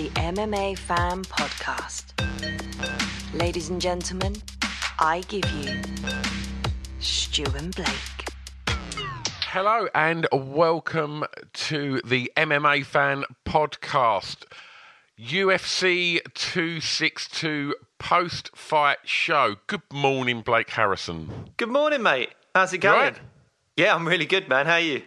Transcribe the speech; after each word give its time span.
The 0.00 0.08
MMA 0.20 0.78
Fan 0.78 1.22
Podcast. 1.24 2.14
Ladies 3.34 3.68
and 3.68 3.82
gentlemen, 3.82 4.34
I 4.98 5.22
give 5.28 5.44
you 5.52 5.82
Stu 7.00 7.44
and 7.54 7.76
Blake. 7.76 8.30
Hello 9.42 9.88
and 9.94 10.26
welcome 10.32 11.26
to 11.52 12.00
the 12.02 12.32
MMA 12.34 12.86
Fan 12.86 13.24
Podcast. 13.44 14.44
UFC 15.20 16.18
262 16.32 17.74
post 17.98 18.56
fight 18.56 19.00
show. 19.04 19.56
Good 19.66 19.82
morning, 19.92 20.40
Blake 20.40 20.70
Harrison. 20.70 21.50
Good 21.58 21.68
morning, 21.68 22.02
mate. 22.02 22.30
How's 22.54 22.72
it 22.72 22.78
going? 22.78 22.96
all 22.96 23.02
right? 23.02 23.18
Yeah, 23.76 23.94
I'm 23.94 24.08
really 24.08 24.24
good, 24.24 24.48
man. 24.48 24.64
How 24.64 24.72
are 24.72 24.80
you? 24.80 25.02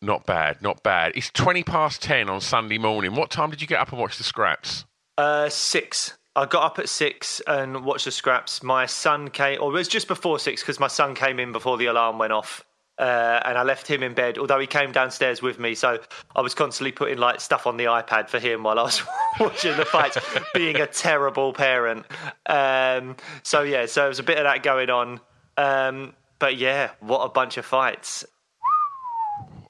Not 0.00 0.26
bad, 0.26 0.62
not 0.62 0.82
bad. 0.82 1.12
It's 1.16 1.30
20 1.30 1.64
past 1.64 2.02
10 2.02 2.28
on 2.28 2.40
Sunday 2.40 2.78
morning. 2.78 3.14
What 3.14 3.30
time 3.30 3.50
did 3.50 3.60
you 3.60 3.66
get 3.66 3.80
up 3.80 3.90
and 3.90 4.00
watch 4.00 4.16
the 4.16 4.24
scraps? 4.24 4.84
Uh, 5.16 5.48
six. 5.48 6.16
I 6.36 6.46
got 6.46 6.62
up 6.62 6.78
at 6.78 6.88
six 6.88 7.42
and 7.48 7.84
watched 7.84 8.04
the 8.04 8.12
scraps. 8.12 8.62
My 8.62 8.86
son 8.86 9.28
came, 9.28 9.60
or 9.60 9.70
it 9.70 9.74
was 9.74 9.88
just 9.88 10.06
before 10.06 10.38
six 10.38 10.62
because 10.62 10.78
my 10.78 10.86
son 10.86 11.16
came 11.16 11.40
in 11.40 11.50
before 11.50 11.76
the 11.76 11.86
alarm 11.86 12.18
went 12.18 12.32
off. 12.32 12.64
Uh, 12.96 13.40
and 13.44 13.56
I 13.56 13.62
left 13.62 13.86
him 13.88 14.02
in 14.02 14.14
bed, 14.14 14.38
although 14.38 14.58
he 14.58 14.66
came 14.66 14.90
downstairs 14.90 15.40
with 15.40 15.58
me. 15.58 15.74
So 15.74 16.00
I 16.34 16.40
was 16.40 16.54
constantly 16.54 16.90
putting 16.92 17.18
like 17.18 17.40
stuff 17.40 17.66
on 17.66 17.76
the 17.76 17.84
iPad 17.84 18.28
for 18.28 18.38
him 18.40 18.64
while 18.64 18.78
I 18.78 18.82
was 18.82 19.02
watching 19.40 19.76
the 19.76 19.84
fights, 19.84 20.18
being 20.54 20.76
a 20.76 20.86
terrible 20.86 21.52
parent. 21.52 22.06
Um, 22.46 23.16
so 23.42 23.62
yeah, 23.62 23.86
so 23.86 24.02
there 24.02 24.08
was 24.08 24.18
a 24.18 24.24
bit 24.24 24.38
of 24.38 24.44
that 24.44 24.62
going 24.62 24.90
on. 24.90 25.20
Um, 25.56 26.14
but 26.38 26.56
yeah, 26.56 26.90
what 27.00 27.24
a 27.24 27.28
bunch 27.28 27.56
of 27.56 27.64
fights. 27.64 28.24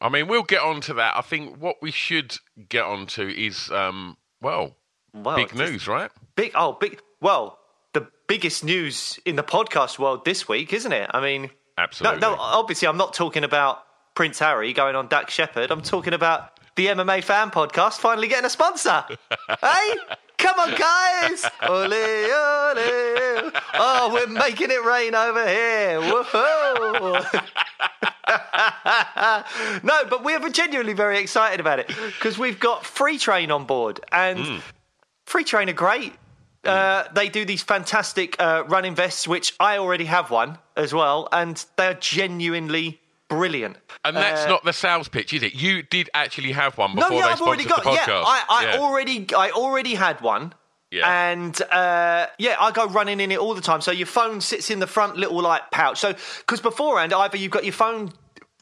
I 0.00 0.08
mean, 0.08 0.28
we'll 0.28 0.42
get 0.42 0.62
on 0.62 0.80
to 0.82 0.94
that. 0.94 1.16
I 1.16 1.22
think 1.22 1.56
what 1.58 1.76
we 1.82 1.90
should 1.90 2.36
get 2.68 2.84
on 2.84 3.06
to 3.08 3.28
is, 3.28 3.70
um, 3.70 4.16
well, 4.40 4.76
Well, 5.12 5.36
big 5.36 5.54
news, 5.54 5.88
right? 5.88 6.10
Big, 6.36 6.52
oh, 6.54 6.72
big. 6.80 7.00
Well, 7.20 7.58
the 7.94 8.06
biggest 8.28 8.64
news 8.64 9.18
in 9.24 9.36
the 9.36 9.42
podcast 9.42 9.98
world 9.98 10.24
this 10.24 10.48
week, 10.48 10.72
isn't 10.72 10.92
it? 10.92 11.10
I 11.12 11.20
mean, 11.20 11.50
Absolutely. 11.76 12.20
No, 12.20 12.34
no. 12.34 12.40
Obviously, 12.40 12.88
I'm 12.88 12.96
not 12.96 13.14
talking 13.14 13.44
about 13.44 13.82
Prince 14.14 14.38
Harry 14.40 14.72
going 14.72 14.96
on 14.96 15.06
Dax 15.08 15.32
Shepard. 15.32 15.70
I'm 15.70 15.82
talking 15.82 16.12
about 16.12 16.58
the 16.76 16.86
MMA 16.86 17.22
Fan 17.22 17.50
Podcast 17.50 17.98
finally 17.98 18.26
getting 18.28 18.44
a 18.44 18.50
sponsor. 18.50 19.04
hey, 19.60 19.94
come 20.38 20.58
on, 20.58 20.74
guys! 20.74 21.44
Ole, 21.68 21.92
ole! 21.92 23.50
Oh, 23.74 24.10
we're 24.12 24.26
making 24.26 24.70
it 24.70 24.82
rain 24.84 25.14
over 25.14 25.46
here. 25.46 26.00
Woohoo! 26.00 27.52
no, 29.82 30.04
but 30.08 30.24
we're 30.24 30.48
genuinely 30.50 30.92
very 30.94 31.18
excited 31.18 31.60
about 31.60 31.78
it 31.78 31.88
because 31.88 32.38
we've 32.38 32.60
got 32.60 32.84
Free 32.84 33.18
Train 33.18 33.50
on 33.50 33.64
board, 33.64 34.00
and 34.12 34.62
Free 35.26 35.44
Train 35.44 35.68
are 35.68 35.74
great. 35.74 36.14
Uh, 36.64 37.04
they 37.14 37.28
do 37.28 37.44
these 37.44 37.62
fantastic 37.62 38.36
uh, 38.38 38.64
running 38.68 38.94
vests, 38.94 39.26
which 39.26 39.54
I 39.58 39.78
already 39.78 40.04
have 40.06 40.30
one 40.30 40.58
as 40.76 40.92
well, 40.92 41.28
and 41.32 41.64
they're 41.76 41.94
genuinely 41.94 43.00
brilliant. 43.28 43.76
And 44.04 44.16
that's 44.16 44.42
Uh, 44.44 44.48
not 44.48 44.64
the 44.64 44.72
sales 44.72 45.08
pitch, 45.08 45.32
is 45.32 45.42
it? 45.42 45.54
You 45.54 45.82
did 45.82 46.08
actually 46.14 46.52
have 46.52 46.76
one 46.78 46.94
before 46.94 47.10
no, 47.10 47.16
yeah, 47.16 47.26
they 47.26 47.32
I've 47.32 47.40
already 47.42 47.64
got. 47.64 47.82
the 47.84 47.90
podcast. 47.90 48.06
Yeah, 48.06 48.22
I, 48.26 48.44
I 48.48 48.64
Yeah. 48.64 48.78
already, 48.78 49.26
I 49.36 49.50
already 49.50 49.94
had 49.94 50.20
one. 50.20 50.54
Yeah. 50.90 51.30
And 51.30 51.60
uh, 51.70 52.28
yeah, 52.38 52.56
I 52.58 52.70
go 52.72 52.86
running 52.86 53.20
in 53.20 53.30
it 53.30 53.38
all 53.38 53.54
the 53.54 53.60
time. 53.60 53.82
So 53.82 53.90
your 53.90 54.06
phone 54.06 54.40
sits 54.40 54.70
in 54.70 54.78
the 54.78 54.86
front 54.86 55.16
little 55.18 55.40
like 55.42 55.70
pouch. 55.70 55.98
So 55.98 56.14
because 56.38 56.62
beforehand, 56.62 57.12
either 57.12 57.36
you've 57.36 57.50
got 57.52 57.64
your 57.64 57.74
phone 57.74 58.10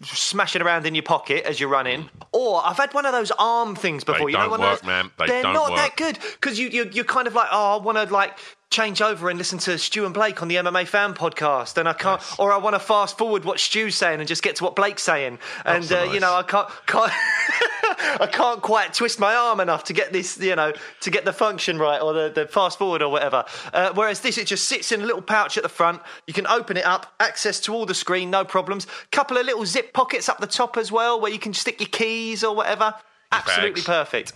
smashing 0.02 0.60
around 0.60 0.86
in 0.86 0.94
your 0.94 1.04
pocket 1.04 1.44
as 1.44 1.58
you're 1.60 1.68
running, 1.70 2.10
or 2.32 2.60
I've 2.66 2.76
had 2.76 2.92
one 2.92 3.06
of 3.06 3.12
those 3.12 3.30
arm 3.38 3.74
things 3.76 4.04
before. 4.04 4.28
you 4.28 4.36
know, 4.36 4.44
don't 4.46 4.54
of 4.54 4.60
work, 4.60 4.80
those- 4.80 4.86
man. 4.86 5.10
They 5.18 5.26
They're 5.26 5.42
don't 5.42 5.54
not 5.54 5.70
work. 5.70 5.78
that 5.78 5.96
good 5.96 6.18
because 6.32 6.58
you, 6.58 6.68
you 6.68 6.90
you're 6.92 7.04
kind 7.04 7.26
of 7.28 7.34
like, 7.34 7.48
oh, 7.52 7.78
I 7.78 7.82
want 7.82 7.96
to 7.96 8.12
like 8.12 8.36
change 8.70 9.00
over 9.00 9.28
and 9.28 9.38
listen 9.38 9.58
to 9.60 9.78
Stu 9.78 10.04
and 10.04 10.14
Blake 10.14 10.42
on 10.42 10.48
the 10.48 10.56
MMA 10.56 10.86
Fan 10.86 11.14
Podcast, 11.14 11.78
and 11.78 11.88
I 11.88 11.92
can't, 11.92 12.22
or 12.38 12.52
I 12.52 12.56
want 12.56 12.74
to 12.74 12.80
fast 12.80 13.16
forward 13.16 13.44
what 13.44 13.60
Stu's 13.60 13.94
saying 13.94 14.20
and 14.20 14.28
just 14.28 14.42
get 14.42 14.56
to 14.56 14.64
what 14.64 14.76
Blake's 14.76 15.02
saying, 15.02 15.38
and 15.64 15.84
so 15.84 16.00
uh, 16.00 16.12
you 16.12 16.20
know, 16.20 16.34
I 16.34 16.42
can't, 16.42 16.68
can't 16.86 17.12
I 18.20 18.28
can't 18.30 18.62
quite 18.62 18.94
twist 18.94 19.18
my 19.18 19.34
arm 19.34 19.60
enough 19.60 19.84
to 19.84 19.92
get 19.92 20.12
this, 20.12 20.38
you 20.38 20.56
know, 20.56 20.72
to 21.00 21.10
get 21.10 21.24
the 21.24 21.32
function 21.32 21.78
right 21.78 22.00
or 22.00 22.12
the, 22.12 22.32
the 22.34 22.46
fast 22.46 22.78
forward 22.78 23.02
or 23.02 23.10
whatever. 23.10 23.44
Uh, 23.72 23.92
whereas 23.94 24.20
this, 24.20 24.38
it 24.38 24.46
just 24.46 24.68
sits 24.68 24.92
in 24.92 25.00
a 25.00 25.06
little 25.06 25.22
pouch 25.22 25.56
at 25.56 25.62
the 25.62 25.68
front. 25.68 26.00
You 26.26 26.34
can 26.34 26.46
open 26.46 26.76
it 26.76 26.84
up, 26.84 27.14
access 27.20 27.60
to 27.60 27.74
all 27.74 27.86
the 27.86 27.94
screen, 27.94 28.30
no 28.30 28.44
problems. 28.44 28.86
Couple 29.12 29.36
of 29.36 29.46
little 29.46 29.66
zip 29.66 29.92
pockets 29.92 30.28
up 30.28 30.40
the 30.40 30.46
top 30.46 30.76
as 30.76 30.90
well, 30.90 31.20
where 31.20 31.32
you 31.32 31.38
can 31.38 31.54
stick 31.54 31.80
your 31.80 31.88
keys 31.88 32.44
or 32.44 32.54
whatever. 32.54 32.94
Absolutely 33.32 33.82
perfect. 33.82 34.32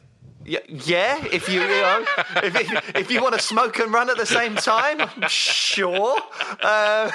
Yeah, 0.69 1.25
if 1.33 1.49
you, 1.49 1.61
you 1.61 1.69
know, 1.69 2.05
if, 2.37 2.97
if, 2.97 3.11
you 3.11 3.23
want 3.23 3.35
to 3.35 3.41
smoke 3.41 3.79
and 3.79 3.93
run 3.93 4.11
at 4.11 4.17
the 4.17 4.27
same 4.27 4.57
time, 4.57 5.09
sure. 5.29 6.19
Uh, 6.61 7.11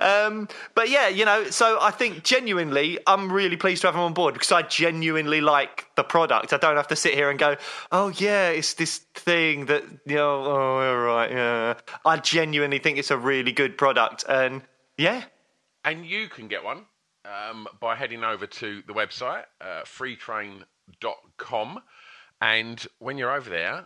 um, 0.00 0.48
but 0.74 0.90
yeah, 0.90 1.08
you 1.08 1.24
know, 1.24 1.48
so 1.50 1.78
I 1.80 1.92
think 1.92 2.24
genuinely, 2.24 2.98
I'm 3.06 3.32
really 3.32 3.56
pleased 3.56 3.82
to 3.82 3.88
have 3.88 3.94
him 3.94 4.00
on 4.00 4.14
board 4.14 4.34
because 4.34 4.50
I 4.50 4.62
genuinely 4.62 5.40
like 5.40 5.86
the 5.94 6.02
product. 6.02 6.52
I 6.52 6.56
don't 6.56 6.76
have 6.76 6.88
to 6.88 6.96
sit 6.96 7.14
here 7.14 7.30
and 7.30 7.38
go, 7.38 7.56
oh 7.92 8.08
yeah, 8.16 8.48
it's 8.48 8.74
this 8.74 8.98
thing 9.14 9.66
that 9.66 9.84
you 10.06 10.16
know. 10.16 10.44
Oh, 10.44 11.02
right, 11.04 11.30
yeah. 11.30 11.74
I 12.04 12.16
genuinely 12.16 12.80
think 12.80 12.98
it's 12.98 13.10
a 13.10 13.18
really 13.18 13.52
good 13.52 13.78
product, 13.78 14.24
and 14.28 14.62
yeah, 14.98 15.24
And 15.84 16.06
you 16.06 16.28
can 16.28 16.48
get 16.48 16.64
one 16.64 16.86
um, 17.24 17.66
by 17.80 17.96
heading 17.96 18.24
over 18.24 18.46
to 18.46 18.82
the 18.86 18.92
website, 18.92 19.44
uh, 19.60 19.82
freetrain.com. 19.84 21.80
And 22.42 22.84
when 22.98 23.16
you're 23.16 23.34
over 23.34 23.48
there, 23.48 23.84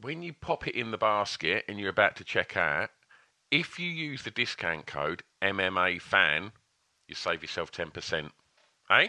when 0.00 0.22
you 0.22 0.32
pop 0.32 0.66
it 0.66 0.74
in 0.74 0.90
the 0.90 0.98
basket 0.98 1.64
and 1.68 1.78
you're 1.78 1.90
about 1.90 2.16
to 2.16 2.24
check 2.24 2.56
out, 2.56 2.90
if 3.50 3.78
you 3.78 3.88
use 3.88 4.24
the 4.24 4.30
discount 4.30 4.86
code 4.86 5.22
MMA 5.42 6.02
fan, 6.02 6.52
you 7.08 7.14
save 7.14 7.42
yourself 7.42 7.70
10%. 7.70 8.30
Hey? 8.88 9.04
Eh? 9.04 9.08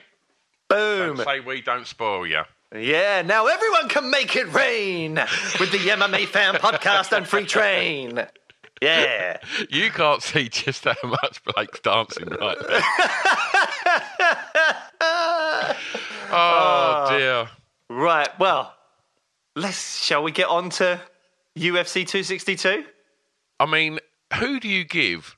boom. 0.70 1.18
Don't 1.18 1.26
say 1.26 1.40
we 1.40 1.62
don't 1.62 1.88
spoil 1.88 2.28
you. 2.28 2.42
Yeah, 2.76 3.22
now 3.22 3.48
everyone 3.48 3.88
can 3.88 4.12
make 4.12 4.36
it 4.36 4.52
rain 4.54 5.16
with 5.60 5.72
the 5.72 5.78
MMA 5.78 6.28
Fan 6.28 6.54
Podcast 6.56 7.16
and 7.16 7.26
Free 7.26 7.46
Train. 7.46 8.28
Yeah. 8.82 9.38
You 9.70 9.90
can't 9.90 10.22
see 10.22 10.50
just 10.50 10.84
how 10.84 10.96
much 11.04 11.42
Blake's 11.46 11.80
dancing 11.80 12.28
right 12.28 12.58
there. 12.68 12.82
oh, 16.32 17.08
dear. 17.10 17.48
Right, 17.90 18.38
well, 18.38 18.77
let's 19.58 20.04
shall 20.04 20.24
we 20.24 20.32
get 20.32 20.48
on 20.48 20.70
to 20.72 21.02
UFC 21.58 22.06
262? 22.08 22.86
I 23.60 23.66
mean, 23.66 24.00
who 24.40 24.60
do 24.60 24.68
you 24.70 24.84
give 24.86 25.36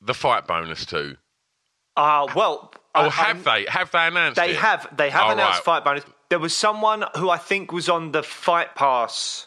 the 0.00 0.14
fight 0.14 0.46
bonus 0.46 0.84
to? 0.86 1.16
Uh 1.96 2.26
well, 2.34 2.72
Oh, 2.94 3.06
I- 3.06 3.08
have 3.08 3.26
I'm- 3.26 3.42
they? 3.64 3.70
Have 3.70 3.90
they 3.90 4.06
announced 4.06 4.36
They 4.36 4.50
it? 4.50 4.56
have. 4.56 4.86
They 4.96 5.08
have 5.10 5.28
Oh, 5.28 5.32
announced 5.32 5.58
right. 5.66 5.82
fight 5.82 5.84
bonus. 5.84 6.04
There 6.28 6.38
was 6.38 6.54
someone 6.54 7.04
who 7.16 7.30
I 7.30 7.38
think 7.38 7.72
was 7.72 7.88
on 7.88 8.12
the 8.12 8.22
Fight 8.22 8.74
Pass 8.74 9.46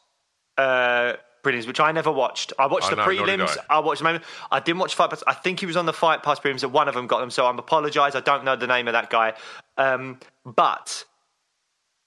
uh, 0.57 1.13
prelims, 1.43 1.67
which 1.67 1.79
I 1.79 1.91
never 1.91 2.11
watched. 2.11 2.53
I 2.57 2.65
watched 2.67 2.87
I 2.87 2.89
the 2.91 2.95
know, 2.97 3.05
prelims. 3.07 3.57
I. 3.69 3.77
I 3.77 3.79
watched 3.79 3.99
the 4.01 4.05
main. 4.05 4.21
I 4.51 4.59
didn't 4.59 4.79
watch 4.79 4.95
Fight 4.95 5.09
Pass. 5.11 5.23
I 5.27 5.33
think 5.33 5.59
he 5.59 5.65
was 5.65 5.75
on 5.77 5.85
the 5.85 5.93
Fight 5.93 6.23
Pass 6.23 6.39
prelims, 6.39 6.63
and 6.63 6.71
one 6.71 6.87
of 6.87 6.93
them 6.95 7.05
got 7.07 7.19
them. 7.19 7.29
So 7.31 7.45
I'm 7.45 7.59
apologise. 7.59 8.15
I 8.15 8.19
don't 8.21 8.43
know 8.43 8.55
the 8.55 8.67
name 8.67 8.87
of 8.87 8.93
that 8.93 9.09
guy. 9.09 9.33
Um, 9.77 10.19
but 10.45 11.05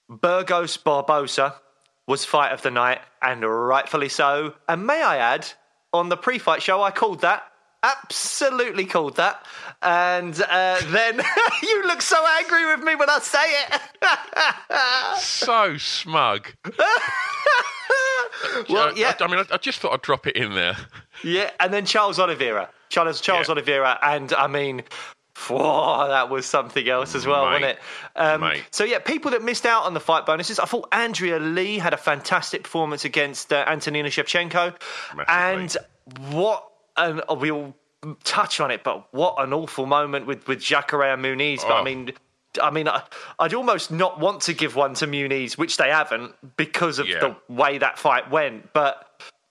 Burgos 0.08 0.76
Barboza 0.76 1.54
was 2.08 2.24
fight 2.24 2.50
of 2.52 2.62
the 2.62 2.70
night, 2.72 3.00
and 3.22 3.42
rightfully 3.42 4.08
so. 4.08 4.54
And 4.68 4.84
may 4.86 5.02
I 5.02 5.18
add, 5.18 5.46
on 5.92 6.08
the 6.08 6.16
pre-fight 6.16 6.62
show, 6.62 6.82
I 6.82 6.90
called 6.90 7.20
that. 7.20 7.44
Absolutely 7.84 8.84
called 8.86 9.16
that. 9.16 9.46
And 9.82 10.34
uh, 10.50 10.80
then 10.86 11.20
you 11.62 11.86
look 11.86 12.02
so 12.02 12.24
angry 12.38 12.66
with 12.66 12.82
me 12.84 12.96
when 12.96 13.08
I 13.08 13.20
say 13.20 13.38
it. 13.44 13.80
So 15.20 15.76
smug. 15.78 16.48
well, 18.68 18.96
yeah, 18.96 19.14
I, 19.20 19.24
I 19.24 19.26
mean, 19.28 19.38
I, 19.50 19.54
I 19.54 19.56
just 19.58 19.78
thought 19.80 19.92
I'd 19.92 20.02
drop 20.02 20.26
it 20.26 20.36
in 20.36 20.54
there. 20.54 20.76
yeah. 21.22 21.50
And 21.60 21.72
then 21.72 21.84
Charles 21.84 22.18
Oliveira, 22.18 22.68
Charles 22.88 23.20
Charles 23.20 23.48
Yeah. 23.48 23.52
Oliveira, 23.52 23.98
and 24.02 24.32
I 24.32 24.46
mean. 24.46 24.82
Whoa, 25.48 26.08
that 26.08 26.28
was 26.30 26.46
something 26.46 26.88
else 26.88 27.14
as 27.14 27.26
well, 27.26 27.44
wasn't 27.44 27.64
it? 27.66 27.78
Um, 28.16 28.52
so 28.70 28.84
yeah, 28.84 28.98
people 28.98 29.30
that 29.32 29.42
missed 29.42 29.66
out 29.66 29.84
on 29.84 29.94
the 29.94 30.00
fight 30.00 30.26
bonuses. 30.26 30.58
I 30.58 30.64
thought 30.64 30.88
Andrea 30.92 31.38
Lee 31.38 31.78
had 31.78 31.94
a 31.94 31.96
fantastic 31.98 32.64
performance 32.64 33.04
against 33.04 33.52
uh, 33.52 33.64
Antonina 33.66 34.08
Shevchenko, 34.08 34.74
and 35.28 35.76
what 36.30 36.68
an 36.96 37.20
oh, 37.28 37.34
we'll 37.34 37.74
touch 38.24 38.60
on 38.60 38.70
it, 38.70 38.82
but 38.84 39.12
what 39.12 39.36
an 39.38 39.52
awful 39.52 39.86
moment 39.86 40.26
with 40.26 40.46
with 40.48 40.60
Jacare 40.60 41.12
and 41.14 41.22
Muniz. 41.24 41.62
But 41.62 41.72
I 41.72 41.80
Oh. 41.80 41.84
mean. 41.84 42.12
I 42.62 42.70
mean, 42.70 42.88
I- 42.88 43.02
I'd 43.38 43.52
almost 43.52 43.90
not 43.92 44.18
want 44.18 44.40
to 44.42 44.54
give 44.54 44.74
one 44.74 44.94
to 44.94 45.06
Muniz, 45.06 45.58
which 45.58 45.76
they 45.76 45.90
haven't, 45.90 46.34
because 46.56 46.98
of 46.98 47.06
Yeah. 47.06 47.20
the 47.20 47.36
way 47.52 47.76
that 47.78 47.98
fight 47.98 48.30
went. 48.30 48.72
But, 48.72 49.06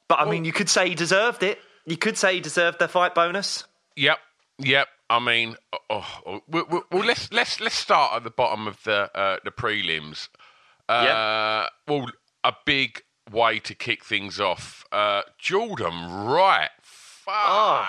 but 0.10 0.20
I 0.20 0.26
mean, 0.26 0.46
you 0.46 0.52
could 0.52 0.68
say 0.68 0.90
he 0.90 0.96
deserved 0.96 1.44
it. 1.44 1.60
You 1.86 1.96
could 1.96 2.18
say 2.18 2.34
he 2.34 2.42
deserved 2.42 2.80
the 2.80 2.88
fight 2.88 3.14
bonus. 3.14 3.66
Yep, 3.96 4.18
yep. 4.60 4.88
I 5.10 5.20
mean, 5.20 5.56
oh, 5.90 6.06
oh, 6.26 6.42
well, 6.48 6.84
well, 6.92 7.06
let's 7.06 7.32
let's 7.32 7.60
let's 7.62 7.76
start 7.76 8.14
at 8.16 8.24
the 8.24 8.30
bottom 8.30 8.68
of 8.68 8.84
the 8.84 9.10
uh, 9.18 9.38
the 9.44 9.52
prelims. 9.52 10.28
Uh, 10.90 11.04
Yeah. 11.06 11.68
Well, 11.88 12.08
a 12.44 12.54
big 12.66 13.02
way 13.32 13.60
to 13.60 13.74
kick 13.76 14.04
things 14.06 14.40
off. 14.40 14.84
Uh, 14.92 15.22
Jordan 15.38 16.26
Wright. 16.26 16.70
Oh. 17.28 17.86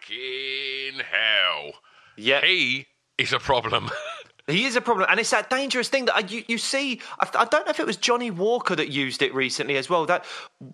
Fucking 0.00 1.00
hell. 1.10 1.72
Yeah, 2.16 2.40
He 2.44 2.86
is 3.18 3.32
a 3.32 3.38
problem. 3.38 3.90
He 4.48 4.64
is 4.64 4.76
a 4.76 4.80
problem, 4.80 5.08
and 5.10 5.18
it's 5.18 5.30
that 5.30 5.50
dangerous 5.50 5.88
thing 5.88 6.04
that 6.04 6.14
I- 6.14 6.20
you, 6.20 6.44
you 6.46 6.56
see. 6.56 7.00
I, 7.18 7.28
I 7.36 7.44
don't 7.46 7.66
know 7.66 7.70
if 7.70 7.80
it 7.80 7.86
was 7.86 7.96
Johnny 7.96 8.30
Walker 8.30 8.76
that 8.76 8.90
used 8.90 9.20
it 9.22 9.34
recently 9.34 9.76
as 9.76 9.90
well. 9.90 10.06
That 10.06 10.24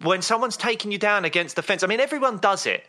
when 0.03 0.21
someone's 0.21 0.59
taking 0.59 0.93
you 0.93 0.99
down 0.99 1.25
against 1.25 1.57
the 1.57 1.63
fence, 1.63 1.83
I 1.83 1.87
mean, 1.87 1.99
everyone 1.99 2.37
does 2.37 2.67
it. 2.67 2.85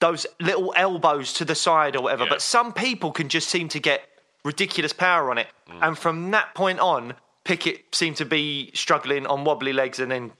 Those 0.00 0.26
little 0.40 0.72
elbows 0.76 1.32
to 1.34 1.44
the 1.44 1.54
side 1.54 1.96
or 1.96 2.02
whatever, 2.02 2.24
Yeah. 2.24 2.30
but 2.30 2.42
some 2.42 2.72
people 2.72 3.12
can 3.12 3.28
just 3.28 3.48
seem 3.48 3.68
to 3.68 3.80
get 3.80 4.08
ridiculous 4.44 4.92
power 4.92 5.30
on 5.30 5.38
it. 5.38 5.46
Mm. 5.68 5.78
And 5.88 5.98
from 5.98 6.30
that 6.32 6.54
point 6.54 6.80
on, 6.80 7.14
Pickett 7.44 7.94
seemed 7.94 8.16
to 8.16 8.24
be 8.24 8.70
struggling 8.74 9.26
on 9.26 9.44
wobbly 9.44 9.72
legs, 9.72 9.98
and 10.00 10.10
then 10.10 10.32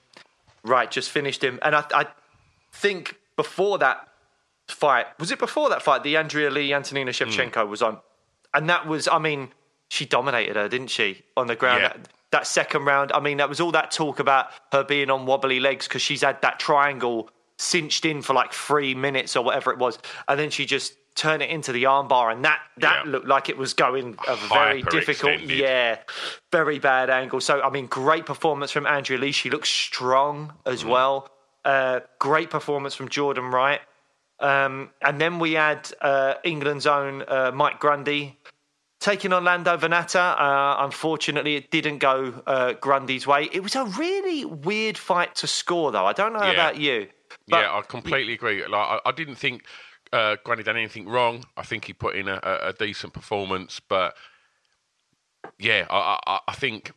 Wright 0.63 0.89
just 0.91 1.09
finished 1.09 1.43
him. 1.43 1.59
And 1.61 1.75
I, 1.75 1.83
I 1.93 2.07
think 2.71 3.15
before 3.35 3.77
that 3.79 4.07
fight, 4.67 5.07
was 5.19 5.31
it 5.31 5.39
before 5.39 5.69
that 5.69 5.81
fight? 5.81 6.03
The 6.03 6.17
Andrea 6.17 6.49
Lee 6.49 6.73
Antonina 6.73 7.11
Shevchenko 7.11 7.67
was 7.67 7.81
on, 7.81 7.99
and 8.53 8.69
that 8.69 8.87
was, 8.87 9.07
I 9.07 9.19
mean, 9.19 9.49
she 9.89 10.05
dominated 10.05 10.55
her, 10.55 10.67
didn't 10.67 10.87
she, 10.89 11.23
on 11.37 11.47
the 11.47 11.55
ground? 11.55 11.83
Yeah. 11.83 11.87
That, 11.89 12.09
that 12.31 12.47
second 12.47 12.85
round, 12.85 13.11
I 13.11 13.19
mean, 13.19 13.37
that 13.37 13.47
was 13.49 13.59
all 13.59 13.71
that 13.71 13.91
talk 13.91 14.19
about 14.19 14.47
her 14.71 14.83
being 14.83 15.09
on 15.09 15.25
wobbly 15.25 15.59
legs 15.59 15.87
because 15.87 16.01
she's 16.01 16.21
had 16.21 16.41
that 16.41 16.59
triangle 16.59 17.29
cinched 17.57 18.05
in 18.05 18.21
for 18.21 18.33
like 18.33 18.53
three 18.53 18.95
minutes 18.95 19.35
or 19.35 19.43
whatever 19.43 19.71
it 19.71 19.77
was, 19.77 19.97
and 20.27 20.39
then 20.39 20.49
she 20.49 20.65
just 20.65 20.93
turned 21.15 21.41
it 21.41 21.49
into 21.49 21.71
the 21.71 21.83
armbar, 21.83 22.31
and 22.31 22.43
that 22.43 22.59
that 22.77 23.05
Yeah. 23.05 23.11
looked 23.11 23.27
like 23.27 23.47
it 23.47 23.57
was 23.57 23.73
going 23.73 24.17
a 24.27 24.35
very 24.35 24.81
difficult, 24.83 25.39
yeah, 25.41 25.99
very 26.51 26.77
bad 26.79 27.09
angle. 27.09 27.39
So, 27.39 27.61
I 27.61 27.69
mean, 27.69 27.87
great 27.87 28.25
performance 28.25 28.71
from 28.71 28.85
Andrea 28.85 29.17
Lee. 29.17 29.31
She 29.31 29.49
looks 29.49 29.69
strong 29.69 30.53
as 30.65 30.83
Mm. 30.83 30.89
well. 30.89 31.29
Uh, 31.63 32.01
great 32.19 32.49
performance 32.49 32.95
from 32.95 33.07
Jordan 33.09 33.45
Wright. 33.45 33.81
Um, 34.41 34.89
and 35.01 35.21
then 35.21 35.39
we 35.39 35.53
had 35.53 35.89
uh, 36.01 36.33
England's 36.43 36.85
own 36.85 37.23
uh, 37.25 37.51
Mike 37.53 37.79
Grundy 37.79 38.37
taking 38.99 39.31
on 39.31 39.45
Lando 39.45 39.77
Vannata. 39.77 40.37
Uh, 40.37 40.83
unfortunately, 40.83 41.55
it 41.55 41.71
didn't 41.71 41.99
go 41.99 42.33
uh, 42.45 42.73
Grundy's 42.73 43.25
way. 43.25 43.47
It 43.53 43.63
was 43.63 43.75
a 43.77 43.85
really 43.85 44.43
weird 44.43 44.97
fight 44.97 45.35
to 45.35 45.47
score, 45.47 45.93
though. 45.93 46.05
I 46.05 46.11
don't 46.11 46.33
know 46.33 46.43
Yeah. 46.43 46.51
about 46.51 46.75
you. 46.77 47.07
But 47.47 47.57
yeah, 47.57 47.77
I 47.77 47.81
completely 47.81 48.33
agree. 48.33 48.61
Like, 48.65 48.73
I, 48.73 48.99
I 49.05 49.11
didn't 49.11 49.35
think 49.35 49.65
uh, 50.11 50.37
Granny 50.43 50.63
done 50.63 50.77
anything 50.77 51.07
wrong. 51.07 51.43
I 51.57 51.63
think 51.63 51.85
he 51.85 51.93
put 51.93 52.15
in 52.15 52.27
a, 52.27 52.39
a, 52.43 52.73
decent 52.73 53.13
performance, 53.13 53.79
but 53.79 54.15
yeah, 55.59 55.85
I, 55.89 56.19
I, 56.25 56.39
I 56.47 56.53
think 56.53 56.91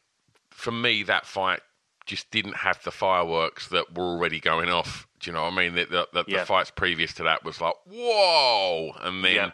for 0.50 0.70
me 0.70 1.02
that 1.04 1.26
fight 1.26 1.60
just 2.06 2.30
didn't 2.30 2.56
have 2.56 2.82
the 2.84 2.90
fireworks 2.90 3.68
that 3.68 3.96
were 3.96 4.04
already 4.04 4.40
going 4.40 4.70
off. 4.70 5.06
Do 5.20 5.30
you 5.30 5.34
know 5.34 5.42
what 5.42 5.52
I 5.52 5.56
mean? 5.56 5.74
The, 5.74 5.84
the, 5.84 6.08
the, 6.12 6.24
Yeah. 6.26 6.40
the 6.40 6.46
fights 6.46 6.70
previous 6.70 7.12
to 7.14 7.24
that 7.24 7.44
was 7.44 7.60
like 7.60 7.74
whoa, 7.86 8.92
and 9.00 9.24
then 9.24 9.34
Yeah. 9.34 9.50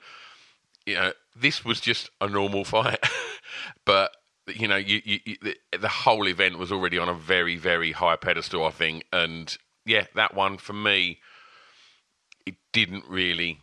you 0.87 0.95
know 0.95 1.13
this 1.35 1.65
was 1.65 1.81
just 1.81 2.11
a 2.21 2.29
normal 2.29 2.65
fight, 2.75 3.01
but. 3.85 4.15
You 4.47 4.69
know, 4.69 4.77
you, 4.77 5.01
you, 5.07 5.21
you, 5.25 5.37
the, 5.41 5.79
the 5.79 5.89
whole 5.89 6.29
event 6.29 6.59
was 6.59 6.71
already 6.71 6.99
on 6.99 7.09
a 7.09 7.15
very, 7.15 7.57
very 7.57 7.93
high 7.93 8.17
pedestal, 8.17 8.67
I 8.67 8.73
think, 8.73 9.07
and 9.11 9.57
yeah, 9.87 10.07
that 10.15 10.35
one 10.35 10.59
for 10.59 10.73
me, 10.73 11.21
it 12.47 12.55
didn't 12.73 13.05
really 13.09 13.61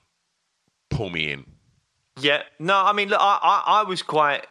pull 0.89 1.09
me 1.09 1.31
in. 1.31 1.45
Yeah, 2.19 2.43
no, 2.59 2.75
I 2.75 2.93
mean, 2.93 3.09
look, 3.09 3.21
I, 3.21 3.39
I, 3.41 3.79
I 3.79 3.83
was 3.83 4.01
quite 4.01 4.45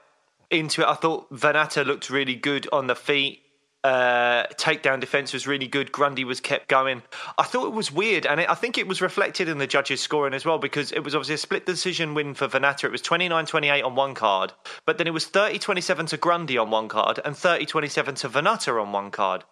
into 0.50 0.82
it. 0.82 0.88
I 0.88 0.94
thought 0.94 1.30
Vannata 1.32 1.86
looked 1.86 2.10
really 2.10 2.34
good 2.34 2.68
on 2.72 2.86
the 2.86 2.96
feet. 2.96 3.42
Uh, 3.82 4.44
takedown 4.54 5.00
defense 5.00 5.32
was 5.32 5.46
really 5.46 5.66
good. 5.66 5.90
Grundy 5.90 6.24
was 6.24 6.38
kept 6.38 6.68
going. 6.68 7.02
I 7.38 7.44
thought 7.44 7.66
it 7.66 7.72
was 7.72 7.90
weird, 7.90 8.26
and 8.26 8.40
it, 8.40 8.50
I 8.50 8.54
think 8.54 8.76
it 8.76 8.86
was 8.86 9.00
reflected 9.00 9.48
in 9.48 9.56
the 9.56 9.66
judges' 9.66 10.02
scoring 10.02 10.34
as 10.34 10.44
well 10.44 10.58
because 10.58 10.92
it 10.92 11.02
was 11.02 11.14
obviously 11.14 11.36
a 11.36 11.38
split 11.38 11.64
decision 11.64 12.12
win 12.12 12.34
for 12.34 12.46
Vannata. 12.46 12.84
It 12.84 12.92
was 12.92 13.00
29 13.00 13.46
28 13.46 13.82
on 13.82 13.94
one 13.94 14.14
card, 14.14 14.52
but 14.84 14.98
then 14.98 15.06
it 15.06 15.14
was 15.14 15.26
30 15.26 15.58
27 15.58 16.06
to 16.06 16.16
Grundy 16.18 16.58
on 16.58 16.70
one 16.70 16.88
card 16.88 17.20
and 17.24 17.34
30 17.34 17.64
27 17.64 18.16
to 18.16 18.28
Vannata 18.28 18.82
on 18.82 18.92
one 18.92 19.10
card. 19.10 19.44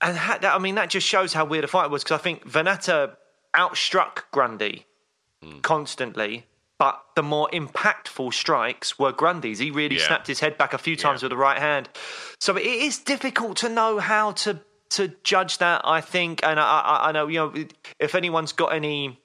And 0.00 0.16
ha- 0.16 0.38
that, 0.42 0.54
I 0.54 0.58
mean, 0.58 0.74
that 0.74 0.90
just 0.90 1.06
shows 1.06 1.32
how 1.32 1.44
weird 1.44 1.64
a 1.64 1.68
fight 1.68 1.90
was 1.90 2.04
because 2.04 2.20
I 2.20 2.22
think 2.22 2.44
Vannata 2.48 3.16
outstruck 3.54 4.24
Grundy 4.30 4.86
hmm. 5.42 5.60
constantly, 5.60 6.46
but 6.78 7.00
the 7.14 7.22
more 7.22 7.48
impactful 7.52 8.34
strikes 8.34 8.98
were 8.98 9.12
Grundy's. 9.12 9.58
He 9.58 9.70
really 9.70 9.96
Yeah. 9.96 10.06
snapped 10.06 10.26
his 10.26 10.40
head 10.40 10.58
back 10.58 10.74
a 10.74 10.78
few 10.78 10.96
times 10.96 11.22
Yeah. 11.22 11.26
with 11.26 11.30
the 11.30 11.36
right 11.38 11.58
hand. 11.58 11.88
So 12.40 12.56
it 12.56 12.66
is 12.66 12.98
difficult 12.98 13.56
to 13.58 13.68
know 13.68 13.98
how 13.98 14.32
to 14.32 14.60
to 14.90 15.08
judge 15.24 15.58
that. 15.58 15.80
I 15.84 16.00
think, 16.00 16.44
and 16.44 16.60
I, 16.60 16.62
I, 16.80 17.08
I 17.08 17.12
know 17.12 17.26
you 17.26 17.38
know 17.40 17.64
if 17.98 18.14
anyone's 18.14 18.52
got 18.52 18.68
any. 18.72 19.20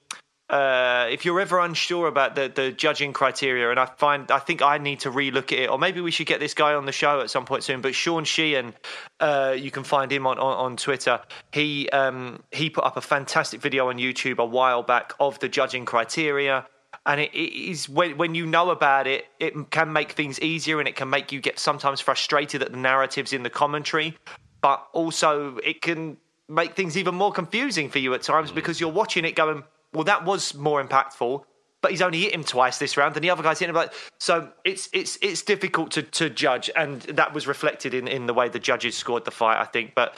Uh, 0.52 1.08
if 1.10 1.24
you're 1.24 1.40
ever 1.40 1.60
unsure 1.60 2.08
about 2.08 2.34
the, 2.34 2.52
the 2.54 2.70
judging 2.70 3.14
criteria, 3.14 3.70
and 3.70 3.80
I 3.80 3.86
find 3.86 4.30
I 4.30 4.38
think 4.38 4.60
I 4.60 4.76
need 4.76 5.00
to 5.00 5.10
relook 5.10 5.44
at 5.44 5.58
it, 5.60 5.70
or 5.70 5.78
maybe 5.78 6.02
we 6.02 6.10
should 6.10 6.26
get 6.26 6.40
this 6.40 6.52
guy 6.52 6.74
on 6.74 6.84
the 6.84 6.92
show 6.92 7.22
at 7.22 7.30
some 7.30 7.46
point 7.46 7.64
soon. 7.64 7.80
But 7.80 7.94
Sean 7.94 8.24
Sheehan, 8.24 8.74
uh, 9.18 9.56
you 9.58 9.70
can 9.70 9.82
find 9.82 10.12
him 10.12 10.26
on, 10.26 10.38
on, 10.38 10.56
on 10.58 10.76
Twitter. 10.76 11.22
He 11.52 11.88
um, 11.88 12.42
he 12.50 12.68
put 12.68 12.84
up 12.84 12.98
a 12.98 13.00
fantastic 13.00 13.62
video 13.62 13.88
on 13.88 13.96
YouTube 13.96 14.36
a 14.36 14.44
while 14.44 14.82
back 14.82 15.14
of 15.18 15.38
the 15.38 15.48
judging 15.48 15.86
criteria, 15.86 16.66
and 17.06 17.18
it, 17.18 17.32
it 17.32 17.70
is 17.70 17.88
when 17.88 18.18
when 18.18 18.34
you 18.34 18.44
know 18.44 18.68
about 18.68 19.06
it, 19.06 19.24
it 19.40 19.54
can 19.70 19.90
make 19.90 20.12
things 20.12 20.38
easier, 20.40 20.80
and 20.80 20.86
it 20.86 20.96
can 20.96 21.08
make 21.08 21.32
you 21.32 21.40
get 21.40 21.58
sometimes 21.58 22.02
frustrated 22.02 22.62
at 22.62 22.72
the 22.72 22.76
narratives 22.76 23.32
in 23.32 23.42
the 23.42 23.48
commentary, 23.50 24.18
but 24.60 24.86
also 24.92 25.56
it 25.64 25.80
can 25.80 26.18
make 26.46 26.74
things 26.74 26.98
even 26.98 27.14
more 27.14 27.32
confusing 27.32 27.88
for 27.88 28.00
you 28.00 28.12
at 28.12 28.20
times 28.20 28.52
because 28.52 28.78
you're 28.78 28.92
watching 28.92 29.24
it 29.24 29.34
going, 29.34 29.62
well, 29.92 30.04
that 30.04 30.24
was 30.24 30.54
more 30.54 30.82
impactful. 30.82 31.44
But 31.80 31.90
he's 31.90 32.02
only 32.02 32.20
hit 32.20 32.32
him 32.32 32.44
twice 32.44 32.78
this 32.78 32.96
round, 32.96 33.16
and 33.16 33.24
the 33.24 33.30
other 33.30 33.42
guy's 33.42 33.58
hit 33.58 33.68
him 33.68 33.74
like 33.74 33.92
so. 34.20 34.52
It's 34.64 34.88
it's 34.92 35.18
it's 35.20 35.42
difficult 35.42 35.90
to, 35.92 36.02
to 36.02 36.30
judge, 36.30 36.70
and 36.76 37.02
that 37.02 37.34
was 37.34 37.48
reflected 37.48 37.92
in, 37.92 38.06
in 38.06 38.26
the 38.26 38.34
way 38.34 38.48
the 38.48 38.60
judges 38.60 38.96
scored 38.96 39.24
the 39.24 39.32
fight, 39.32 39.60
I 39.60 39.64
think. 39.64 39.96
But 39.96 40.16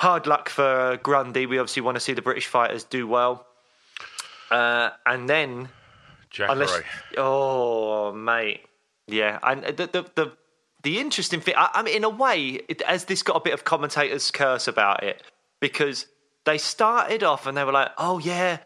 hard 0.00 0.26
luck 0.26 0.48
for 0.48 0.98
Grundy. 1.02 1.44
We 1.44 1.58
obviously 1.58 1.82
want 1.82 1.96
to 1.96 2.00
see 2.00 2.14
the 2.14 2.22
British 2.22 2.46
fighters 2.46 2.84
do 2.84 3.06
well. 3.06 3.46
Uh, 4.50 4.90
and 5.04 5.28
then 5.28 5.68
Jacare. 6.30 6.52
Unless, 6.52 6.80
oh, 7.18 8.12
mate, 8.12 8.62
yeah, 9.06 9.38
and 9.42 9.64
the 9.64 9.86
the 9.86 10.10
the, 10.14 10.32
the 10.82 10.98
interesting 10.98 11.40
thing, 11.40 11.54
I, 11.56 11.68
I 11.74 11.82
mean, 11.82 11.96
in 11.96 12.04
a 12.04 12.08
way, 12.08 12.60
it, 12.68 12.82
has 12.86 13.04
this 13.04 13.22
got 13.22 13.36
a 13.36 13.40
bit 13.40 13.52
of 13.52 13.64
commentators' 13.64 14.30
curse 14.30 14.66
about 14.66 15.02
it 15.04 15.22
because 15.60 16.06
they 16.44 16.58
started 16.58 17.22
off 17.22 17.46
and 17.46 17.56
they 17.56 17.64
were 17.64 17.72
like, 17.72 17.90
oh 17.98 18.18
yeah, 18.18 18.58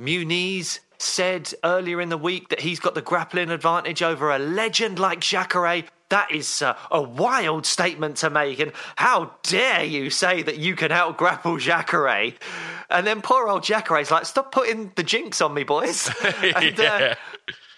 Muniz 0.00 0.80
said 0.98 1.52
earlier 1.62 2.00
in 2.00 2.08
the 2.08 2.18
week 2.18 2.48
that 2.48 2.60
he's 2.60 2.80
got 2.80 2.94
the 2.94 3.02
grappling 3.02 3.50
advantage 3.50 4.02
over 4.02 4.30
a 4.30 4.38
legend 4.38 4.98
like 4.98 5.20
Jacare. 5.20 5.84
that 6.08 6.30
is 6.30 6.62
uh, 6.62 6.76
a 6.90 7.02
wild 7.02 7.66
statement 7.66 8.16
to 8.18 8.30
make. 8.30 8.58
And 8.58 8.72
how 8.96 9.32
dare 9.42 9.84
you 9.84 10.10
say 10.10 10.42
that 10.42 10.58
you 10.58 10.76
can 10.76 10.92
out 10.92 11.16
grapple 11.16 11.58
Jacare? 11.58 12.32
And 12.90 13.06
then 13.06 13.22
poor 13.22 13.48
old 13.48 13.64
Jacare's 13.64 14.10
like, 14.10 14.26
stop 14.26 14.52
putting 14.52 14.92
the 14.94 15.02
jinx 15.02 15.40
on 15.40 15.54
me, 15.54 15.64
boys. 15.64 16.10
and, 16.56 16.78
uh, 16.80 17.14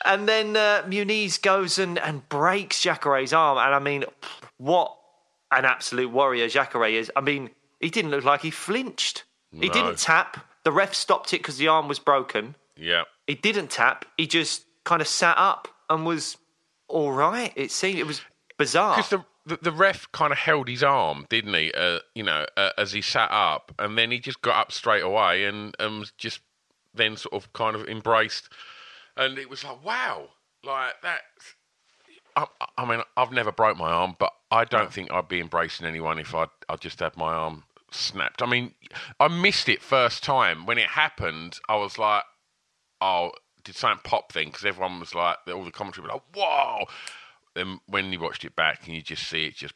and 0.04 0.28
then 0.28 0.56
uh, 0.56 0.82
Muniz 0.87 1.40
goes 1.40 1.78
and, 1.78 1.99
and 1.99 2.28
breaks 2.28 2.82
Jacare's 2.82 3.32
arm. 3.32 3.58
And 3.58 3.75
I 3.75 3.78
mean, 3.78 4.04
what 4.58 4.96
an 5.50 5.64
absolute 5.64 6.11
warrior 6.11 6.49
Jacare 6.49 6.87
is. 6.87 7.11
I 7.14 7.20
mean, 7.20 7.50
he 7.80 7.90
didn't 7.90 8.11
look 8.11 8.25
like 8.25 8.42
he 8.42 8.50
flinched. 8.50 9.25
He 9.52 9.68
didn't 9.70 9.99
tap. 9.99 10.45
The 10.66 10.73
ref 10.73 10.94
stopped 10.94 11.32
it 11.32 11.38
because 11.38 11.58
the 11.58 11.68
arm 11.68 11.87
was 11.87 12.00
broken. 12.00 12.56
Yeah. 12.76 13.04
He 13.28 13.37
didn't 13.37 13.70
tap. 13.70 14.04
He 14.16 14.26
just 14.26 14.64
kind 14.82 15.00
of 15.00 15.06
sat 15.06 15.38
up 15.38 15.68
and 15.88 16.04
was 16.04 16.38
all 16.88 17.12
right. 17.12 17.52
It 17.54 17.70
seemed 17.70 18.00
it 18.00 18.06
was 18.06 18.20
bizarre. 18.58 18.96
Because 18.96 19.11
the, 19.11 19.25
the 19.46 19.58
the 19.62 19.70
ref 19.70 20.11
kind 20.11 20.32
of 20.32 20.38
held 20.38 20.66
his 20.66 20.82
arm, 20.82 21.25
didn't 21.30 21.54
he? 21.54 21.70
Uh, 21.73 22.00
you 22.16 22.25
know, 22.25 22.46
uh, 22.56 22.70
as 22.76 22.90
he 22.90 23.00
sat 23.00 23.30
up, 23.30 23.76
and 23.78 23.96
then 23.96 24.11
he 24.11 24.18
just 24.18 24.42
got 24.42 24.56
up 24.56 24.73
straight 24.73 25.04
away 25.04 25.44
and 25.44 25.76
um, 25.78 26.00
was 26.00 26.12
just 26.18 26.40
then 26.92 27.16
sort 27.16 27.35
of 27.35 27.52
kind 27.52 27.76
of 27.76 27.87
embraced, 27.87 28.49
and 29.16 29.38
it 29.38 29.49
was 29.49 29.62
like, 29.62 29.85
wow, 29.85 30.30
like 30.64 31.00
that. 31.02 31.20
I, 32.35 32.46
I 32.76 32.85
mean, 32.85 33.02
I've 33.16 33.30
never 33.30 33.52
broke 33.52 33.78
my 33.78 33.92
arm, 33.92 34.16
but 34.18 34.32
I 34.50 34.64
don't 34.64 34.92
think 34.92 35.12
I'd 35.12 35.28
be 35.28 35.38
embracing 35.38 35.87
anyone 35.87 36.18
if 36.18 36.35
I 36.35 36.46
I 36.68 36.75
just 36.75 36.99
had 36.99 37.16
my 37.16 37.32
arm 37.32 37.62
snapped. 37.90 38.43
I 38.43 38.47
mean, 38.47 38.75
I 39.21 39.28
missed 39.28 39.69
it 39.69 39.83
first 39.83 40.23
time 40.25 40.66
when 40.66 40.78
it 40.78 40.87
happened. 40.88 41.59
I 41.69 41.76
was 41.76 41.99
like, 41.99 42.25
oh, 43.00 43.33
did 43.64 43.76
something 43.76 44.00
pop 44.05 44.33
then? 44.33 44.47
Because 44.47 44.64
everyone 44.64 45.00
was 45.00 45.14
like, 45.14 45.37
all 45.52 45.64
the 45.64 45.71
commentary 45.71 46.07
were 46.07 46.12
like, 46.14 46.23
whoa. 46.35 46.85
Then 47.55 47.81
when 47.87 48.12
you 48.12 48.21
watched 48.21 48.45
it 48.45 48.55
back 48.57 48.87
and 48.87 48.95
you 48.95 49.02
just 49.02 49.26
see 49.28 49.47
it 49.47 49.55
just 49.55 49.75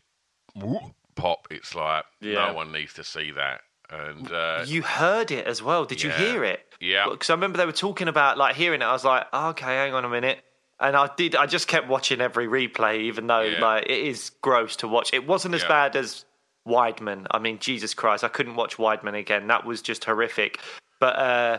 whoop, 0.54 0.82
pop, 1.14 1.48
it's 1.50 1.74
like 1.74 2.04
Yeah. 2.20 2.46
no 2.48 2.52
one 2.54 2.72
needs 2.72 2.92
to 2.94 3.04
see 3.04 3.30
that. 3.32 3.62
And 3.88 4.30
uh, 4.30 4.62
you 4.66 4.82
heard 4.82 5.30
it 5.32 5.46
as 5.46 5.62
well. 5.62 5.84
Did 5.84 6.02
you 6.02 6.10
hear 6.10 6.44
it? 6.44 6.60
Yeah. 6.80 7.06
Because 7.10 7.28
I 7.28 7.34
remember 7.34 7.58
they 7.58 7.66
were 7.66 7.72
talking 7.72 8.06
about 8.06 8.38
like 8.38 8.54
hearing 8.54 8.82
it. 8.82 8.84
I 8.84 8.92
was 8.92 9.04
like, 9.04 9.26
oh, 9.32 9.48
okay, 9.48 9.66
hang 9.66 9.94
on 9.94 10.04
a 10.04 10.08
minute. 10.08 10.38
And 10.78 10.96
I 10.96 11.10
did. 11.16 11.34
I 11.34 11.46
just 11.46 11.66
kept 11.66 11.88
watching 11.88 12.20
every 12.20 12.46
replay, 12.46 13.00
even 13.00 13.26
though 13.26 13.40
Yeah. 13.40 13.60
like 13.60 13.86
it 13.86 13.98
is 14.06 14.30
gross 14.42 14.76
to 14.76 14.88
watch. 14.88 15.12
It 15.12 15.26
wasn't 15.26 15.54
as 15.56 15.62
Yeah. 15.62 15.68
bad 15.68 15.96
as 15.96 16.24
Weidman. 16.66 17.26
I 17.30 17.38
mean, 17.38 17.58
Jesus 17.58 17.94
Christ, 17.94 18.24
I 18.24 18.28
couldn't 18.28 18.56
watch 18.56 18.76
Weidman 18.76 19.18
again. 19.18 19.46
That 19.46 19.64
was 19.64 19.82
just 19.82 20.04
horrific. 20.04 20.60
But 20.98 21.16
uh, 21.16 21.58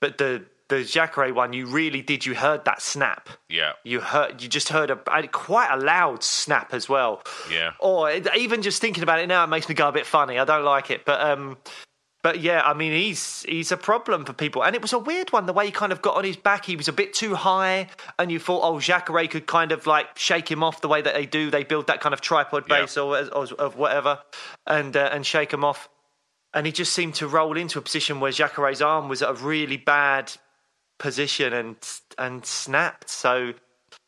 but 0.00 0.18
the 0.18 0.44
the 0.68 0.82
Jacare 0.82 1.32
one, 1.32 1.52
you 1.52 1.66
really 1.66 2.02
did. 2.02 2.26
You 2.26 2.34
heard 2.34 2.64
that 2.64 2.82
snap. 2.82 3.28
yeah, 3.48 3.72
You 3.84 4.00
heard. 4.00 4.42
You 4.42 4.48
just 4.48 4.68
heard 4.68 4.90
a, 4.90 4.98
a 5.12 5.26
quite 5.28 5.70
a 5.70 5.76
loud 5.76 6.24
snap 6.24 6.74
as 6.74 6.88
well. 6.88 7.22
Yeah. 7.50 7.72
Or 7.78 8.10
even 8.10 8.62
just 8.62 8.80
thinking 8.80 9.02
about 9.04 9.20
it 9.20 9.28
now, 9.28 9.44
it 9.44 9.46
makes 9.46 9.68
me 9.68 9.74
go 9.76 9.88
a 9.88 9.92
bit 9.92 10.06
funny. 10.06 10.38
I 10.38 10.44
don't 10.44 10.64
like 10.64 10.90
it, 10.90 11.04
but 11.04 11.20
um, 11.20 11.56
but 12.26 12.40
yeah, 12.40 12.60
I 12.64 12.74
mean, 12.74 12.90
he's 12.90 13.44
he's 13.48 13.70
a 13.70 13.76
problem 13.76 14.24
for 14.24 14.32
people, 14.32 14.64
and 14.64 14.74
it 14.74 14.82
was 14.82 14.92
a 14.92 14.98
weird 14.98 15.30
one. 15.30 15.46
The 15.46 15.52
way 15.52 15.66
he 15.66 15.70
kind 15.70 15.92
of 15.92 16.02
got 16.02 16.16
on 16.16 16.24
his 16.24 16.36
back, 16.36 16.64
he 16.64 16.74
was 16.74 16.88
a 16.88 16.92
bit 16.92 17.14
too 17.14 17.36
high, 17.36 17.86
and 18.18 18.32
you 18.32 18.40
thought, 18.40 18.62
oh, 18.64 18.80
Jacare 18.80 19.28
could 19.28 19.46
kind 19.46 19.70
of 19.70 19.86
like 19.86 20.18
shake 20.18 20.50
him 20.50 20.64
off 20.64 20.80
the 20.80 20.88
way 20.88 21.00
that 21.00 21.14
they 21.14 21.24
do. 21.24 21.52
They 21.52 21.62
build 21.62 21.86
that 21.86 22.00
kind 22.00 22.12
of 22.12 22.20
tripod 22.20 22.64
Yeah. 22.68 22.80
base 22.80 22.96
or, 22.96 23.16
or 23.32 23.46
of 23.60 23.76
whatever, 23.76 24.18
and 24.66 24.96
uh, 24.96 25.08
and 25.12 25.24
shake 25.24 25.52
him 25.52 25.62
off. 25.62 25.88
And 26.52 26.66
he 26.66 26.72
just 26.72 26.92
seemed 26.92 27.14
to 27.14 27.28
roll 27.28 27.56
into 27.56 27.78
a 27.78 27.82
position 27.82 28.18
where 28.18 28.32
Jacare's 28.32 28.82
arm 28.82 29.08
was 29.08 29.22
at 29.22 29.30
a 29.30 29.34
really 29.34 29.76
bad 29.76 30.32
position 30.98 31.52
and 31.52 31.76
and 32.18 32.44
snapped. 32.44 33.08
So, 33.08 33.54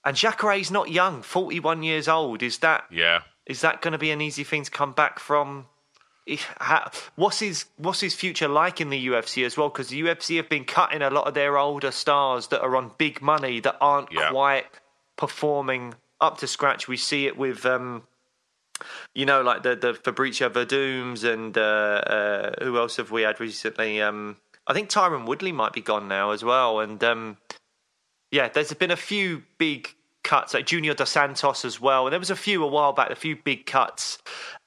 and 0.04 0.16
Jacare's 0.16 0.72
not 0.72 0.90
young, 0.90 1.22
forty 1.22 1.60
one 1.60 1.84
years 1.84 2.08
old. 2.08 2.42
Is 2.42 2.58
that 2.58 2.86
yeah. 2.90 3.20
is 3.46 3.60
that 3.60 3.80
going 3.80 3.92
to 3.92 3.98
be 3.98 4.10
an 4.10 4.20
easy 4.20 4.42
thing 4.42 4.64
to 4.64 4.72
come 4.72 4.90
back 4.90 5.20
from? 5.20 5.66
What's 7.16 7.40
his 7.40 7.66
what's 7.76 8.00
his 8.00 8.14
future 8.14 8.48
like 8.48 8.80
in 8.80 8.90
the 8.90 9.06
UFC 9.08 9.44
as 9.46 9.56
well? 9.56 9.68
Because 9.68 9.88
the 9.88 10.00
UFC 10.02 10.36
have 10.36 10.48
been 10.48 10.64
cutting 10.64 11.02
a 11.02 11.10
lot 11.10 11.26
of 11.26 11.34
their 11.34 11.56
older 11.58 11.90
stars 11.90 12.48
that 12.48 12.60
are 12.62 12.76
on 12.76 12.92
big 12.98 13.20
money 13.22 13.60
that 13.60 13.76
aren't 13.80 14.12
Yeah. 14.12 14.30
quite 14.30 14.66
performing 15.16 15.94
up 16.20 16.38
to 16.38 16.46
scratch. 16.46 16.88
We 16.88 16.96
see 16.96 17.26
it 17.26 17.36
with. 17.36 17.64
Um, 17.66 18.02
you 19.12 19.26
know, 19.26 19.42
like 19.42 19.64
the 19.64 19.74
the 19.74 19.92
Fabricio 19.92 20.48
Verdums 20.50 21.24
and 21.24 21.56
uh, 21.58 21.60
uh, 21.60 22.64
who 22.64 22.78
else 22.78 22.96
have 22.98 23.10
we 23.10 23.22
had 23.22 23.40
recently? 23.40 24.00
Um, 24.00 24.36
I 24.68 24.72
think 24.72 24.88
Tyron 24.88 25.26
Woodley 25.26 25.50
might 25.50 25.72
be 25.72 25.80
gone 25.80 26.06
now 26.06 26.30
as 26.30 26.44
well, 26.44 26.78
and 26.78 27.02
um, 27.02 27.38
yeah, 28.30 28.48
there's 28.48 28.72
been 28.74 28.92
a 28.92 28.96
few 28.96 29.42
big 29.58 29.88
cuts, 30.22 30.54
like 30.54 30.66
Junior 30.66 30.94
Dos 30.94 31.10
Santos 31.10 31.64
as 31.64 31.80
well, 31.80 32.06
and 32.06 32.12
there 32.12 32.20
was 32.20 32.30
a 32.30 32.36
few 32.36 32.62
a 32.62 32.68
while 32.68 32.92
back, 32.92 33.10
a 33.10 33.16
few 33.16 33.34
big 33.34 33.66
cuts 33.66 34.18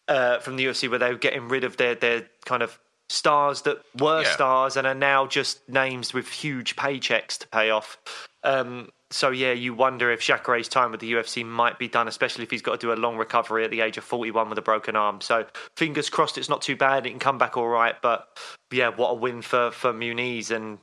uh, 0.08 0.40
from 0.40 0.56
the 0.56 0.66
UFC 0.66 0.90
where 0.90 1.00
they 1.00 1.10
were 1.12 1.18
getting 1.18 1.48
rid 1.48 1.64
of 1.64 1.78
their 1.78 1.96
their 1.96 2.28
kind 2.46 2.64
of 2.64 2.80
stars 3.10 3.64
that 3.64 3.82
were 4.00 4.22
Yeah. 4.24 4.32
stars 4.34 4.78
and 4.78 4.88
are 4.88 4.96
now 4.96 5.28
just 5.28 5.68
names 5.68 6.14
with 6.14 6.30
huge 6.30 6.76
paychecks 6.78 7.38
to 7.40 7.48
pay 7.50 7.70
off. 7.70 7.98
Um, 8.44 8.90
so 9.10 9.30
yeah, 9.30 9.52
you 9.52 9.74
wonder 9.74 10.10
if 10.10 10.22
Jacare's 10.22 10.70
time 10.70 10.92
with 10.92 11.02
the 11.02 11.12
UFC 11.12 11.46
might 11.46 11.78
be 11.78 11.90
done, 11.90 12.08
especially 12.08 12.44
if 12.46 12.52
he's 12.52 12.62
got 12.62 12.80
to 12.80 12.88
do 12.88 12.94
a 12.94 12.96
long 12.96 13.18
recovery 13.18 13.66
at 13.66 13.70
the 13.72 13.82
age 13.82 13.98
of 13.98 14.06
41 14.06 14.48
with 14.50 14.58
a 14.58 14.62
broken 14.62 14.96
arm. 14.96 15.20
So 15.20 15.46
fingers 15.76 16.10
crossed, 16.10 16.38
it's 16.38 16.48
not 16.48 16.62
too 16.62 16.78
bad. 16.78 17.06
It 17.06 17.10
can 17.10 17.20
come 17.20 17.38
back 17.38 17.58
all 17.58 17.68
right. 17.68 18.02
But 18.02 18.26
yeah, 18.72 18.88
what 18.88 19.10
a 19.10 19.16
win 19.16 19.42
for 19.42 19.72
for 19.72 19.92
Muniz, 19.92 20.50
and 20.50 20.80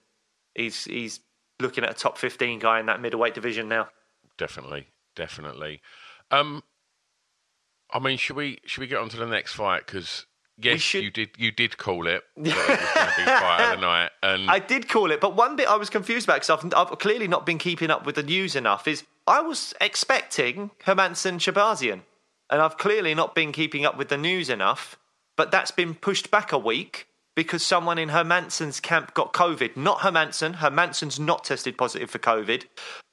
he's 0.55 0.85
he's 0.85 1.21
looking 1.61 1.83
at 1.85 1.91
a 1.91 1.95
top 1.95 2.19
15 2.19 2.59
guy 2.59 2.79
in 2.81 2.87
that 2.87 3.01
middleweight 3.01 3.35
division 3.35 3.69
now. 3.69 3.89
definitely, 4.37 4.87
definitely. 5.17 5.81
Um, 6.31 6.63
I 7.91 7.99
mean, 7.99 8.19
should 8.19 8.37
we 8.37 8.59
should 8.65 8.81
we 8.81 8.87
get 8.87 8.99
on 8.99 9.09
to 9.11 9.17
the 9.17 9.27
next 9.27 9.55
fight? 9.55 9.87
Because 9.87 10.27
yes, 10.59 10.81
should- 10.81 11.05
you 11.05 11.11
did 11.11 11.31
you 11.39 11.51
did 11.51 11.79
call 11.79 12.07
it. 12.07 12.23
it 12.37 12.43
was 12.43 12.53
going 12.55 12.67
to 12.67 13.15
be 13.17 13.25
fight 13.25 13.73
of 13.73 13.81
the 13.81 13.87
night, 13.87 14.11
and 14.23 14.51
I 14.51 14.59
did 14.59 14.89
call 14.89 15.11
it, 15.11 15.21
but 15.21 15.37
one 15.37 15.57
bit 15.57 15.69
I 15.69 15.77
was 15.77 15.91
confused 15.91 16.27
about 16.27 16.43
because 16.47 16.65
I've, 16.65 16.75
I've 16.75 16.99
clearly 16.99 17.29
not 17.29 17.47
been 17.47 17.59
keeping 17.59 17.91
up 17.91 18.05
with 18.05 18.15
the 18.15 18.23
news 18.23 18.55
enough. 18.57 18.87
Is 18.87 19.05
I 19.27 19.41
was 19.41 19.75
expecting 19.81 20.71
Hermansson 20.85 21.39
Shahbazyan, 21.39 22.01
and 22.51 22.63
I've 22.63 22.77
clearly 22.79 23.15
not 23.15 23.35
been 23.35 23.53
keeping 23.53 23.85
up 23.85 23.97
with 23.97 24.09
the 24.09 24.19
news 24.19 24.51
enough. 24.51 24.99
But 25.37 25.53
that's 25.53 25.71
been 25.71 25.95
pushed 25.95 26.33
back 26.33 26.51
a 26.51 26.59
week 26.59 27.07
because 27.37 27.65
someone 27.65 27.97
in 27.97 28.09
Hermansson's 28.09 28.81
camp 28.81 29.15
got 29.15 29.33
COVID. 29.33 29.77
Not 29.77 30.01
Hermansson. 30.01 30.57
Hermansson's 30.57 31.21
not 31.21 31.45
tested 31.45 31.79
positive 31.79 32.11
for 32.11 32.19
COVID, 32.19 32.65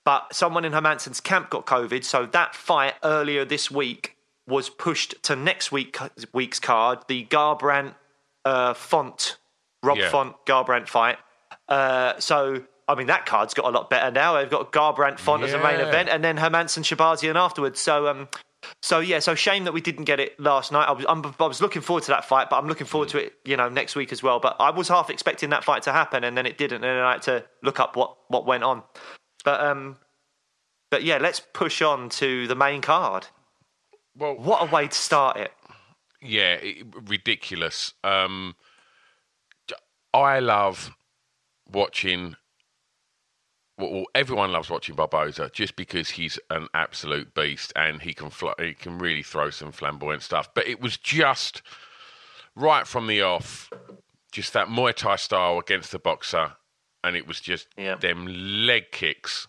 but 0.03 0.34
someone 0.34 0.65
in 0.65 0.72
Hermansson's 0.72 1.20
camp 1.20 1.51
got 1.51 1.67
COVID. 1.67 2.03
So 2.03 2.25
that 2.25 2.55
fight 2.55 2.96
earlier 3.03 3.46
this 3.46 3.70
week 3.70 4.14
was 4.47 4.69
pushed 4.69 5.21
to 5.23 5.35
next 5.35 5.71
week 5.71 5.97
week's 6.33 6.59
card. 6.59 6.99
The 7.07 7.25
Garbrandt 7.25 7.95
uh, 8.43 8.73
Font 8.73 9.37
Rob 9.83 9.97
Yeah. 9.97 10.09
Font 10.09 10.35
Garbrandt 10.45 10.87
fight. 10.87 11.17
Uh, 11.67 12.19
so 12.19 12.63
I 12.87 12.95
mean 12.95 13.07
that 13.07 13.25
card's 13.25 13.53
got 13.53 13.65
a 13.65 13.69
lot 13.69 13.89
better 13.89 14.11
now. 14.11 14.33
They've 14.35 14.49
got 14.49 14.71
Garbrandt 14.71 15.19
Font 15.19 15.43
as 15.43 15.53
a 15.53 15.59
main 15.59 15.79
event, 15.79 16.09
and 16.09 16.23
then 16.23 16.37
Hermansson 16.37 16.83
Shahbazyan 16.83 17.35
afterwards. 17.35 17.79
So 17.79 18.07
um, 18.07 18.27
so 18.81 18.99
yeah, 18.99 19.19
so 19.19 19.35
shame 19.35 19.63
that 19.65 19.73
we 19.73 19.81
didn't 19.81 20.05
get 20.05 20.19
it 20.19 20.39
last 20.39 20.71
night. 20.71 20.87
I 20.87 20.91
was 20.91 21.05
I'm, 21.07 21.25
I 21.39 21.47
was 21.47 21.61
looking 21.61 21.81
forward 21.81 22.03
to 22.03 22.11
that 22.11 22.25
fight, 22.25 22.49
but 22.49 22.57
I'm 22.57 22.67
looking 22.67 22.87
forward 22.87 23.09
to 23.09 23.17
it, 23.17 23.33
you 23.45 23.57
know, 23.57 23.69
next 23.69 23.95
week 23.95 24.11
as 24.11 24.21
well. 24.21 24.39
But 24.39 24.55
I 24.59 24.69
was 24.71 24.87
half 24.87 25.09
expecting 25.09 25.49
that 25.49 25.63
fight 25.63 25.83
to 25.83 25.91
happen, 25.91 26.23
and 26.23 26.37
then 26.37 26.45
it 26.45 26.57
didn't, 26.57 26.83
and 26.83 26.97
then 26.97 27.03
I 27.03 27.13
had 27.13 27.21
to 27.23 27.45
look 27.63 27.79
up 27.79 27.95
what 27.95 28.15
what 28.27 28.45
went 28.45 28.63
on. 28.63 28.83
But 29.43 29.61
um, 29.61 29.97
but 30.91 31.03
yeah, 31.03 31.17
let's 31.17 31.39
push 31.53 31.81
on 31.81 32.09
to 32.09 32.47
the 32.47 32.55
main 32.55 32.81
card. 32.81 33.27
Well, 34.17 34.36
What 34.36 34.62
a 34.67 34.72
way 34.74 34.88
to 34.88 34.95
start 34.95 35.38
it. 35.38 35.51
yeah, 36.22 36.53
it, 36.55 36.86
ridiculous. 37.07 37.93
Um, 38.03 38.55
I 40.13 40.39
love 40.39 40.91
watching. 41.72 42.36
Well, 43.77 43.91
well, 43.91 44.05
everyone 44.15 44.53
loves 44.53 44.69
watching 44.69 44.95
Barboza 44.95 45.50
just 45.53 45.75
because 45.75 46.12
he's 46.12 46.39
an 46.50 46.67
absolute 46.74 47.34
beast 47.34 47.74
and 47.75 48.01
he 48.01 48.13
can 48.13 48.29
fl- 48.29 48.57
he 48.57 48.74
can 48.74 48.98
really 48.98 49.24
throw 49.24 49.50
some 49.50 49.74
flamboyant 49.74 50.24
stuff. 50.24 50.53
But 50.53 50.67
it 50.67 50.79
was 50.79 50.95
just 50.95 51.62
right 52.55 52.88
from 52.88 53.07
the 53.07 53.22
off, 53.22 53.69
just 54.31 54.53
that 54.53 54.69
Muay 54.69 54.95
Thai 54.95 55.17
style 55.17 55.60
against 55.60 55.91
the 55.91 56.00
boxer, 56.00 56.53
and 57.03 57.17
it 57.17 57.27
was 57.27 57.41
just 57.41 57.67
Yeah. 57.75 57.95
them 57.95 58.25
leg 58.27 58.91
kicks. 58.93 59.48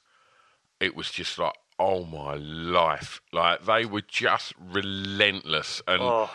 It 0.80 0.96
was 0.96 1.10
just 1.12 1.38
like, 1.38 1.54
oh 1.78 2.04
my 2.04 2.34
life! 2.34 3.20
Like 3.32 3.64
they 3.64 3.84
were 3.84 4.02
just 4.02 4.52
relentless 4.58 5.82
and. 5.86 6.02
Oh 6.02 6.30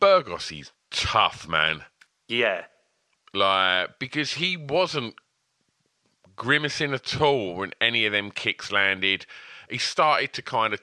Burgos, 0.00 0.48
he's 0.50 0.70
tough, 0.90 1.48
man. 1.48 1.82
yeah, 2.28 2.64
Like 3.32 3.98
because 3.98 4.34
he 4.34 4.56
wasn't 4.56 5.14
grimacing 6.36 6.92
at 6.92 7.20
all 7.20 7.54
when 7.54 7.72
any 7.80 8.04
of 8.06 8.12
them 8.12 8.30
kicks 8.30 8.70
landed. 8.70 9.24
He 9.70 9.78
started 9.78 10.32
to 10.34 10.42
kind 10.42 10.74
of 10.74 10.80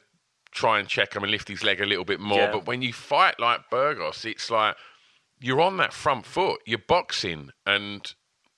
try 0.51 0.79
and 0.79 0.87
check 0.87 1.13
him 1.13 1.23
and 1.23 1.31
lift 1.31 1.47
his 1.47 1.63
leg 1.63 1.81
a 1.81 1.85
little 1.85 2.05
bit 2.05 2.19
more. 2.19 2.39
Yeah. 2.39 2.51
But 2.51 2.65
when 2.65 2.81
you 2.81 2.93
fight 2.93 3.39
like 3.39 3.69
Burgos, 3.69 4.25
it's 4.25 4.49
like 4.49 4.75
you're 5.39 5.61
on 5.61 5.77
that 5.77 5.93
front 5.93 6.25
foot. 6.25 6.61
You're 6.65 6.79
boxing, 6.79 7.51
and 7.65 8.13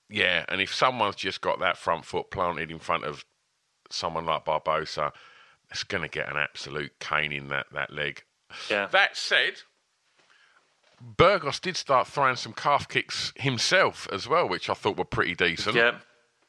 yeah, 0.08 0.44
and 0.48 0.60
if 0.60 0.74
someone's 0.74 1.16
just 1.16 1.40
got 1.40 1.60
that 1.60 1.76
front 1.76 2.04
foot 2.04 2.30
planted 2.30 2.70
in 2.70 2.78
front 2.78 3.04
of 3.04 3.24
someone 3.94 4.26
like 4.26 4.44
Barboza, 4.44 5.12
is 5.72 5.84
going 5.84 6.02
to 6.02 6.08
get 6.08 6.28
an 6.28 6.36
absolute 6.36 6.98
cane 7.00 7.32
in 7.32 7.48
that, 7.48 7.66
that 7.72 7.92
leg. 7.92 8.22
Yeah. 8.70 8.86
That 8.86 9.16
said, 9.16 9.54
Burgos 11.00 11.60
did 11.60 11.76
start 11.76 12.06
throwing 12.06 12.36
some 12.36 12.52
calf 12.52 12.88
kicks 12.88 13.32
himself 13.36 14.08
as 14.12 14.28
well, 14.28 14.48
which 14.48 14.70
I 14.70 14.74
thought 14.74 14.96
were 14.96 15.04
pretty 15.04 15.34
decent. 15.34 15.76
Yeah. 15.76 15.98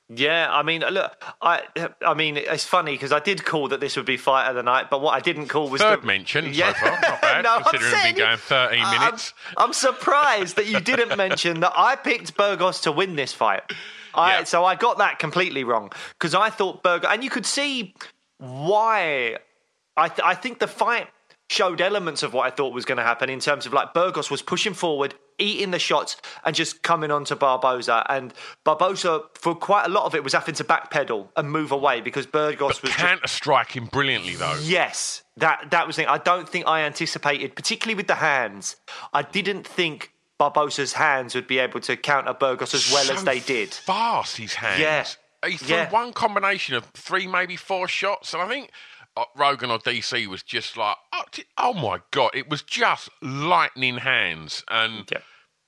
Yeah, 0.07 0.47
I 0.51 0.61
mean, 0.61 0.81
look, 0.81 1.11
I, 1.41 1.63
I 2.05 2.13
mean, 2.13 2.37
it's 2.37 2.63
funny 2.63 2.91
because 2.91 3.11
I 3.11 3.19
did 3.19 3.43
call 3.43 3.69
that 3.69 3.79
this 3.79 3.95
would 3.97 4.05
be 4.05 4.17
fight 4.17 4.47
of 4.47 4.55
the 4.55 4.61
night, 4.61 4.91
but 4.91 5.01
what 5.01 5.15
I 5.15 5.19
didn't 5.19 5.47
call 5.47 5.67
was 5.67 5.81
Third 5.81 6.03
the, 6.03 6.05
mention 6.05 6.53
Yeah. 6.53 6.73
so 6.73 6.79
far, 6.85 6.91
not 7.01 7.21
bad, 7.23 7.43
No, 7.43 7.59
considering 7.61 7.91
we've 7.91 8.15
been 8.15 8.23
going 8.25 8.37
13 8.37 8.83
I'm- 8.83 8.99
minutes. 9.01 9.33
I'm, 9.57 9.73
surprised 9.73 10.57
that 10.57 10.67
you 10.67 10.79
didn't 10.79 11.17
mention 11.25 11.61
that 11.61 11.73
I 11.75 11.95
picked 11.95 12.37
Burgos 12.37 12.81
to 12.81 12.91
win 12.91 13.15
this 13.15 13.33
fight. 13.33 13.63
I, 14.13 14.37
Yeah. 14.39 14.43
So 14.43 14.63
I 14.63 14.75
got 14.75 14.99
that 14.99 15.17
completely 15.17 15.63
wrong 15.63 15.91
because 16.11 16.35
I 16.35 16.51
thought 16.51 16.83
Burgos, 16.83 17.09
and 17.11 17.23
you 17.23 17.31
could 17.31 17.45
see 17.47 17.95
why. 18.37 19.37
I, 19.97 20.07
th- 20.09 20.21
I 20.23 20.35
think 20.35 20.59
the 20.59 20.67
fight 20.67 21.07
showed 21.49 21.81
elements 21.81 22.21
of 22.21 22.33
what 22.33 22.45
I 22.45 22.49
thought 22.49 22.73
was 22.73 22.85
going 22.85 22.97
to 22.97 23.03
happen 23.03 23.29
in 23.29 23.39
terms 23.39 23.65
of 23.65 23.73
like 23.73 23.93
Burgos 23.93 24.29
was 24.29 24.41
pushing 24.41 24.73
forward, 24.73 25.15
eating 25.37 25.71
the 25.71 25.79
shots, 25.79 26.17
and 26.43 26.55
just 26.55 26.81
coming 26.83 27.11
on 27.11 27.25
to 27.25 27.35
Barboza. 27.35 28.05
And 28.09 28.33
Barboza, 28.63 29.23
for 29.35 29.55
quite 29.55 29.85
a 29.85 29.89
lot 29.89 30.05
of 30.05 30.15
it, 30.15 30.23
was 30.23 30.33
having 30.33 30.55
to 30.55 30.63
backpedal 30.63 31.29
and 31.35 31.51
move 31.51 31.71
away 31.71 32.01
because 32.01 32.25
Burgos 32.25 32.81
was 32.81 32.91
just 32.91 32.97
Counter 32.97 33.27
striking 33.27 33.85
brilliantly, 33.85 34.35
though. 34.35 34.57
Yes, 34.63 35.23
that 35.37 35.71
that 35.71 35.87
was 35.87 35.95
the 35.95 36.03
thing. 36.03 36.09
I 36.09 36.17
don't 36.17 36.47
think 36.47 36.67
I 36.67 36.81
anticipated, 36.81 37.55
particularly 37.55 37.95
with 37.95 38.07
the 38.07 38.15
hands. 38.15 38.75
I 39.13 39.21
didn't 39.21 39.67
think 39.67 40.11
Barboza's 40.39 40.93
hands 40.93 41.35
would 41.35 41.47
be 41.47 41.59
able 41.59 41.79
to 41.81 41.95
counter 41.95 42.33
Burgos 42.33 42.73
as 42.73 42.91
well 42.91 43.09
as 43.11 43.23
they 43.23 43.39
did. 43.39 43.73
Fast, 43.73 44.37
his 44.37 44.53
hands. 44.55 44.79
Yeah. 44.79 45.05
He 45.47 45.57
threw 45.57 45.75
Yeah. 45.75 45.89
one 45.91 46.11
combination 46.11 46.75
of 46.75 46.85
three, 46.95 47.27
maybe 47.27 47.55
four 47.55 47.87
shots, 47.87 48.33
and 48.33 48.41
I 48.41 48.47
think 48.47 48.71
Rogan 49.35 49.71
or 49.71 49.79
DC 49.79 50.27
was 50.27 50.43
just 50.43 50.75
like, 50.77 50.97
oh, 51.13 51.23
oh 51.57 51.73
my 51.73 52.01
god, 52.11 52.31
it 52.33 52.49
was 52.49 52.61
just 52.61 53.09
lightning 53.21 53.97
hands, 53.97 54.63
and 54.69 55.09
Yeah. 55.11 55.19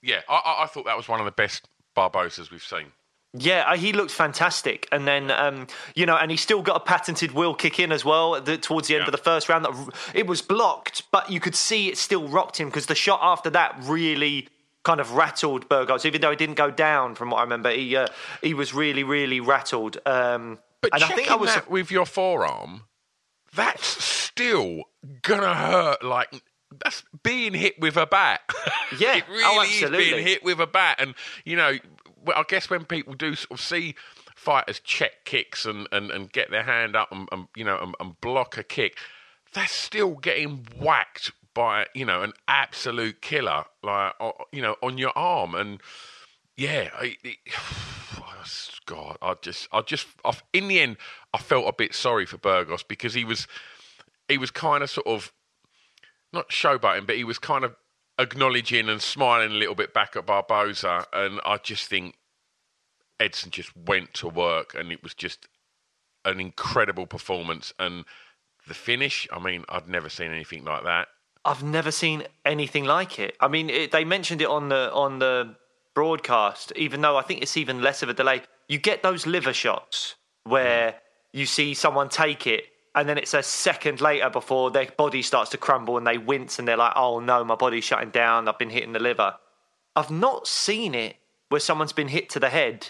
yeah, 0.01 0.21
I, 0.29 0.63
I, 0.63 0.67
thought 0.67 0.85
that 0.85 0.97
was 0.97 1.07
one 1.07 1.19
of 1.19 1.25
the 1.25 1.31
best 1.31 1.67
Barbozas 1.95 2.51
we've 2.51 2.63
seen. 2.63 2.91
Yeah, 3.33 3.65
uh, 3.67 3.75
he 3.77 3.93
looked 3.93 4.11
fantastic, 4.11 4.87
and 4.91 5.07
then 5.07 5.31
um, 5.31 5.67
you 5.95 6.05
know, 6.05 6.15
and 6.17 6.31
he 6.31 6.37
still 6.37 6.61
got 6.61 6.77
a 6.77 6.79
patented 6.79 7.31
wheel 7.33 7.53
kick 7.53 7.79
in 7.79 7.91
as 7.91 8.03
well 8.03 8.39
the, 8.41 8.57
towards 8.57 8.87
the 8.87 8.95
end 8.95 9.01
Yeah. 9.01 9.07
of 9.07 9.11
the 9.11 9.17
first 9.17 9.47
round. 9.49 9.65
That 9.65 9.75
it 10.13 10.27
was 10.27 10.41
blocked, 10.41 11.03
but 11.11 11.29
you 11.29 11.39
could 11.39 11.55
see 11.55 11.89
it 11.89 11.97
still 11.97 12.27
rocked 12.27 12.59
him 12.59 12.67
because 12.69 12.85
the 12.87 12.95
shot 12.95 13.19
after 13.21 13.49
that 13.51 13.75
really 13.83 14.47
kind 14.83 14.99
of 15.01 15.11
rattled 15.13 15.67
Burgos, 15.67 16.05
even 16.05 16.21
though 16.21 16.29
he 16.29 16.37
didn't 16.37 16.55
go 16.55 16.71
down. 16.71 17.15
From 17.15 17.29
what 17.31 17.39
I 17.39 17.43
remember, 17.43 17.69
he 17.69 17.95
uh, 17.95 18.07
he 18.41 18.53
was 18.53 18.73
really 18.73 19.03
really 19.03 19.39
rattled. 19.39 19.97
Um, 20.05 20.59
But 20.81 20.93
and 20.95 21.03
I 21.03 21.07
think 21.09 21.29
I 21.29 21.35
was 21.35 21.53
that 21.53 21.69
with 21.69 21.91
your 21.91 22.05
forearm, 22.05 22.83
that's 23.55 24.03
still 24.03 24.83
gonna 25.21 25.53
hurt. 25.55 26.03
Like 26.03 26.41
that's 26.83 27.03
being 27.23 27.53
hit 27.53 27.79
with 27.79 27.97
a 27.97 28.05
bat. 28.05 28.41
Yeah. 28.99 29.17
it 29.17 29.25
Oh, 29.29 29.59
really 29.59 29.67
is 29.67 29.89
being 29.91 30.25
hit 30.25 30.43
with 30.45 30.61
a 30.61 30.67
bat. 30.67 30.95
And 30.99 31.13
you 31.43 31.57
know, 31.57 31.73
I 32.33 32.43
guess 32.47 32.69
when 32.69 32.85
people 32.85 33.13
do 33.13 33.35
sort 33.35 33.59
of 33.59 33.63
see 33.63 33.95
fighters 34.33 34.79
check 34.79 35.25
kicks 35.25 35.65
and, 35.65 35.89
and, 35.91 36.09
and 36.09 36.31
get 36.31 36.51
their 36.51 36.63
hand 36.63 36.95
up 36.95 37.11
and, 37.11 37.27
and 37.33 37.47
you 37.55 37.65
know 37.65 37.77
and, 37.77 37.95
and 37.99 38.19
block 38.21 38.57
a 38.57 38.63
kick, 38.63 38.97
they're 39.53 39.67
still 39.67 40.15
getting 40.15 40.65
whacked 40.79 41.33
by 41.53 41.87
you 41.93 42.05
know 42.05 42.21
an 42.21 42.31
absolute 42.47 43.21
killer, 43.21 43.65
like 43.83 44.13
you 44.53 44.61
know 44.61 44.75
on 44.81 44.97
your 44.97 45.11
arm 45.17 45.53
and. 45.55 45.81
Yeah, 46.59 46.89
I, 46.99 47.17
it, 47.23 47.37
God, 48.85 49.17
I 49.21 49.35
just, 49.41 49.67
I 49.71 49.81
just, 49.81 50.07
I, 50.23 50.33
in 50.53 50.67
the 50.67 50.79
end, 50.79 50.97
I 51.33 51.37
felt 51.37 51.67
a 51.67 51.73
bit 51.73 51.93
sorry 51.93 52.25
for 52.25 52.37
Burgos 52.37 52.83
because 52.83 53.13
he 53.13 53.23
was, 53.23 53.47
he 54.27 54.37
was 54.37 54.51
kind 54.51 54.83
of 54.83 54.89
sort 54.89 55.07
of, 55.07 55.31
not 56.33 56.49
showboating, 56.49 57.07
but 57.07 57.15
he 57.15 57.23
was 57.23 57.39
kind 57.39 57.63
of 57.63 57.75
acknowledging 58.19 58.89
and 58.89 59.01
smiling 59.01 59.51
a 59.51 59.55
little 59.55 59.75
bit 59.75 59.93
back 59.93 60.15
at 60.15 60.25
Barboza, 60.25 61.05
and 61.13 61.39
I 61.45 61.57
just 61.57 61.87
think 61.87 62.15
Edson 63.19 63.51
just 63.51 63.75
went 63.75 64.13
to 64.15 64.27
work, 64.27 64.75
and 64.75 64.91
it 64.91 65.03
was 65.03 65.13
just 65.13 65.47
an 66.25 66.39
incredible 66.39 67.05
performance, 67.07 67.73
and 67.79 68.05
the 68.67 68.73
finish. 68.73 69.27
I 69.31 69.39
mean, 69.39 69.63
I'd 69.69 69.87
never 69.87 70.09
seen 70.09 70.31
anything 70.31 70.65
like 70.65 70.83
that. 70.83 71.07
I've 71.45 71.63
never 71.63 71.91
seen 71.91 72.23
anything 72.43 72.83
like 72.83 73.19
it. 73.19 73.37
I 73.39 73.47
mean, 73.47 73.69
it, 73.69 73.91
they 73.91 74.03
mentioned 74.03 74.41
it 74.41 74.49
on 74.49 74.69
the 74.69 74.91
on 74.91 75.19
the 75.19 75.55
broadcast, 76.01 76.71
even 76.75 77.01
though 77.01 77.17
I 77.17 77.23
think 77.23 77.41
it's 77.41 77.57
even 77.57 77.81
less 77.81 78.03
of 78.03 78.09
a 78.09 78.13
delay. 78.13 78.43
You 78.69 78.77
get 78.77 79.01
those 79.01 79.25
liver 79.25 79.51
shots 79.51 80.13
where 80.43 80.93
you 81.33 81.47
see 81.47 81.73
someone 81.73 82.07
take 82.09 82.45
it, 82.45 82.65
and 82.93 83.09
then 83.09 83.17
it's 83.17 83.33
a 83.33 83.41
second 83.41 83.99
later 83.99 84.29
before 84.29 84.69
their 84.69 84.85
body 84.95 85.23
starts 85.23 85.49
to 85.51 85.57
crumble 85.57 85.97
and 85.97 86.05
they 86.05 86.19
wince 86.19 86.59
and 86.59 86.67
they're 86.67 86.77
like, 86.77 86.93
"Oh 86.95 87.19
no, 87.19 87.43
my 87.43 87.55
body's 87.55 87.83
shutting 87.83 88.11
down. 88.11 88.47
I've 88.47 88.59
been 88.59 88.69
hitting 88.69 88.93
the 88.93 88.99
liver." 88.99 89.35
I've 89.95 90.11
not 90.11 90.47
seen 90.47 90.93
it 90.93 91.15
where 91.49 91.59
someone's 91.59 91.93
been 91.93 92.09
hit 92.09 92.29
to 92.31 92.39
the 92.39 92.49
head 92.49 92.89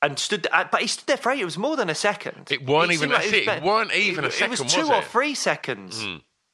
and 0.00 0.18
stood, 0.18 0.46
uh, 0.50 0.64
but 0.72 0.80
he 0.80 0.86
stood 0.86 1.06
there 1.08 1.18
for 1.18 1.32
eight. 1.32 1.40
It 1.40 1.44
was 1.44 1.58
more 1.58 1.76
than 1.76 1.90
a 1.90 1.94
second. 1.94 2.48
It 2.50 2.64
weren't 2.64 2.90
It 2.90 2.94
even- 2.94 3.10
was 3.10 3.26
it, 3.26 3.46
it 3.46 3.62
weren't 3.62 3.92
even 3.92 4.24
a 4.24 4.28
It 4.28 4.48
was 4.48 4.60
two 4.60 4.80
was 4.80 4.90
or 4.90 5.00
it? 5.02 5.04
three 5.04 5.34
seconds. 5.34 6.02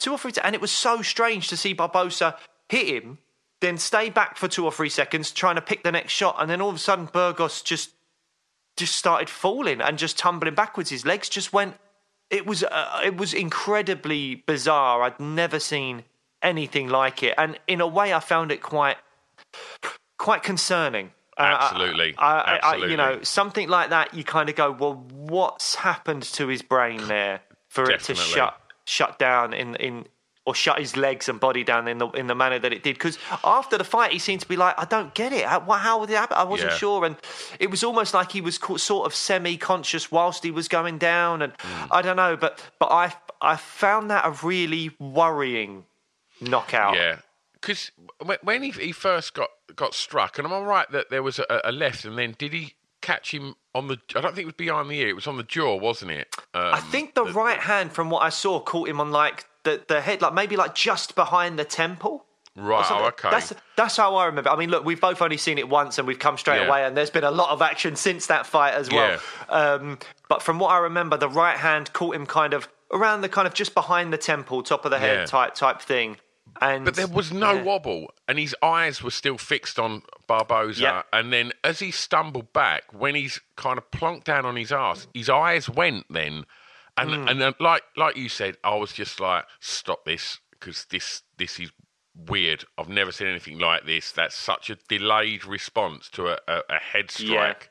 Two 0.01 0.11
or 0.13 0.19
three, 0.19 0.33
and 0.43 0.55
it 0.57 0.61
was 0.61 0.73
so 0.73 1.03
strange 1.03 1.47
to 1.49 1.57
see 1.57 1.73
Barboza 1.73 2.37
hit 2.69 2.89
him, 2.89 3.19
then 3.61 3.79
stay 3.79 4.11
back 4.11 4.37
for 4.37 4.49
two 4.49 4.65
or 4.65 4.73
three 4.73 4.89
seconds, 4.89 5.31
trying 5.31 5.57
to 5.57 5.61
pick 5.63 5.83
the 5.83 5.93
next 5.93 6.13
shot, 6.13 6.37
and 6.39 6.49
then 6.51 6.61
all 6.61 6.71
of 6.71 6.77
a 6.77 6.79
sudden 6.79 7.07
Burgos 7.07 7.63
just 7.63 7.91
just 8.77 8.95
started 8.95 9.29
falling 9.29 9.81
and 9.81 9.99
just 9.99 10.17
tumbling 10.17 10.55
backwards. 10.55 10.91
His 10.91 11.05
legs 11.05 11.29
just 11.29 11.53
went. 11.53 11.75
It 12.31 12.47
was 12.47 12.63
uh, 12.63 13.01
it 13.05 13.17
was 13.17 13.35
incredibly 13.35 14.37
bizarre. 14.47 15.03
I'd 15.03 15.19
never 15.19 15.59
seen 15.59 16.05
anything 16.43 16.89
like 16.89 17.23
it, 17.23 17.35
and 17.39 17.59
in 17.67 17.81
a 17.81 17.87
way, 17.87 18.13
I 18.13 18.21
found 18.21 18.53
it 18.53 18.63
quite 18.63 18.97
quite 20.19 20.43
concerning. 20.43 21.13
Uh, 21.37 21.43
I- 21.43 21.65
Absolutely. 21.65 22.15
I, 22.19 22.27
I, 22.27 22.39
I, 22.39 22.57
Absolutely. 22.63 22.91
you 22.91 22.97
know, 22.97 23.23
something 23.23 23.69
like 23.69 23.91
that, 23.91 24.13
you 24.13 24.25
kind 24.25 24.49
of 24.49 24.57
go, 24.57 24.73
well, 24.73 24.95
what's 25.13 25.77
happened 25.77 26.25
to 26.25 26.49
his 26.49 26.63
brain 26.63 27.07
there 27.07 27.41
for 27.69 27.89
it 27.91 28.01
to 28.05 28.15
shut 28.15 28.61
shut 28.85 29.19
down 29.19 29.53
in 29.53 29.77
in 29.77 30.07
or 30.49 30.55
shut 30.55 30.79
his 30.79 30.97
legs 30.97 31.29
and 31.29 31.39
body 31.39 31.63
down 31.63 31.87
in 31.89 31.99
the 31.99 32.09
in 32.21 32.27
the 32.27 32.35
manner 32.35 32.59
that 32.59 32.73
it 32.73 32.83
did? 32.83 32.95
Because 32.95 33.19
after 33.45 33.77
the 33.77 33.85
fight, 33.85 34.13
he 34.13 34.19
seemed 34.19 34.41
to 34.41 34.49
be 34.49 34.57
like, 34.57 34.75
I 34.79 34.85
don't 34.87 35.13
get 35.15 35.33
it. 35.33 35.45
How, 35.45 35.61
how 35.61 36.01
would 36.01 36.09
it 36.11 36.17
happen? 36.17 36.37
I 36.39 36.45
wasn't 36.45 36.73
Yeah. 36.73 36.79
sure, 36.79 37.05
and 37.05 37.17
it 37.61 37.71
was 37.71 37.85
almost 37.85 38.15
like 38.15 38.33
he 38.33 38.41
was 38.41 38.59
sort 38.79 39.07
of 39.07 39.15
semi-conscious 39.15 40.11
whilst 40.11 40.43
he 40.43 40.51
was 40.51 40.67
going 40.69 40.97
down, 40.99 41.43
and 41.43 41.53
Mm. 41.59 41.89
I 41.91 42.03
don't 42.03 42.17
know, 42.17 42.37
but 42.37 42.53
but 42.79 42.91
I 42.91 43.13
I 43.43 43.57
found 43.57 44.11
that 44.11 44.25
a 44.27 44.31
really 44.47 44.91
worrying 44.99 45.85
knockout. 46.41 46.95
Yeah, 46.97 47.17
because 47.61 47.91
when 48.43 48.63
he, 48.63 48.71
he 48.71 48.93
first 48.93 49.35
got 49.35 49.51
got 49.77 49.95
struck, 49.95 50.39
and 50.39 50.47
I'm 50.47 50.53
I 50.55 50.61
right 50.61 50.91
that 50.93 51.11
there 51.11 51.23
was 51.23 51.39
a, 51.39 51.61
a 51.65 51.73
left, 51.73 52.05
and 52.05 52.17
then 52.19 52.35
did 52.39 52.53
he 52.53 52.75
catch 53.01 53.33
him 53.33 53.55
on 53.75 53.89
the? 53.89 53.99
I 54.17 54.21
don't 54.21 54.35
think 54.35 54.45
it 54.45 54.47
was 54.47 54.55
behind 54.55 54.91
the 54.91 54.99
ear; 55.01 55.09
it 55.09 55.15
was 55.15 55.27
on 55.27 55.37
the 55.37 55.43
jaw, 55.43 55.77
wasn't 55.77 56.13
it? 56.13 56.35
Um, 56.55 56.75
I 56.75 56.81
think 56.81 57.15
the 57.15 57.25
right 57.25 57.59
hand, 57.59 57.93
from 57.93 58.11
what 58.11 58.23
I 58.23 58.31
saw, 58.31 58.61
caught 58.61 58.89
him 58.89 59.01
on 59.01 59.11
like 59.11 59.45
the, 59.71 59.83
the 59.89 60.01
head, 60.01 60.23
like 60.23 60.35
maybe 60.35 60.57
like 60.57 60.75
just 60.75 61.15
behind 61.15 61.59
the 61.59 61.65
temple. 61.65 62.25
Right. 62.57 62.85
Oh, 62.91 63.07
okay. 63.09 63.31
That's 63.31 63.55
that's 63.77 63.97
how 63.97 64.17
I 64.17 64.27
remember. 64.27 64.51
I 64.51 64.57
mean, 64.57 64.71
look, 64.71 64.85
we've 64.85 65.01
both 65.01 65.23
only 65.23 65.37
seen 65.37 65.59
it 65.59 65.69
once, 65.69 65.99
and 65.99 66.09
we've 66.09 66.19
come 66.19 66.37
straight 66.37 66.63
Yeah. 66.63 66.67
away, 66.69 66.85
and 66.85 66.97
there's 66.97 67.11
been 67.11 67.23
a 67.25 67.31
lot 67.31 67.51
of 67.51 67.63
action 67.63 67.95
since 67.95 68.27
that 68.27 68.47
fight 68.47 68.75
as 68.75 68.91
well. 68.91 69.19
Um, 69.49 69.99
but 70.29 70.43
from 70.43 70.59
what 70.59 70.71
I 70.71 70.79
remember, 70.79 71.17
the 71.17 71.29
right 71.29 71.57
hand 71.57 71.93
caught 71.93 72.17
him 72.17 72.27
kind 72.27 72.55
of 72.55 72.69
around 72.93 73.21
the 73.21 73.29
kind 73.29 73.47
of 73.47 73.55
just 73.55 73.75
behind 73.75 74.13
the 74.13 74.19
temple, 74.19 74.63
top 74.63 74.85
of 74.85 74.91
the 74.91 74.99
head 74.99 75.19
Yeah. 75.21 75.27
type 75.27 75.55
type 75.55 75.81
thing. 75.81 76.17
And 76.61 76.85
But 76.85 76.97
there 76.97 77.07
was 77.07 77.31
no 77.33 77.53
yeah. 77.53 77.63
wobble, 77.63 78.11
and 78.27 78.39
his 78.39 78.57
eyes 78.61 79.03
were 79.05 79.13
still 79.13 79.39
fixed 79.39 79.79
on 79.79 80.03
Barboza. 80.27 80.83
Yeah. 80.83 81.03
And 81.13 81.33
then, 81.33 81.53
as 81.63 81.79
he 81.79 81.93
stumbled 81.93 82.53
back, 82.53 82.83
when 82.93 83.15
he's 83.15 83.39
kind 83.57 83.79
of 83.79 83.89
plonked 83.93 84.25
down 84.25 84.45
on 84.45 84.57
his 84.57 84.73
ass, 84.73 85.07
his 85.15 85.29
eyes 85.29 85.69
went 85.69 86.07
then, 86.11 86.45
and 87.01 87.11
Hmm. 87.15 87.29
and 87.29 87.41
then, 87.41 87.55
like 87.61 87.83
like 87.97 88.17
you 88.17 88.29
said, 88.29 88.57
I 88.65 88.75
was 88.77 88.93
just 88.93 89.21
like, 89.21 89.45
stop 89.61 90.05
this 90.05 90.39
because 90.51 90.87
this 90.91 91.23
this 91.37 91.59
is 91.61 91.71
weird. 92.15 92.65
I've 92.77 92.89
never 92.89 93.13
seen 93.13 93.29
anything 93.29 93.59
like 93.59 93.87
this. 93.87 94.13
That's 94.13 94.35
such 94.37 94.71
a 94.71 94.77
delayed 94.89 95.45
response 95.45 96.09
to 96.11 96.29
a, 96.29 96.39
a, 96.49 96.63
a 96.71 96.79
head 96.79 97.13
Yeah. 97.19 97.27
strike. 97.27 97.71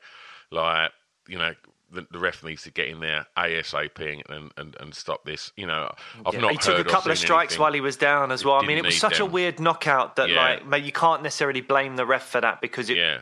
Like 0.50 0.92
you 1.26 1.38
know. 1.38 1.54
The, 1.90 2.06
the 2.10 2.18
ref 2.18 2.44
needs 2.44 2.64
to 2.64 2.70
get 2.70 2.88
in 2.88 3.00
there 3.00 3.24
ASAP 3.34 4.20
and, 4.28 4.52
and, 4.58 4.76
and 4.78 4.94
stop 4.94 5.24
this. 5.24 5.52
You 5.56 5.66
know, 5.66 5.90
I've 6.26 6.34
Yeah, 6.34 6.40
not 6.40 6.50
he 6.52 6.58
took 6.58 6.78
a 6.78 6.84
couple 6.84 7.10
of 7.10 7.16
strikes 7.16 7.52
anything. 7.54 7.62
while 7.62 7.72
he 7.72 7.80
was 7.80 7.96
down 7.96 8.30
as 8.30 8.44
well. 8.44 8.56
I 8.56 8.66
mean, 8.66 8.76
it 8.76 8.84
was 8.84 8.98
such 8.98 9.20
a 9.20 9.24
weird 9.24 9.58
knockout 9.58 10.16
that 10.16 10.28
Yeah. 10.28 10.58
like 10.66 10.84
you 10.84 10.92
can't 10.92 11.22
necessarily 11.22 11.62
blame 11.62 11.96
the 11.96 12.04
ref 12.04 12.28
for 12.28 12.42
that 12.42 12.60
because 12.60 12.90
it 12.90 12.98
Yeah. 12.98 13.20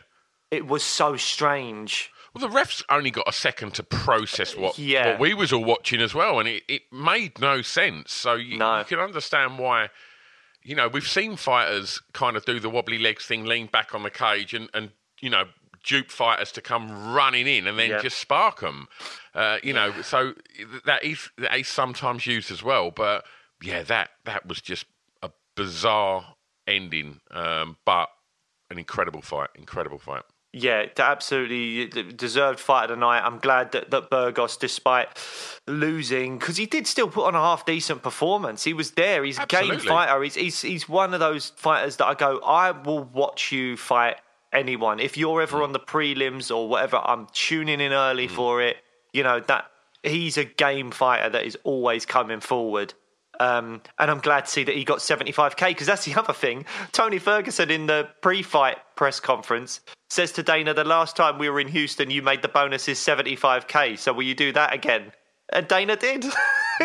it 0.51 0.67
was 0.67 0.83
so 0.83 1.15
strange. 1.15 2.11
Well, 2.37 2.49
the 2.49 2.55
refs 2.55 2.83
only 2.89 3.11
got 3.11 3.27
a 3.27 3.31
second 3.33 3.73
to 3.75 3.83
process 3.83 4.55
what, 4.55 4.77
Yeah. 4.77 5.11
what 5.11 5.19
we 5.19 5.33
was 5.33 5.51
all 5.53 5.63
watching 5.63 6.01
as 6.01 6.13
well, 6.13 6.39
and 6.39 6.47
it, 6.47 6.63
it 6.67 6.81
made 6.91 7.39
no 7.39 7.61
sense. 7.61 8.11
So 8.13 8.33
you, 8.35 8.57
No. 8.57 8.79
you 8.79 8.85
can 8.85 8.99
understand 8.99 9.57
why. 9.59 9.89
You 10.63 10.75
know, 10.75 10.87
we've 10.89 11.07
seen 11.07 11.37
fighters 11.37 12.01
kind 12.13 12.35
of 12.35 12.43
do 12.45 12.59
the 12.59 12.69
wobbly 12.69 12.99
legs 12.99 13.25
thing, 13.25 13.45
lean 13.45 13.67
back 13.67 13.95
on 13.95 14.03
the 14.03 14.09
cage, 14.11 14.53
and, 14.53 14.69
and 14.73 14.91
you 15.21 15.29
know 15.29 15.45
dupe 15.85 16.11
fighters 16.11 16.51
to 16.51 16.61
come 16.61 17.13
running 17.13 17.47
in 17.47 17.65
and 17.65 17.79
then 17.79 17.89
Yeah. 17.91 18.01
just 18.01 18.17
spark 18.17 18.59
them. 18.59 18.89
Uh, 19.33 19.57
you 19.63 19.71
know, 19.71 20.01
so 20.01 20.33
that 20.85 21.03
is 21.05 21.29
that 21.37 21.57
is 21.57 21.67
sometimes 21.69 22.27
used 22.27 22.51
as 22.51 22.61
well. 22.61 22.91
But 22.91 23.25
yeah, 23.61 23.83
that 23.83 24.09
that 24.25 24.45
was 24.45 24.59
just 24.61 24.85
a 25.23 25.31
bizarre 25.55 26.35
ending, 26.67 27.21
um, 27.31 27.77
but 27.85 28.09
an 28.69 28.77
incredible 28.77 29.21
fight. 29.21 29.49
Incredible 29.55 29.99
fight. 29.99 30.23
Yeah, 30.53 30.85
absolutely 30.97 32.03
deserved 32.13 32.59
fight 32.59 32.85
of 32.85 32.89
the 32.91 32.95
night. 32.95 33.21
I'm 33.23 33.37
glad 33.37 33.73
that, 33.73 33.91
that 33.91 34.09
Burgos, 34.09 34.57
despite 34.57 35.07
losing, 35.67 36.39
because 36.39 36.57
he 36.57 36.65
did 36.65 36.87
still 36.87 37.09
put 37.09 37.25
on 37.25 37.35
a 37.35 37.39
half 37.39 37.65
decent 37.65 38.01
performance. 38.01 38.63
He 38.63 38.73
was 38.73 38.91
there. 38.91 39.23
He's 39.23 39.37
a 39.37 39.45
game 39.45 39.77
fighter. 39.77 40.23
He's, 40.23 40.35
he's 40.35 40.61
he's 40.61 40.89
one 40.89 41.13
of 41.13 41.19
those 41.19 41.49
fighters 41.57 41.97
that 41.97 42.05
I 42.05 42.13
go, 42.13 42.39
I 42.39 42.71
will 42.71 43.03
watch 43.03 43.51
you 43.51 43.77
fight 43.77 44.17
anyone. 44.53 44.99
If 44.99 45.17
you're 45.17 45.41
ever 45.41 45.57
hmm. 45.57 45.63
on 45.63 45.71
the 45.73 45.79
prelims 45.79 46.55
or 46.55 46.67
whatever, 46.67 46.97
I'm 46.97 47.27
tuning 47.33 47.81
in 47.81 47.91
early 47.91 48.27
hmm. 48.27 48.35
for 48.35 48.61
it. 48.61 48.77
You 49.13 49.23
know 49.23 49.39
that 49.41 49.69
he's 50.01 50.37
a 50.37 50.45
game 50.45 50.91
fighter 50.91 51.29
that 51.29 51.45
is 51.45 51.57
always 51.63 52.05
coming 52.05 52.39
forward. 52.39 52.93
Um, 53.39 53.81
and 53.99 54.09
I'm 54.09 54.19
glad 54.19 54.45
to 54.45 54.51
see 54.51 54.63
that 54.63 54.75
he 54.75 54.83
got 54.83 54.99
75k 54.99 55.67
because 55.69 55.87
that's 55.87 56.05
the 56.05 56.15
other 56.15 56.33
thing. 56.33 56.65
Tony 56.91 57.19
Ferguson 57.19 57.69
in 57.69 57.85
the 57.85 58.07
pre-fight 58.21 58.77
press 58.95 59.19
conference 59.19 59.81
says 60.09 60.31
to 60.33 60.43
Dana, 60.43 60.73
"The 60.73 60.83
last 60.83 61.15
time 61.15 61.37
we 61.37 61.49
were 61.49 61.59
in 61.59 61.67
Houston, 61.67 62.09
you 62.09 62.21
made 62.21 62.41
the 62.41 62.47
bonuses 62.47 62.99
75k. 62.99 63.97
So 63.99 64.13
will 64.13 64.23
you 64.23 64.35
do 64.35 64.51
that 64.53 64.73
again?" 64.73 65.11
And 65.51 65.67
Dana 65.67 65.95
did. 65.95 66.25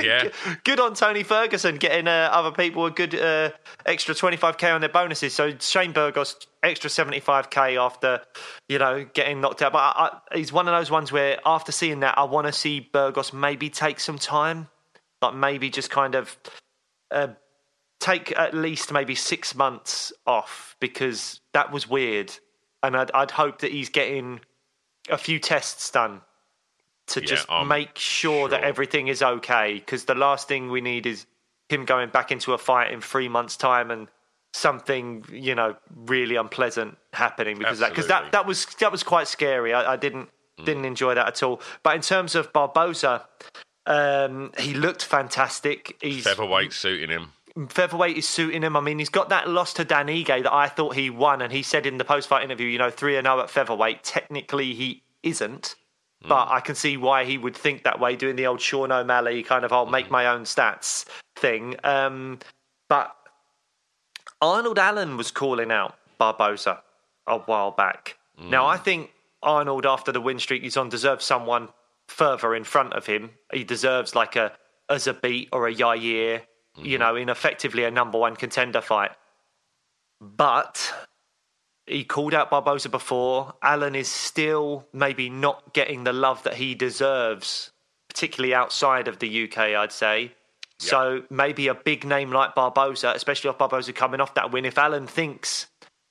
Yeah. 0.01 0.31
good 0.65 0.81
on 0.81 0.95
Tony 0.95 1.23
Ferguson 1.23 1.77
getting 1.77 2.09
uh, 2.09 2.31
other 2.33 2.51
people 2.51 2.87
a 2.87 2.91
good 2.91 3.15
uh, 3.15 3.51
extra 3.85 4.15
25k 4.15 4.75
on 4.75 4.81
their 4.81 4.89
bonuses. 4.89 5.35
So 5.35 5.53
Shane 5.59 5.93
Burgos 5.93 6.47
extra 6.63 6.89
75k 6.89 7.77
after 7.79 8.23
you 8.69 8.79
know 8.79 9.05
getting 9.13 9.41
knocked 9.43 9.61
out. 9.61 9.73
But 9.73 9.79
I, 9.81 10.11
I, 10.31 10.37
he's 10.39 10.51
one 10.51 10.67
of 10.67 10.73
those 10.73 10.91
ones 10.91 11.13
where 11.13 11.39
after 11.45 11.73
seeing 11.73 12.01
that, 12.01 12.17
I 12.17 12.25
want 12.25 12.47
to 12.47 12.55
see 12.55 12.81
Burgos 12.81 13.35
maybe 13.35 13.69
take 13.69 14.01
some 14.01 14.19
time, 14.19 14.69
like 15.23 15.35
maybe 15.35 15.71
just 15.71 15.91
kind 15.91 16.15
of 16.15 16.37
uh, 17.11 17.29
take 18.01 18.37
at 18.39 18.55
least 18.55 18.93
maybe 18.93 19.15
six 19.15 19.55
months 19.55 20.13
off 20.27 20.77
because 20.81 21.41
that 21.53 21.73
was 21.73 21.89
weird, 21.89 22.33
and 22.83 22.97
I'd, 22.97 23.11
I'd 23.13 23.31
hope 23.31 23.61
that 23.61 23.71
he's 23.71 23.89
getting 23.89 24.41
a 25.09 25.17
few 25.19 25.39
tests 25.39 25.91
done 25.91 26.21
to 27.09 27.21
Yeah, 27.21 27.27
just 27.27 27.47
I'm 27.51 27.69
make 27.69 27.97
sure, 27.97 28.49
that 28.49 28.63
everything 28.65 29.09
is 29.09 29.23
okay. 29.23 29.75
Because 29.75 30.05
the 30.05 30.15
last 30.15 30.49
thing 30.49 30.71
we 30.71 30.81
need 30.81 31.07
is 31.07 31.27
him 31.69 31.85
going 31.85 32.11
back 32.11 32.31
into 32.31 32.53
a 32.53 32.59
fight 32.59 32.93
in 32.93 33.01
three 33.01 33.29
months' 33.29 33.57
time 33.57 33.91
and 33.91 34.09
something 34.55 35.25
you 35.33 35.55
know 35.55 35.75
really 36.05 36.37
unpleasant 36.37 36.99
happening 37.15 37.57
because 37.57 37.79
of 37.79 37.81
that 37.81 37.89
because 37.89 38.07
that 38.09 38.33
that 38.33 38.47
was 38.47 38.67
that 38.81 38.93
was 38.93 39.03
quite 39.03 39.27
scary. 39.27 39.73
I, 39.73 39.95
I 39.95 39.97
didn't 39.97 40.29
Mm. 40.59 40.67
didn't 40.67 40.85
enjoy 40.85 41.15
that 41.15 41.27
at 41.27 41.43
all. 41.43 41.63
But 41.83 41.97
in 41.97 42.03
terms 42.03 42.35
of 42.35 42.53
Barboza, 42.53 43.27
um, 43.87 44.53
he 44.59 44.75
looked 44.75 45.05
fantastic. 45.05 45.97
He's 46.01 46.25
Featherweight 46.25 46.73
suiting 46.73 47.11
him. 47.11 47.33
featherweight 47.69 48.17
is 48.17 48.29
suiting 48.29 48.63
him. 48.63 48.77
I 48.77 48.81
mean, 48.81 48.99
he's 48.99 49.09
got 49.09 49.29
that 49.31 49.49
loss 49.49 49.73
to 49.75 49.85
Dan 49.85 50.07
Ige 50.07 50.43
that 50.43 50.53
I 50.53 50.69
thought 50.69 50.95
he 50.95 51.11
won, 51.11 51.43
and 51.43 51.53
he 51.53 51.63
said 51.63 51.85
in 51.87 51.99
the 51.99 52.05
post-fight 52.05 52.45
interview, 52.45 52.67
you 52.69 52.79
know, 52.79 52.91
three 52.91 53.17
and 53.17 53.27
zero 53.27 53.41
at 53.41 53.51
featherweight. 53.51 54.03
Technically, 54.05 54.75
he 54.75 55.03
isn't, 55.23 55.75
but 56.27 56.49
I 56.49 56.61
can 56.61 56.75
see 56.75 56.97
why 56.97 57.25
he 57.25 57.37
would 57.39 57.57
think 57.57 57.83
that 57.83 57.99
way, 58.01 58.17
doing 58.17 58.37
the 58.37 58.47
old 58.47 58.61
Sean 58.61 58.93
O'Malley 58.93 59.43
kind 59.43 59.65
of 59.65 59.73
"I'll 59.73 59.87
make 59.87 60.11
my 60.11 60.27
own 60.27 60.43
stats" 60.45 61.05
thing. 61.37 61.77
Um, 61.85 62.39
but 62.89 63.15
Arnold 64.41 64.79
Allen 64.79 65.17
was 65.17 65.31
calling 65.31 65.71
out 65.73 65.97
Barboza 66.19 66.83
a 67.27 67.39
while 67.39 67.71
back. 67.73 68.17
Now, 68.41 68.67
I 68.67 68.77
think 68.77 69.11
Arnold, 69.43 69.87
after 69.87 70.11
the 70.11 70.21
win 70.21 70.39
streak 70.39 70.63
he's 70.63 70.77
on, 70.77 70.89
deserves 70.89 71.25
someone 71.25 71.69
further 72.13 72.55
in 72.55 72.65
front 72.65 72.93
of 72.93 73.07
him. 73.07 73.31
He 73.53 73.65
deserves 73.65 74.15
like 74.15 74.37
a 74.37 74.53
as 74.89 75.07
a 75.07 75.15
beat 75.15 75.49
or 75.53 75.67
a 75.67 75.75
Yair, 75.75 76.43
you 76.77 76.83
mm-hmm. 76.83 76.99
know, 77.01 77.17
in 77.17 77.29
effectively 77.29 77.85
a 77.85 77.91
number 77.91 78.19
one 78.19 78.37
contender 78.37 78.81
fight. 78.81 79.13
But 80.21 80.93
he 81.87 82.05
called 82.05 82.35
out 82.35 82.51
Barboza 82.51 82.89
before. 82.89 83.55
Allen 83.63 83.95
is 83.95 84.09
still 84.09 84.87
maybe 84.93 85.29
not 85.29 85.73
getting 85.73 86.05
the 86.05 86.13
love 86.13 86.43
that 86.45 86.55
he 86.55 86.75
deserves, 86.75 87.73
particularly 88.09 88.55
outside 88.55 89.09
of 89.09 89.19
the 89.19 89.45
UK, 89.45 89.59
I'd 89.59 89.93
say. 89.93 90.33
So 90.79 91.23
maybe 91.31 91.69
a 91.69 91.75
big 91.75 92.05
name 92.05 92.33
like 92.33 92.57
Barboza, 92.57 93.13
especially 93.15 93.51
off 93.51 93.59
Barboza 93.59 93.93
coming 93.93 94.21
off 94.21 94.35
that 94.35 94.51
win, 94.51 94.65
if 94.65 94.77
Allen 94.77 95.07
thinks 95.07 95.69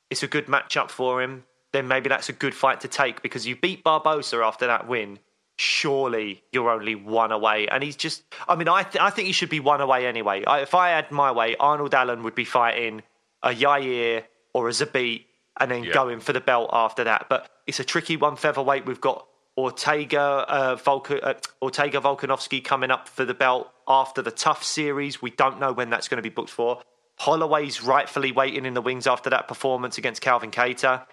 it's 0.10 0.24
a 0.24 0.28
good 0.28 0.48
matchup 0.48 0.90
for 0.90 1.22
him, 1.22 1.44
then 1.74 1.90
maybe 1.90 2.08
that's 2.08 2.30
a 2.30 2.34
good 2.34 2.56
fight 2.56 2.80
to 2.82 2.88
take 2.88 3.22
because 3.22 3.46
you 3.46 3.56
beat 3.56 3.84
Barboza 3.84 4.38
after 4.38 4.68
that 4.68 4.88
win. 4.88 5.20
Surely 5.62 6.41
you're 6.52 6.71
only 6.71 6.95
one 6.95 7.32
away, 7.32 7.67
and 7.67 7.84
he's 7.84 7.95
just. 7.95 8.24
I 8.47 8.56
mean, 8.56 8.67
I 8.67 8.82
th- 8.82 9.00
I 9.00 9.12
think 9.12 9.28
he 9.28 9.32
should 9.32 9.50
be 9.52 9.60
one 9.60 9.80
away 9.80 10.08
anyway. 10.08 10.43
I, 10.43 10.62
if 10.62 10.74
I 10.74 10.89
had 10.89 11.12
my 11.12 11.32
way, 11.32 11.56
Arnold 11.60 11.93
Allen 11.93 12.24
would 12.24 12.34
be 12.34 12.45
fighting 12.45 13.04
a 13.43 13.50
Yair 13.50 14.24
or 14.56 14.69
a 14.69 14.71
Zabit, 14.71 15.26
and 15.60 15.69
then 15.69 15.84
Yeah. 15.84 15.93
going 15.93 16.19
for 16.19 16.34
the 16.34 16.41
belt 16.41 16.71
after 16.74 17.04
that. 17.04 17.28
But 17.30 17.47
it's 17.67 17.80
a 17.80 17.84
tricky 17.84 18.17
one 18.17 18.38
featherweight. 18.38 18.88
We've 18.88 19.00
got 19.00 19.28
Ortega, 19.56 20.19
uh, 20.19 20.78
uh, 20.84 21.34
Ortega 21.62 22.00
Volkanovski 22.02 22.63
coming 22.63 22.89
up 22.89 23.08
for 23.08 23.24
the 23.24 23.36
belt 23.36 23.71
after 23.88 24.24
the 24.24 24.32
TUF 24.32 24.63
series. 24.63 25.21
We 25.21 25.30
don't 25.30 25.60
know 25.60 25.74
when 25.74 25.91
that's 25.91 26.08
going 26.08 26.17
to 26.17 26.24
be 26.28 26.34
booked 26.34 26.50
for. 26.50 26.82
Holloway's 27.22 27.84
rightfully 27.84 28.32
waiting 28.32 28.66
in 28.66 28.74
the 28.74 28.82
wings 28.82 29.06
after 29.06 29.30
that 29.30 29.48
performance 29.48 30.00
against 30.00 30.24
Calvin 30.24 30.50
Kattar. 30.50 31.06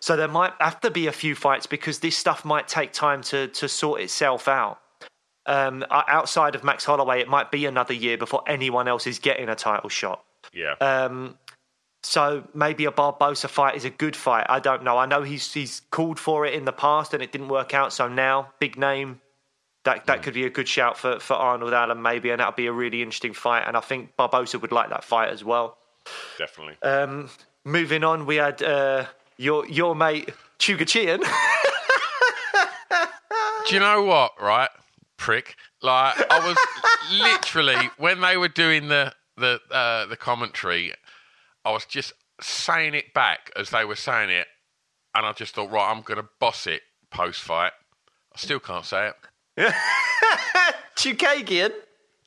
So 0.00 0.16
there 0.16 0.28
might 0.28 0.52
have 0.60 0.80
to 0.82 0.92
be 0.92 1.08
a 1.08 1.12
few 1.12 1.34
fights 1.34 1.66
because 1.66 1.98
this 1.98 2.16
stuff 2.16 2.44
might 2.44 2.68
take 2.68 2.92
time 2.92 3.20
to 3.22 3.48
to 3.48 3.68
sort 3.68 4.00
itself 4.00 4.46
out. 4.46 4.78
Um, 5.44 5.84
outside 5.90 6.54
of 6.54 6.62
Max 6.62 6.84
Holloway, 6.84 7.20
it 7.20 7.26
might 7.28 7.50
be 7.50 7.66
another 7.66 7.94
year 7.94 8.16
before 8.16 8.44
anyone 8.46 8.86
else 8.86 9.08
is 9.08 9.18
getting 9.18 9.48
a 9.48 9.56
title 9.56 9.88
shot. 9.88 10.24
Yeah. 10.52 10.74
Um, 10.80 11.36
so 12.04 12.44
maybe 12.54 12.84
a 12.84 12.92
Barboza 12.92 13.48
fight 13.48 13.74
is 13.74 13.84
a 13.84 13.90
good 13.90 14.14
fight. 14.14 14.46
I 14.48 14.60
don't 14.60 14.84
know. 14.84 14.96
I 14.98 15.06
know 15.06 15.24
he's 15.24 15.52
he's 15.52 15.82
called 15.90 16.20
for 16.20 16.46
it 16.46 16.54
in 16.54 16.64
the 16.64 16.72
past 16.72 17.12
and 17.12 17.20
it 17.24 17.32
didn't 17.32 17.48
work 17.48 17.74
out. 17.74 17.92
So 17.92 18.06
now, 18.06 18.52
big 18.60 18.78
name, 18.78 19.20
that 19.86 20.06
that 20.06 20.22
could 20.22 20.34
be 20.34 20.44
a 20.44 20.50
good 20.50 20.68
shout 20.68 20.98
for 20.98 21.18
for 21.18 21.34
Arnold 21.34 21.72
Allen 21.72 22.02
maybe, 22.02 22.30
and 22.30 22.40
that'll 22.40 22.52
be 22.52 22.66
a 22.66 22.72
really 22.72 23.02
interesting 23.02 23.32
fight. 23.32 23.64
And 23.66 23.76
I 23.76 23.80
think 23.80 24.14
Barboza 24.16 24.58
would 24.58 24.72
like 24.72 24.90
that 24.90 25.04
fight 25.04 25.30
as 25.30 25.42
well. 25.42 25.78
Definitely. 26.38 26.76
Um, 26.82 27.30
moving 27.64 28.04
on, 28.04 28.26
we 28.26 28.36
had 28.36 28.62
uh, 28.62 29.06
your 29.38 29.66
your 29.66 29.94
mate 29.96 30.30
Chookagian. 30.58 31.24
Do 33.66 33.74
you 33.74 33.80
know 33.80 34.02
what? 34.02 34.32
Right, 34.40 34.68
prick. 35.16 35.56
Like 35.82 36.14
I 36.30 36.46
was 36.46 36.56
literally 37.12 37.90
when 37.96 38.20
they 38.20 38.36
were 38.36 38.48
doing 38.48 38.88
the 38.88 39.14
the 39.36 39.60
uh, 39.70 40.06
the 40.06 40.16
commentary, 40.16 40.92
I 41.64 41.70
was 41.70 41.84
just 41.84 42.12
saying 42.40 42.94
it 42.94 43.14
back 43.14 43.50
as 43.56 43.70
they 43.70 43.84
were 43.84 43.96
saying 43.96 44.30
it, 44.30 44.48
and 45.14 45.24
I 45.24 45.32
just 45.32 45.54
thought, 45.54 45.70
right, 45.70 45.90
I'm 45.90 46.02
going 46.02 46.20
to 46.20 46.28
boss 46.40 46.66
it 46.66 46.82
post 47.10 47.40
fight. 47.40 47.72
I 48.34 48.38
still 48.38 48.60
can't 48.60 48.84
say 48.84 49.08
it. 49.08 49.14
Chookagian. 50.96 51.72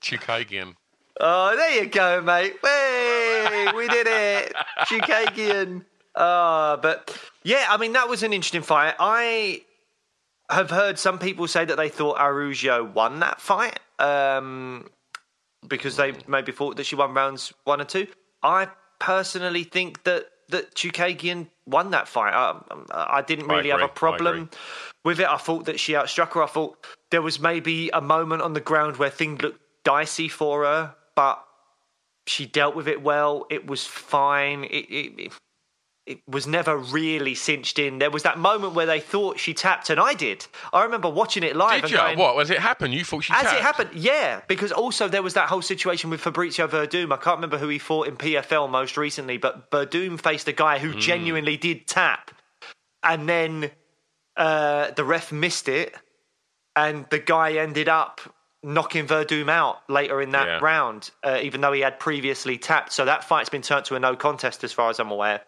Chookagian. 0.01 0.75
Oh, 1.19 1.55
there 1.55 1.83
you 1.83 1.89
go, 1.89 2.21
mate. 2.21 2.55
Hey, 2.63 3.71
we 3.75 3.87
did 3.87 4.07
it. 4.07 4.53
Chookagian. 4.79 5.85
Uh, 6.15 6.77
but 6.77 7.15
yeah, 7.43 7.65
I 7.69 7.77
mean, 7.77 7.93
that 7.93 8.09
was 8.09 8.23
an 8.23 8.33
interesting 8.33 8.61
fight. 8.61 8.95
I 8.99 9.61
have 10.49 10.71
heard 10.71 10.97
some 10.97 11.19
people 11.19 11.47
say 11.47 11.65
that 11.65 11.77
they 11.77 11.89
thought 11.89 12.19
Araujo 12.19 12.83
won 12.83 13.19
that 13.19 13.39
fight 13.39 13.79
um, 13.99 14.89
because 15.67 15.95
they 15.97 16.13
maybe 16.27 16.51
thought 16.51 16.77
that 16.77 16.85
she 16.85 16.95
won 16.95 17.13
rounds 17.13 17.53
one 17.65 17.79
or 17.81 17.85
two. 17.85 18.07
I 18.41 18.69
personally 18.99 19.63
think 19.63 20.03
that 20.05 20.25
that 20.49 20.75
Chookagian 20.75 21.47
won 21.65 21.91
that 21.91 22.07
fight. 22.07 22.33
I, 22.33 22.49
um, 22.49 22.85
uh, 22.91 23.05
I 23.07 23.21
didn't 23.21 23.49
I 23.49 23.57
really 23.57 23.69
have 23.69 23.81
a 23.81 23.88
problem 23.88 24.49
with 25.03 25.19
it. 25.19 25.27
I 25.27 25.38
thought 25.38 25.65
that 25.65 25.79
she 25.79 25.93
outstruck 25.93 26.33
her. 26.33 26.43
I 26.43 26.47
thought 26.47 26.85
there 27.12 27.21
was 27.21 27.39
maybe 27.39 27.89
a 27.93 28.01
moment 28.01 28.41
on 28.41 28.53
the 28.53 28.62
ground 28.62 28.97
where 28.97 29.09
things 29.09 29.41
looked 29.41 29.62
dicey 29.83 30.27
for 30.27 30.63
her, 30.65 30.95
but 31.15 31.43
she 32.27 32.45
dealt 32.45 32.75
with 32.75 32.88
it 32.88 33.01
well. 33.01 33.45
It 33.49 33.67
was 33.67 33.85
fine. 33.85 34.63
It, 34.65 34.85
it, 34.89 35.19
it, 35.19 35.33
it 36.09 36.21
was 36.27 36.47
never 36.47 36.75
really 36.75 37.35
cinched 37.35 37.77
in. 37.77 37.99
There 37.99 38.09
was 38.09 38.23
that 38.23 38.39
moment 38.39 38.73
where 38.73 38.87
they 38.87 38.99
thought 38.99 39.37
she 39.39 39.53
tapped, 39.53 39.89
and 39.91 39.99
I 39.99 40.15
did. 40.15 40.47
I 40.73 40.83
remember 40.83 41.07
watching 41.09 41.43
it 41.43 41.55
live. 41.55 41.83
Did 41.83 41.91
you? 41.91 41.97
going, 41.97 42.17
What 42.17 42.35
was 42.35 42.49
it 42.49 42.57
happened, 42.59 42.93
You 42.95 43.03
thought 43.03 43.23
she 43.25 43.33
as 43.33 43.43
tapped? 43.43 43.55
it 43.55 43.61
happened, 43.61 43.89
yeah, 43.93 44.41
because 44.47 44.71
also 44.71 45.07
there 45.07 45.21
was 45.21 45.35
that 45.35 45.49
whole 45.49 45.61
situation 45.61 46.09
with 46.09 46.21
Fabricio 46.21 46.67
Verdum. 46.67 47.13
I 47.13 47.17
can't 47.17 47.37
remember 47.37 47.59
who 47.59 47.67
he 47.67 47.77
fought 47.77 48.07
in 48.07 48.17
PFL 48.17 48.69
most 48.69 48.97
recently, 48.97 49.37
but 49.37 49.69
Verdum 49.69 50.19
faced 50.19 50.47
a 50.47 50.51
guy 50.51 50.79
who 50.79 50.95
genuinely 50.95 51.57
did 51.57 51.85
tap, 51.87 52.31
and 53.03 53.29
then 53.29 53.69
uh, 54.35 54.89
the 54.91 55.03
ref 55.03 55.31
missed 55.31 55.69
it, 55.69 55.93
and 56.75 57.05
the 57.11 57.19
guy 57.19 57.53
ended 57.53 57.87
up 57.87 58.19
knocking 58.63 59.05
Verdum 59.07 59.47
out 59.49 59.87
later 59.89 60.21
in 60.21 60.31
that 60.31 60.47
Yeah. 60.47 60.59
round, 60.61 61.11
uh, 61.23 61.39
even 61.41 61.61
though 61.61 61.71
he 61.71 61.81
had 61.81 61.99
previously 61.99 62.57
tapped. 62.57 62.91
So 62.91 63.05
that 63.05 63.23
fight's 63.23 63.49
been 63.49 63.61
turned 63.61 63.85
to 63.85 63.95
a 63.95 63.99
no 63.99 64.15
contest, 64.15 64.63
as 64.63 64.73
far 64.73 64.89
as 64.89 64.99
I'm 64.99 65.11
aware. 65.11 65.41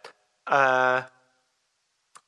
Uh, 0.52 1.04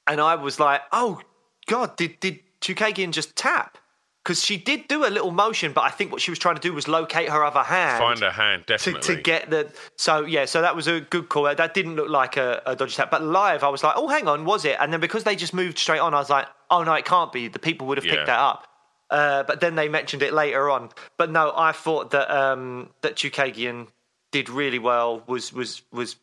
and 0.07 0.19
I 0.19 0.36
was 0.36 0.59
like, 0.59 0.81
"Oh 0.91 1.21
God, 1.67 1.95
did 1.97 2.19
did 2.19 2.39
Chookagian 2.62 3.12
just 3.12 3.36
tap?" 3.36 3.77
Because 4.23 4.41
she 4.41 4.55
did 4.55 4.88
do 4.88 5.05
a 5.05 5.12
little 5.12 5.31
motion, 5.31 5.73
but 5.73 5.83
I 5.83 5.89
think 5.89 6.09
what 6.13 6.21
she 6.21 6.31
was 6.31 6.39
trying 6.39 6.55
to 6.55 6.62
do 6.62 6.71
was 6.73 6.88
locate 6.88 7.27
her 7.27 7.43
other 7.43 7.62
hand. 7.63 7.99
Find 8.01 8.19
her 8.21 8.31
hand, 8.31 8.62
to, 8.67 8.77
definitely. 8.77 9.15
to 9.17 9.21
get 9.21 9.49
the 9.49 9.69
so 9.97 10.23
yeah 10.25 10.45
so 10.45 10.62
that 10.62 10.75
was 10.77 10.88
a 10.88 11.01
good 11.01 11.27
call 11.27 11.43
that 11.43 11.73
didn't 11.73 11.95
look 11.97 12.07
like 12.09 12.38
a, 12.38 12.62
a 12.65 12.73
dodgy 12.73 12.95
tap 12.95 13.12
but 13.12 13.21
live 13.21 13.63
i 13.65 13.67
was 13.67 13.83
like 13.83 13.95
oh 13.97 14.07
hang 14.07 14.29
on 14.29 14.45
was 14.45 14.63
it 14.63 14.77
and 14.79 14.93
then 14.93 15.01
because 15.01 15.25
they 15.25 15.36
just 15.36 15.53
moved 15.53 15.77
straight 15.77 15.99
on 15.99 16.13
i 16.13 16.19
was 16.19 16.29
like 16.29 16.47
oh 16.71 16.83
no 16.83 16.93
it 16.93 17.03
can't 17.03 17.33
be 17.33 17.49
the 17.49 17.59
people 17.59 17.86
would 17.88 17.97
have 17.97 18.05
Yeah. 18.05 18.13
picked 18.15 18.27
that 18.27 18.39
up 18.39 18.65
uh, 19.09 19.43
but 19.43 19.59
then 19.59 19.75
they 19.75 19.89
mentioned 19.89 20.23
it 20.23 20.31
later 20.33 20.69
on 20.69 20.89
but 21.17 21.29
no 21.29 21.51
i 21.55 21.73
thought 21.73 22.12
that 22.12 22.31
um 22.31 22.89
that 23.01 23.15
Chookagian 23.15 23.88
did 24.31 24.47
really 24.49 24.79
well 24.79 25.21
was 25.27 25.51
was 25.51 25.81
was 25.91 26.15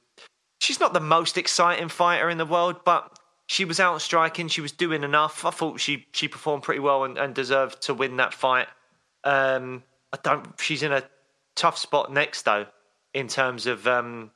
she's 0.60 0.78
not 0.78 0.92
the 0.92 1.00
most 1.00 1.36
exciting 1.36 1.88
fighter 1.88 2.30
in 2.30 2.38
the 2.38 2.46
world 2.46 2.76
but 2.84 3.18
she 3.46 3.64
was 3.64 3.80
out 3.80 4.00
striking 4.00 4.46
she 4.46 4.60
was 4.60 4.70
doing 4.70 5.02
enough 5.02 5.44
i 5.44 5.50
thought 5.50 5.80
she 5.80 6.06
she 6.12 6.28
performed 6.28 6.62
pretty 6.62 6.80
well 6.80 7.02
and, 7.04 7.18
and 7.18 7.34
deserved 7.34 7.82
to 7.82 7.92
win 7.92 8.16
that 8.18 8.32
fight 8.32 8.68
um 9.24 9.82
i 10.12 10.18
don't 10.22 10.46
she's 10.60 10.82
in 10.84 10.92
a 10.92 11.02
tough 11.56 11.76
spot 11.76 12.12
next 12.12 12.42
though 12.42 12.66
in 13.12 13.26
terms 13.26 13.66
of 13.66 13.86
um 13.88 14.30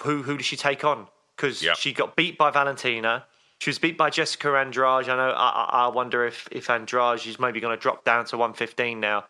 who 0.00 0.22
who 0.22 0.36
does 0.36 0.46
she 0.46 0.56
take 0.56 0.84
on 0.84 1.08
because 1.36 1.62
Yep. 1.62 1.76
she 1.76 1.92
got 1.92 2.14
beat 2.14 2.38
by 2.38 2.50
valentina 2.50 3.24
she 3.58 3.70
was 3.70 3.78
beat 3.78 3.96
by 3.96 4.10
Jessica 4.10 4.56
Andrade. 4.56 5.08
I 5.08 5.16
know. 5.16 5.30
I, 5.30 5.68
I 5.70 5.84
I 5.84 5.86
wonder 5.86 6.26
if 6.26 6.48
if 6.50 6.68
Andrade 6.68 7.24
is 7.24 7.38
maybe 7.38 7.60
going 7.60 7.76
to 7.76 7.80
drop 7.80 8.04
down 8.04 8.24
to 8.24 8.36
115 8.36 8.98
now. 8.98 9.22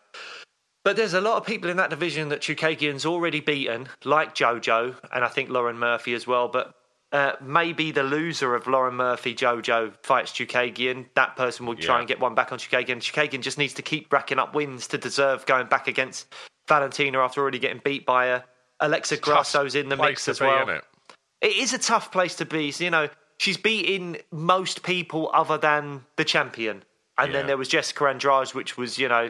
But 0.83 0.97
there's 0.97 1.13
a 1.13 1.21
lot 1.21 1.37
of 1.37 1.45
people 1.45 1.69
in 1.69 1.77
that 1.77 1.89
division 1.89 2.29
that 2.29 2.41
Chookagian's 2.41 3.05
already 3.05 3.39
beaten, 3.39 3.87
like 4.03 4.35
JoJo, 4.35 4.95
and 5.13 5.23
I 5.23 5.29
think 5.29 5.49
Lauren 5.49 5.77
Murphy 5.79 6.13
as 6.13 6.27
well. 6.27 6.49
But 6.49 6.75
uh, 7.13 7.33
maybe 7.41 7.91
the 7.91 8.03
loser 8.03 8.53
of 8.55 8.67
Lauren 8.67 8.95
Murphy, 8.95 9.33
JoJo, 9.33 9.93
fights 10.03 10.33
Chookagian. 10.33 11.05
That 11.15 11.37
person 11.37 11.65
will 11.65 11.75
try 11.75 11.95
Yeah. 11.95 11.99
and 11.99 12.07
get 12.07 12.19
one 12.19 12.35
back 12.35 12.51
on 12.51 12.57
Chookagian. 12.59 12.97
Chookagian 12.97 13.41
just 13.41 13.57
needs 13.57 13.73
to 13.75 13.81
keep 13.81 14.11
racking 14.11 14.39
up 14.39 14.53
wins 14.55 14.87
to 14.87 14.97
deserve 14.97 15.45
going 15.45 15.67
back 15.67 15.87
against 15.87 16.27
Valentina 16.67 17.19
after 17.19 17.39
already 17.41 17.59
getting 17.59 17.81
beat 17.83 18.05
by 18.05 18.25
her. 18.25 18.43
Alexa 18.81 19.17
Grasso's 19.17 19.75
in 19.75 19.87
the 19.87 19.95
mix 19.95 20.27
as 20.27 20.39
be, 20.39 20.45
well. 20.45 20.65
innit? 20.65 20.81
It 21.39 21.55
is 21.55 21.73
a 21.73 21.77
tough 21.77 22.11
place 22.11 22.35
to 22.35 22.45
be. 22.45 22.71
So, 22.71 22.83
you 22.83 22.89
know, 22.89 23.07
she's 23.37 23.55
beaten 23.57 24.17
most 24.31 24.83
people 24.83 25.29
other 25.33 25.57
than 25.57 26.03
the 26.17 26.25
champion. 26.25 26.83
And 27.17 27.31
Yeah. 27.31 27.37
then 27.39 27.47
there 27.47 27.57
was 27.57 27.69
Jessica 27.69 28.05
Andrade, 28.05 28.49
which 28.49 28.75
was, 28.75 28.97
you 28.97 29.07
know, 29.07 29.29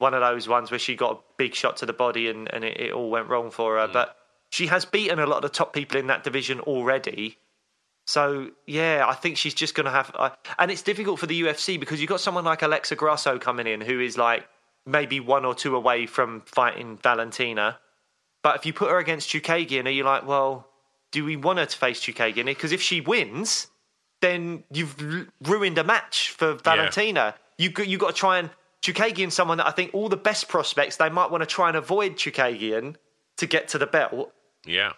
one 0.00 0.14
of 0.14 0.20
those 0.20 0.48
ones 0.48 0.70
where 0.70 0.78
she 0.80 0.96
got 0.96 1.12
a 1.12 1.18
big 1.36 1.54
shot 1.54 1.76
to 1.78 1.86
the 1.86 1.92
body 1.92 2.28
and, 2.28 2.52
and 2.52 2.64
it, 2.64 2.80
it 2.80 2.92
all 2.92 3.10
went 3.10 3.28
wrong 3.28 3.50
for 3.50 3.76
Mm. 3.76 3.80
her. 3.86 3.92
But 3.92 4.16
she 4.50 4.66
has 4.66 4.84
beaten 4.84 5.18
a 5.18 5.26
lot 5.26 5.36
of 5.36 5.42
the 5.42 5.48
top 5.50 5.72
people 5.72 5.98
in 6.00 6.08
that 6.08 6.24
division 6.24 6.58
already. 6.60 7.38
So, 8.06 8.50
yeah, 8.66 9.04
I 9.06 9.14
think 9.14 9.36
she's 9.36 9.54
just 9.54 9.74
going 9.74 9.84
to 9.84 9.90
have. 9.92 10.10
Uh, 10.14 10.30
and 10.58 10.70
it's 10.70 10.82
difficult 10.82 11.20
for 11.20 11.26
the 11.26 11.40
UFC 11.42 11.78
because 11.78 12.00
you've 12.00 12.08
got 12.08 12.20
someone 12.20 12.44
like 12.44 12.62
Alexa 12.62 12.96
Grasso 12.96 13.38
coming 13.38 13.66
in 13.66 13.80
who 13.80 14.00
is 14.00 14.16
like 14.18 14.48
maybe 14.86 15.20
one 15.20 15.44
or 15.44 15.54
two 15.54 15.76
away 15.76 16.06
from 16.06 16.40
fighting 16.46 16.98
Valentina. 17.02 17.78
But 18.42 18.56
if 18.56 18.66
you 18.66 18.72
put 18.72 18.90
her 18.90 18.98
against 18.98 19.28
Chookagian, 19.28 19.86
are 19.86 19.90
you 19.90 20.02
like, 20.02 20.26
well, 20.26 20.66
do 21.12 21.24
we 21.24 21.36
want 21.36 21.58
her 21.58 21.66
to 21.66 21.76
face 21.76 22.00
Chookagian? 22.00 22.46
Because 22.46 22.72
if 22.72 22.80
she 22.82 23.00
wins, 23.02 23.66
then 24.22 24.64
you've 24.72 24.96
ruined 25.42 25.76
a 25.78 25.84
match 25.84 26.30
for 26.30 26.54
Valentina. 26.54 27.34
You 27.58 27.70
you 27.84 27.98
got 27.98 28.08
to 28.08 28.16
try 28.16 28.38
and 28.38 28.50
Chookagian, 28.82 29.30
someone 29.30 29.58
that 29.58 29.66
I 29.66 29.72
think 29.72 29.90
all 29.92 30.08
the 30.08 30.16
best 30.16 30.48
prospects 30.48 30.96
they 30.96 31.10
might 31.10 31.30
want 31.30 31.42
to 31.42 31.46
try 31.46 31.68
and 31.68 31.76
avoid 31.76 32.16
Chookagian 32.16 32.96
to 33.36 33.46
get 33.46 33.68
to 33.68 33.78
the 33.78 33.86
belt. 33.86 34.32
Yeah. 34.64 34.92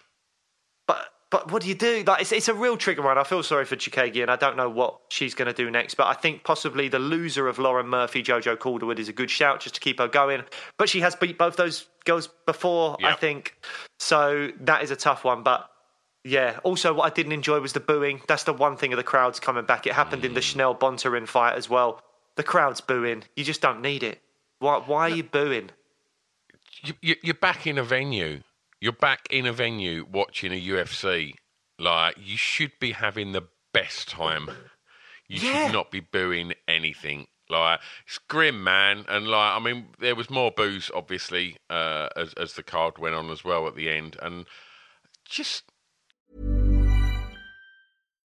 But 0.87 1.07
but 1.29 1.51
what 1.51 1.63
do 1.63 1.67
you 1.67 1.75
do? 1.75 2.03
Like 2.05 2.21
it's 2.21 2.31
it's 2.31 2.47
a 2.47 2.53
real 2.53 2.77
trigger 2.77 3.01
one. 3.01 3.17
I 3.17 3.23
feel 3.23 3.43
sorry 3.43 3.65
for 3.65 3.75
Chookagian. 3.75 4.29
I 4.29 4.35
don't 4.35 4.55
know 4.55 4.69
what 4.69 4.99
she's 5.09 5.33
going 5.33 5.47
to 5.47 5.53
do 5.53 5.69
next, 5.69 5.95
but 5.95 6.07
I 6.07 6.13
think 6.13 6.43
possibly 6.43 6.87
the 6.87 6.99
loser 6.99 7.47
of 7.47 7.59
Lauren 7.59 7.87
Murphy, 7.87 8.23
Jojo 8.23 8.57
Calderwood, 8.57 8.99
is 8.99 9.09
a 9.09 9.13
good 9.13 9.29
shout 9.29 9.59
just 9.59 9.75
to 9.75 9.81
keep 9.81 9.99
her 9.99 10.07
going. 10.07 10.43
But 10.77 10.89
she 10.89 11.01
has 11.01 11.15
beat 11.15 11.37
both 11.37 11.57
those 11.57 11.87
girls 12.05 12.29
before, 12.45 12.97
I 13.03 13.13
think. 13.13 13.55
So 13.99 14.51
that 14.61 14.83
is 14.83 14.91
a 14.91 14.95
tough 14.95 15.23
one. 15.23 15.43
But 15.43 15.69
yeah, 16.23 16.59
also 16.63 16.93
what 16.93 17.11
I 17.11 17.13
didn't 17.13 17.33
enjoy 17.33 17.59
was 17.59 17.73
the 17.73 17.81
booing. 17.81 18.21
That's 18.27 18.45
the 18.45 18.53
one 18.53 18.77
thing 18.77 18.93
of 18.93 18.97
the 18.97 19.03
crowds 19.03 19.39
coming 19.39 19.65
back. 19.65 19.87
It 19.87 19.93
happened 19.93 20.23
in 20.23 20.33
the 20.33 20.39
mm. 20.39 20.43
Chanel 20.43 20.75
Bontarin 20.75 21.27
fight 21.27 21.55
as 21.55 21.69
well. 21.69 22.01
The 22.35 22.43
crowd's 22.43 22.81
booing. 22.81 23.23
You 23.35 23.43
just 23.43 23.61
don't 23.61 23.81
need 23.81 24.03
it. 24.03 24.21
Why 24.59 24.77
why 24.79 25.09
are 25.09 25.15
you 25.15 25.23
booing? 25.23 25.69
You, 26.83 26.93
you, 27.01 27.15
you're 27.21 27.33
back 27.35 27.65
in 27.67 27.77
a 27.77 27.83
venue. 27.83 28.41
You're 28.81 28.91
back 28.91 29.27
in 29.29 29.45
a 29.45 29.53
venue 29.53 30.05
watching 30.11 30.51
a 30.51 30.61
UFC. 30.61 31.35
Like, 31.79 32.15
you 32.19 32.37
should 32.37 32.71
be 32.79 32.91
having 32.91 33.31
the 33.31 33.43
best 33.73 34.09
time. 34.09 34.49
You 35.27 35.39
Yeah. 35.39 35.65
should 35.67 35.73
not 35.73 35.91
be 35.91 36.01
booing 36.01 36.53
anything. 36.67 37.27
Like, 37.49 37.79
it's 38.05 38.17
grim, 38.17 38.63
man. 38.63 39.05
And, 39.07 39.27
like, 39.27 39.53
I 39.55 39.59
mean, 39.59 39.87
there 39.99 40.15
was 40.15 40.29
more 40.29 40.51
booze, 40.51 40.91
obviously, 40.93 41.57
uh, 41.69 42.09
as, 42.15 42.33
as 42.33 42.53
the 42.53 42.63
card 42.63 42.97
went 42.97 43.15
on 43.15 43.29
as 43.29 43.43
well 43.43 43.67
at 43.67 43.75
the 43.75 43.89
end. 43.89 44.17
And 44.21 44.45
just 45.25 45.63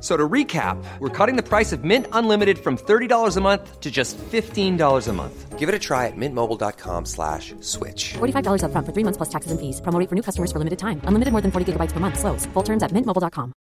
F- 0.00 0.04
So 0.04 0.16
to 0.16 0.26
recap, 0.28 0.82
we're 0.98 1.10
cutting 1.10 1.36
the 1.36 1.42
price 1.42 1.72
of 1.74 1.84
Mint 1.84 2.06
Unlimited 2.12 2.58
from 2.58 2.78
$30 2.78 3.36
a 3.36 3.40
month 3.40 3.80
to 3.80 3.90
just 3.90 4.16
$15 4.32 5.08
a 5.08 5.12
month. 5.12 5.58
Give 5.58 5.68
it 5.68 5.74
a 5.74 5.78
try 5.78 6.06
at 6.06 6.16
mintmobile.com 6.16 7.04
slash 7.04 7.54
switch. 7.60 8.14
$45 8.14 8.62
upfront 8.64 8.86
for 8.86 8.92
three 8.94 9.04
months 9.04 9.18
plus 9.18 9.28
taxes 9.28 9.52
and 9.52 9.60
fees. 9.60 9.82
Promo 9.82 9.98
rate 10.00 10.08
for 10.08 10.14
new 10.14 10.22
customers 10.22 10.50
for 10.52 10.58
limited 10.58 10.78
time. 10.78 11.02
Unlimited 11.04 11.32
more 11.32 11.42
than 11.42 11.50
40 11.52 11.72
gigabytes 11.72 11.92
per 11.92 12.00
month. 12.00 12.18
Slows. 12.18 12.46
Full 12.54 12.62
terms 12.62 12.82
at 12.82 12.92
mintmobile.com. 12.92 13.52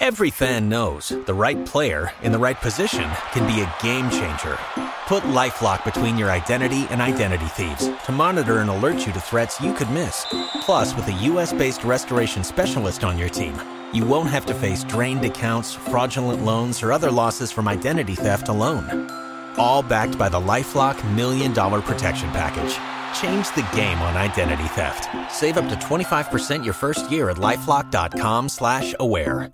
Every 0.00 0.28
fan 0.30 0.68
knows 0.68 1.08
the 1.08 1.32
right 1.32 1.64
player 1.64 2.10
in 2.22 2.32
the 2.32 2.38
right 2.38 2.60
position 2.60 3.08
can 3.32 3.46
be 3.46 3.62
a 3.62 3.72
game 3.82 4.10
changer. 4.10 4.58
Put 5.06 5.22
LifeLock 5.24 5.82
between 5.84 6.18
your 6.18 6.30
identity 6.30 6.86
and 6.90 7.00
identity 7.00 7.46
thieves 7.56 7.88
to 8.04 8.12
monitor 8.12 8.58
and 8.58 8.68
alert 8.68 9.06
you 9.06 9.12
to 9.14 9.20
threats 9.20 9.60
you 9.62 9.72
could 9.72 9.88
miss. 9.90 10.26
Plus, 10.66 10.94
with 10.94 11.08
a 11.08 11.12
US-based 11.32 11.84
restoration 11.84 12.44
specialist 12.44 13.02
on 13.04 13.16
your 13.16 13.30
team, 13.30 13.54
you 13.94 14.04
won't 14.04 14.30
have 14.30 14.46
to 14.46 14.54
face 14.54 14.84
drained 14.84 15.24
accounts, 15.24 15.74
fraudulent 15.74 16.44
loans, 16.44 16.82
or 16.82 16.92
other 16.92 17.10
losses 17.10 17.52
from 17.52 17.68
identity 17.68 18.14
theft 18.14 18.48
alone. 18.48 19.10
All 19.58 19.82
backed 19.82 20.18
by 20.18 20.28
the 20.28 20.40
LifeLock 20.40 21.14
Million 21.14 21.52
Dollar 21.52 21.80
Protection 21.82 22.30
Package. 22.30 22.78
Change 23.20 23.50
the 23.54 23.68
game 23.76 23.98
on 23.98 24.16
identity 24.16 24.64
theft. 24.74 25.08
Save 25.30 25.58
up 25.58 25.68
to 25.68 25.74
25% 25.76 26.64
your 26.64 26.74
first 26.74 27.10
year 27.10 27.28
at 27.30 27.36
LifeLock.com 27.36 28.48
slash 28.48 28.94
aware. 28.98 29.52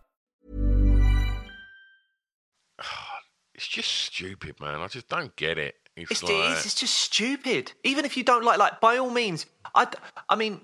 it's 3.55 3.67
just 3.67 3.91
stupid, 3.91 4.61
man. 4.61 4.81
I 4.81 4.87
just 4.87 5.09
don't 5.09 5.35
get 5.37 5.59
it. 5.59 5.75
It's, 5.97 6.11
It's, 6.13 6.23
like, 6.23 6.33
it's, 6.33 6.65
it's 6.65 6.75
just 6.77 6.95
stupid. 6.95 7.73
Even 7.83 8.05
if 8.05 8.17
you 8.17 8.23
don't 8.23 8.45
like, 8.45 8.59
like 8.59 8.81
by 8.81 8.99
all 8.99 9.11
means, 9.11 9.47
I, 9.75 9.89
I 10.29 10.37
mean, 10.37 10.61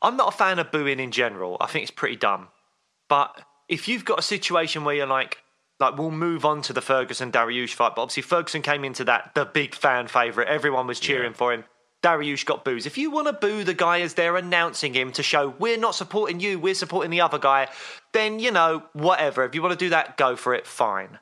I'm 0.00 0.16
not 0.16 0.32
a 0.32 0.36
fan 0.36 0.58
of 0.58 0.70
booing 0.70 0.98
in 0.98 1.10
general. 1.10 1.58
I 1.60 1.66
think 1.66 1.82
it's 1.82 1.90
pretty 1.90 2.16
dumb. 2.16 2.48
But 3.08 3.40
if 3.68 3.88
you've 3.88 4.04
got 4.04 4.18
a 4.18 4.22
situation 4.22 4.84
where 4.84 4.94
you're 4.94 5.06
like, 5.06 5.38
like 5.80 5.96
we'll 5.96 6.10
move 6.10 6.44
on 6.44 6.62
to 6.62 6.72
the 6.72 6.80
Ferguson 6.80 7.32
Dariush 7.32 7.74
fight, 7.74 7.94
but 7.94 8.02
obviously 8.02 8.22
Ferguson 8.22 8.62
came 8.62 8.84
into 8.84 9.04
that 9.04 9.32
the 9.34 9.44
big 9.44 9.74
fan 9.74 10.08
favourite. 10.08 10.48
Everyone 10.48 10.86
was 10.86 11.00
cheering 11.00 11.34
for 11.34 11.52
him. 11.52 11.64
Dariush 12.02 12.44
got 12.44 12.64
boos. 12.64 12.86
If 12.86 12.96
you 12.96 13.10
want 13.10 13.26
to 13.26 13.32
boo 13.32 13.64
the 13.64 13.74
guy 13.74 14.00
as 14.00 14.14
they're 14.14 14.36
announcing 14.36 14.94
him 14.94 15.10
to 15.12 15.22
show 15.22 15.54
we're 15.58 15.78
not 15.78 15.94
supporting 15.94 16.38
you, 16.38 16.58
we're 16.58 16.74
supporting 16.74 17.10
the 17.10 17.20
other 17.20 17.38
guy, 17.38 17.68
then 18.12 18.38
you 18.38 18.52
know 18.52 18.84
whatever. 18.92 19.44
If 19.44 19.54
you 19.54 19.62
want 19.62 19.78
to 19.78 19.84
do 19.84 19.90
that, 19.90 20.16
go 20.16 20.36
for 20.36 20.54
it. 20.54 20.66
Fine. 20.66 21.18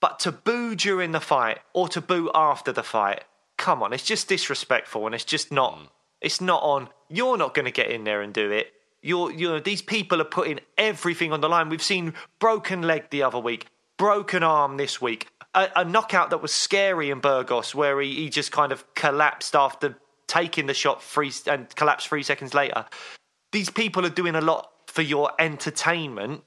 But 0.00 0.18
to 0.20 0.32
boo 0.32 0.74
during 0.74 1.12
the 1.12 1.20
fight 1.20 1.58
or 1.74 1.88
to 1.88 2.00
boo 2.00 2.30
after 2.34 2.72
the 2.72 2.82
fight, 2.82 3.24
come 3.58 3.82
on, 3.82 3.92
it's 3.92 4.04
just 4.04 4.28
disrespectful 4.28 5.04
and 5.06 5.14
it's 5.14 5.24
just 5.24 5.52
not. 5.52 5.74
Mm. 5.74 5.88
It's 6.20 6.40
not 6.40 6.62
on. 6.62 6.88
You're 7.08 7.36
not 7.36 7.54
going 7.54 7.66
to 7.66 7.70
get 7.70 7.90
in 7.90 8.04
there 8.04 8.22
and 8.22 8.32
do 8.32 8.50
it. 8.50 8.72
You're, 9.06 9.30
you 9.30 9.48
know, 9.48 9.60
these 9.60 9.82
people 9.82 10.20
are 10.20 10.24
putting 10.24 10.58
everything 10.76 11.32
on 11.32 11.40
the 11.40 11.48
line. 11.48 11.68
We've 11.68 11.80
seen 11.80 12.14
broken 12.40 12.82
leg 12.82 13.10
the 13.10 13.22
other 13.22 13.38
week, 13.38 13.66
broken 13.98 14.42
arm 14.42 14.78
this 14.78 15.00
week, 15.00 15.28
a, 15.54 15.68
a 15.76 15.84
knockout 15.84 16.30
that 16.30 16.42
was 16.42 16.52
scary 16.52 17.10
in 17.10 17.20
Burgos, 17.20 17.72
where 17.72 18.00
he, 18.00 18.16
he 18.16 18.28
just 18.28 18.50
kind 18.50 18.72
of 18.72 18.84
collapsed 18.94 19.54
after 19.54 19.96
taking 20.26 20.66
the 20.66 20.74
shot 20.74 21.04
three 21.04 21.30
and 21.46 21.72
collapsed 21.76 22.08
three 22.08 22.24
seconds 22.24 22.52
later. 22.52 22.84
These 23.52 23.70
people 23.70 24.04
are 24.04 24.10
doing 24.10 24.34
a 24.34 24.40
lot 24.40 24.72
for 24.88 25.02
your 25.02 25.30
entertainment. 25.38 26.42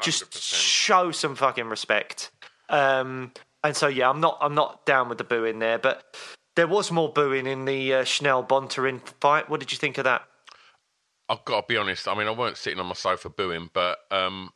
Just 0.00 0.36
show 0.42 1.12
some 1.12 1.36
fucking 1.36 1.66
respect. 1.66 2.32
Um, 2.68 3.30
and 3.62 3.76
so 3.76 3.86
yeah, 3.86 4.10
I'm 4.10 4.18
not 4.18 4.38
I'm 4.40 4.56
not 4.56 4.84
down 4.86 5.08
with 5.08 5.18
the 5.18 5.24
booing 5.24 5.60
there, 5.60 5.78
but 5.78 6.16
there 6.56 6.66
was 6.66 6.90
more 6.90 7.12
booing 7.12 7.46
in 7.46 7.64
the 7.64 7.94
uh, 7.94 8.04
Schnell 8.04 8.42
Bontorin 8.42 9.00
fight. 9.20 9.48
What 9.48 9.60
did 9.60 9.70
you 9.70 9.78
think 9.78 9.98
of 9.98 10.04
that? 10.04 10.22
I've 11.32 11.44
got 11.46 11.62
to 11.62 11.66
be 11.66 11.78
honest. 11.78 12.06
I 12.06 12.14
mean, 12.14 12.28
I 12.28 12.30
weren't 12.32 12.58
sitting 12.58 12.78
on 12.78 12.86
my 12.86 12.94
sofa 12.94 13.30
booing, 13.30 13.70
but 13.72 13.98
um, 14.10 14.50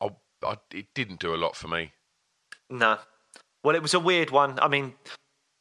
I, 0.00 0.10
I, 0.44 0.56
it 0.72 0.86
didn't 0.94 1.18
do 1.18 1.34
a 1.34 1.36
lot 1.36 1.56
for 1.56 1.66
me. 1.66 1.92
No. 2.70 2.98
Well, 3.64 3.74
it 3.74 3.82
was 3.82 3.92
a 3.94 4.00
weird 4.00 4.30
one. 4.30 4.58
I 4.60 4.68
mean, 4.68 4.94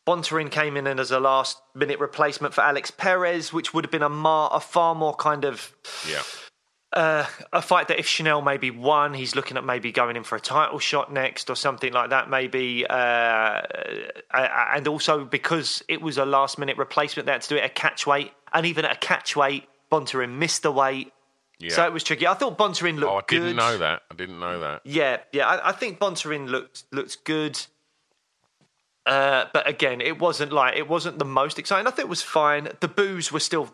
Bontorin 0.07 0.51
came 0.51 0.77
in 0.77 0.87
as 0.99 1.09
a 1.09 1.19
last 1.19 1.59
minute 1.73 1.99
replacement 1.99 2.53
for 2.53 2.61
Alex 2.61 2.91
Perez, 2.91 3.51
which 3.51 3.73
would 3.73 3.85
have 3.85 3.91
been 3.91 4.03
a, 4.03 4.09
mar- 4.09 4.51
a 4.53 4.59
far 4.59 4.93
more 4.93 5.15
kind 5.15 5.45
of 5.45 5.73
Yeah. 6.07 6.21
uh, 6.93 7.25
a 7.51 7.61
fight 7.61 7.87
that 7.87 7.97
if 7.99 8.07
Schnell 8.07 8.41
maybe 8.43 8.69
won, 8.69 9.13
he's 9.15 9.35
looking 9.35 9.57
at 9.57 9.63
maybe 9.65 9.91
going 9.91 10.15
in 10.15 10.23
for 10.23 10.35
a 10.35 10.39
title 10.39 10.77
shot 10.79 11.11
next 11.11 11.49
or 11.49 11.55
something 11.55 11.91
like 11.91 12.11
that. 12.11 12.29
Maybe, 12.29 12.85
uh, 12.87 12.93
uh, 12.93 13.63
and 14.31 14.87
also 14.87 15.25
because 15.25 15.83
it 15.87 16.01
was 16.01 16.17
a 16.17 16.25
last 16.25 16.59
minute 16.59 16.77
replacement, 16.77 17.25
they 17.25 17.31
had 17.33 17.41
to 17.41 17.49
do 17.49 17.55
it 17.55 17.63
at 17.63 17.73
catch 17.75 18.05
weight, 18.05 18.31
and 18.53 18.65
even 18.65 18.85
at 18.85 18.91
a 18.93 18.99
catch 18.99 19.35
weight, 19.35 19.65
Bontorin 19.91 20.37
missed 20.37 20.63
the 20.63 20.71
weight, 20.71 21.11
Yeah. 21.59 21.75
so 21.75 21.85
it 21.85 21.93
was 21.93 22.03
tricky. 22.03 22.25
I 22.25 22.33
thought 22.33 22.57
Bontorin 22.57 22.97
looked 22.97 23.11
oh, 23.11 23.17
I 23.17 23.21
didn't 23.27 23.47
good. 23.49 23.55
know 23.57 23.77
that. 23.77 24.01
I 24.09 24.15
didn't 24.15 24.39
know 24.39 24.59
that. 24.61 24.81
Yeah, 24.85 25.17
yeah, 25.31 25.47
I, 25.47 25.69
I 25.69 25.71
think 25.73 25.99
Bontorin 25.99 26.47
looked 26.49 26.83
looked 26.91 27.23
good. 27.25 27.59
Uh, 29.05 29.45
but 29.51 29.67
again, 29.67 29.99
it 29.99 30.19
wasn't 30.19 30.53
like 30.53 30.75
it 30.77 30.87
wasn't 30.87 31.17
the 31.19 31.25
most 31.25 31.57
exciting. 31.59 31.87
I 31.87 31.89
think 31.91 32.05
it 32.05 32.09
was 32.09 32.21
fine. 32.21 32.69
The 32.79 32.87
boos 32.87 33.31
were 33.31 33.39
still 33.39 33.73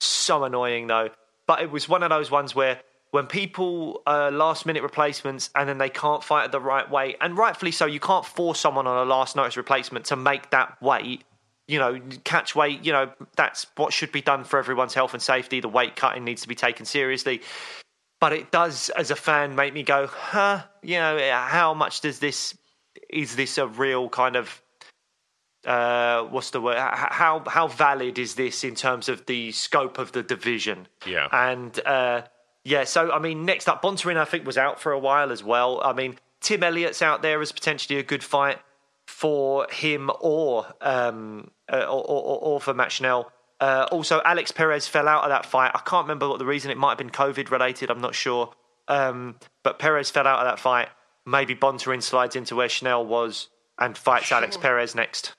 so 0.00 0.44
annoying 0.44 0.86
though. 0.86 1.10
But 1.46 1.62
it 1.62 1.70
was 1.70 1.88
one 1.88 2.02
of 2.02 2.10
those 2.10 2.30
ones 2.30 2.54
where 2.54 2.80
when 3.10 3.26
people 3.26 4.02
uh, 4.06 4.30
last 4.32 4.66
minute 4.66 4.82
replacements 4.82 5.48
and 5.54 5.68
then 5.68 5.78
they 5.78 5.88
can't 5.88 6.22
fight 6.22 6.44
at 6.44 6.52
the 6.52 6.60
right 6.60 6.88
weight, 6.90 7.16
and 7.20 7.36
rightfully 7.36 7.72
so, 7.72 7.86
you 7.86 7.98
can't 8.00 8.24
force 8.24 8.60
someone 8.60 8.86
on 8.86 8.98
a 9.06 9.08
last 9.08 9.34
notice 9.34 9.56
replacement 9.56 10.04
to 10.06 10.16
make 10.16 10.50
that 10.50 10.80
weight. 10.82 11.24
You 11.68 11.78
know, 11.78 12.00
catch 12.24 12.56
weight. 12.56 12.84
You 12.84 12.92
know, 12.92 13.12
that's 13.36 13.66
what 13.76 13.92
should 13.92 14.10
be 14.10 14.22
done 14.22 14.42
for 14.44 14.58
everyone's 14.58 14.94
health 14.94 15.12
and 15.12 15.22
safety. 15.22 15.60
The 15.60 15.68
weight 15.68 15.94
cutting 15.94 16.24
needs 16.24 16.42
to 16.42 16.48
be 16.48 16.54
taken 16.56 16.84
seriously 16.86 17.42
but 18.20 18.32
it 18.32 18.50
does 18.50 18.88
as 18.96 19.12
a 19.12 19.14
fan 19.14 19.54
make 19.54 19.72
me 19.72 19.84
go 19.84 20.08
huh 20.08 20.60
you 20.82 20.96
know 20.96 21.16
how 21.32 21.72
much 21.72 22.00
does 22.00 22.18
this 22.18 22.52
is 23.08 23.36
this 23.36 23.58
a 23.58 23.66
real 23.68 24.08
kind 24.08 24.34
of 24.34 24.60
uh 25.66 26.22
what's 26.24 26.50
the 26.50 26.60
word 26.60 26.76
how 26.76 27.42
how 27.46 27.68
valid 27.68 28.18
is 28.18 28.34
this 28.34 28.64
in 28.64 28.74
terms 28.74 29.08
of 29.08 29.24
the 29.26 29.52
scope 29.52 29.98
of 29.98 30.10
the 30.10 30.22
division 30.22 30.88
Yeah. 31.06 31.28
and 31.30 31.78
uh 31.86 32.22
yeah 32.64 32.82
so 32.84 33.12
i 33.12 33.18
mean 33.20 33.44
next 33.44 33.68
up 33.68 33.82
bontorin 33.82 34.16
i 34.16 34.24
think 34.24 34.44
was 34.46 34.58
out 34.58 34.80
for 34.80 34.90
a 34.92 34.98
while 34.98 35.30
as 35.30 35.44
well 35.44 35.80
i 35.84 35.92
mean 35.92 36.16
tim 36.40 36.62
elliott's 36.62 37.02
out 37.02 37.22
there 37.22 37.40
as 37.40 37.52
potentially 37.52 37.98
a 38.00 38.02
good 38.04 38.24
fight 38.24 38.58
for 39.06 39.66
him 39.70 40.10
or 40.20 40.66
um 40.80 41.50
uh, 41.72 41.84
or, 41.84 42.02
or, 42.04 42.38
or 42.40 42.60
for 42.60 42.74
Matt 42.74 43.00
Uh, 43.60 43.86
also, 43.90 44.20
Alex 44.24 44.52
Perez 44.52 44.86
fell 44.86 45.08
out 45.08 45.24
of 45.24 45.30
that 45.30 45.44
fight. 45.46 45.72
I 45.74 45.80
can't 45.80 46.04
remember 46.04 46.28
what 46.28 46.38
the 46.38 46.46
reason. 46.46 46.70
It 46.70 46.76
might 46.78 46.90
have 46.90 46.98
been 46.98 47.10
COVID 47.10 47.50
related. 47.50 47.90
I'm 47.90 48.00
not 48.00 48.14
sure. 48.14 48.52
Um, 48.88 49.36
but 49.64 49.78
Perez 49.78 50.10
fell 50.10 50.26
out 50.26 50.38
of 50.40 50.46
that 50.46 50.58
fight. 50.58 50.88
Maybe 51.26 51.54
Bontorin 51.54 52.02
slides 52.02 52.36
into 52.36 52.56
where 52.56 52.68
Schnell 52.68 53.04
was 53.04 53.48
and 53.78 53.96
fights 53.98 54.32
Alex 54.32 54.56
Perez 54.56 54.94
next. 54.94 55.34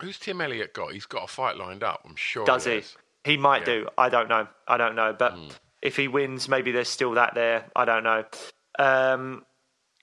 Who's 0.00 0.18
Tim 0.18 0.40
Elliott 0.40 0.74
got? 0.74 0.92
He's 0.92 1.06
got 1.06 1.24
a 1.24 1.26
fight 1.26 1.56
lined 1.56 1.82
up. 1.84 2.02
I'm 2.04 2.16
sure. 2.16 2.44
Does 2.44 2.64
he? 2.64 2.74
has. 2.76 2.96
He 3.24 3.36
might 3.36 3.60
Yeah. 3.60 3.64
do. 3.66 3.88
I 3.98 4.08
don't 4.08 4.28
know. 4.28 4.46
I 4.66 4.76
don't 4.76 4.94
know. 4.96 5.14
But 5.16 5.36
if 5.82 5.96
he 5.96 6.08
wins, 6.08 6.48
maybe 6.48 6.72
there's 6.72 6.88
still 6.88 7.12
that 7.12 7.34
there. 7.34 7.66
I 7.76 7.84
don't 7.84 8.02
know. 8.04 8.24
Um, 8.78 9.44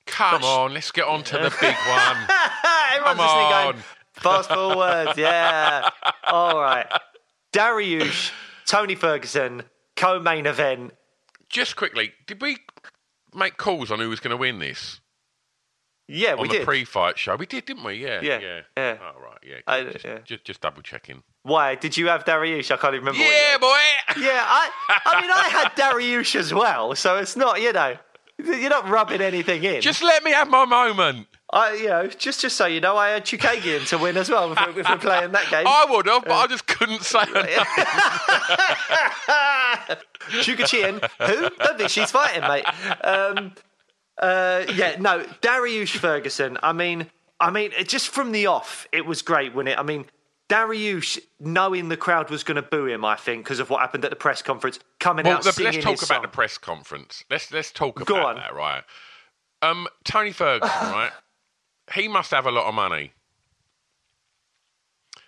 Come 0.06 0.44
on, 0.44 0.74
let's 0.74 0.92
get 0.92 1.06
on 1.06 1.24
to 1.24 1.34
the 1.38 1.50
big 1.60 1.76
one. 1.76 2.18
Everyone's 2.94 3.04
Come 3.04 3.18
listening 3.18 3.46
on. 3.46 3.72
going, 3.74 3.84
fast 4.16 4.50
forward, 4.50 5.14
yeah. 5.18 5.90
All 6.26 6.60
right. 6.60 6.88
Dariush, 7.54 8.32
Tony 8.66 8.96
Ferguson, 8.96 9.64
co 9.96 10.20
main 10.20 10.46
event. 10.46 10.94
Just 11.50 11.76
quickly, 11.76 12.12
did 12.28 12.42
we 12.42 12.58
make 13.34 13.58
calls 13.58 13.92
on 13.92 14.00
who 14.00 14.10
was 14.10 14.20
going 14.20 14.32
to 14.32 14.38
win 14.38 14.60
this 14.60 15.00
Yeah, 16.08 16.34
on 16.34 16.42
we 16.42 16.48
the 16.48 16.54
did. 16.56 16.66
pre-fight 16.66 17.18
show? 17.18 17.36
We 17.36 17.46
did, 17.46 17.66
didn't 17.66 17.84
we? 17.84 17.94
Yeah, 17.96 18.20
Yeah, 18.22 18.40
yeah. 18.40 18.62
yeah. 18.78 18.98
Oh 19.02 19.20
right, 19.22 19.38
yeah. 19.44 19.56
I- 19.68 19.84
just, 19.84 20.06
yeah. 20.06 20.18
Just, 20.26 20.44
just 20.44 20.62
double 20.62 20.82
checking. 20.82 21.24
Why? 21.44 21.76
Did 21.76 21.96
you 21.96 22.08
have 22.08 22.26
Dariush? 22.26 22.72
I 22.72 22.78
can't 22.78 22.96
even 22.96 23.06
remember. 23.06 23.24
Yeah, 23.24 23.58
boy. 23.60 23.78
Yeah, 24.20 24.44
I, 24.46 24.70
I 25.06 25.22
mean, 25.22 25.30
I 25.32 25.48
had 25.50 25.72
Dariush 25.76 26.36
as 26.36 26.54
well, 26.54 26.96
so 26.96 27.18
it's 27.18 27.36
not, 27.36 27.62
you 27.62 27.72
know, 27.72 27.96
you're 28.44 28.70
not 28.70 28.90
rubbing 28.90 29.22
anything 29.22 29.64
in. 29.64 29.80
Just 29.82 30.02
let 30.04 30.24
me 30.24 30.32
have 30.32 30.50
my 30.50 30.66
moment. 30.66 31.28
I, 31.54 31.74
you 31.76 31.88
know, 31.88 32.08
just 32.08 32.42
just 32.42 32.56
so 32.58 32.66
you 32.66 32.82
know, 32.82 32.98
I 32.98 33.10
had 33.10 33.26
Chookagian 33.26 33.88
to 33.90 33.98
win 34.00 34.18
as 34.18 34.30
well 34.30 34.52
if 34.52 34.58
we're, 34.60 34.80
if 34.82 34.90
we're 34.90 34.98
playing 34.98 35.32
that 35.34 35.48
game. 35.52 35.66
I 35.68 35.86
would 35.90 36.08
have, 36.08 36.24
but 36.26 36.34
I 36.34 36.48
just 36.48 36.66
couldn't 36.68 37.04
say 37.04 37.20
it. 37.26 37.60
Chookagian, 40.42 41.08
who? 41.20 41.50
Don't 41.64 41.78
think 41.78 41.90
she's 41.90 42.12
fighting, 42.12 42.42
mate. 42.42 42.66
Um, 43.04 43.54
uh, 44.22 44.64
yeah, 44.74 44.96
no, 45.00 45.24
Dariush 45.42 45.98
Ferguson. 45.98 46.58
I 46.64 46.74
mean, 46.74 47.08
I 47.40 47.52
mean, 47.52 47.72
just 47.86 48.10
from 48.10 48.32
the 48.32 48.48
off, 48.48 48.88
it 48.92 49.06
was 49.06 49.22
great, 49.22 49.54
wasn't 49.54 49.70
it? 49.70 49.80
I 49.80 49.84
mean, 49.84 50.06
Dariush, 50.50 51.20
knowing 51.40 51.90
the 51.90 51.98
crowd 51.98 52.30
was 52.30 52.44
going 52.44 52.56
to 52.56 52.62
boo 52.62 52.86
him, 52.88 53.04
I 53.06 53.16
think, 53.16 53.44
because 53.46 53.60
of 53.60 53.70
what 53.70 53.82
happened 53.82 54.04
at 54.06 54.10
the 54.10 54.16
press 54.16 54.42
conference, 54.42 54.80
coming 55.00 55.26
Well, 55.26 55.38
out 55.38 55.44
the- 55.44 55.52
singing 55.52 55.74
let's 55.74 55.84
talk 55.84 55.92
his 56.00 56.04
about 56.04 56.16
song. 56.16 56.22
the 56.24 56.28
press 56.30 56.58
conference. 56.58 57.24
Let's 57.30 57.52
let's 57.52 57.72
talk 57.72 58.04
Go 58.04 58.16
about 58.16 58.30
on. 58.30 58.36
that, 58.38 58.54
right? 58.56 58.84
Um, 59.62 59.88
Tony 60.04 60.32
Ferguson, 60.32 60.70
right? 60.92 61.12
He 61.94 62.08
must 62.08 62.32
have 62.32 62.46
a 62.46 62.52
lot 62.52 62.66
of 62.68 62.74
money. 62.74 63.14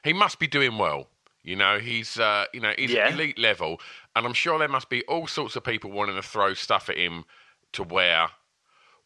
He 0.03 0.13
must 0.13 0.39
be 0.39 0.47
doing 0.47 0.77
well. 0.77 1.07
You 1.43 1.55
know, 1.55 1.79
he's 1.79 2.17
uh, 2.19 2.45
you 2.53 2.59
know 2.59 2.73
he's 2.77 2.91
Yeah. 2.91 3.09
elite 3.09 3.37
level, 3.39 3.79
and 4.15 4.25
I'm 4.25 4.33
sure 4.33 4.57
there 4.59 4.67
must 4.67 4.89
be 4.89 5.03
all 5.03 5.27
sorts 5.27 5.55
of 5.55 5.63
people 5.63 5.91
wanting 5.91 6.15
to 6.15 6.21
throw 6.21 6.53
stuff 6.53 6.89
at 6.89 6.97
him 6.97 7.25
to 7.73 7.83
wear. 7.83 8.27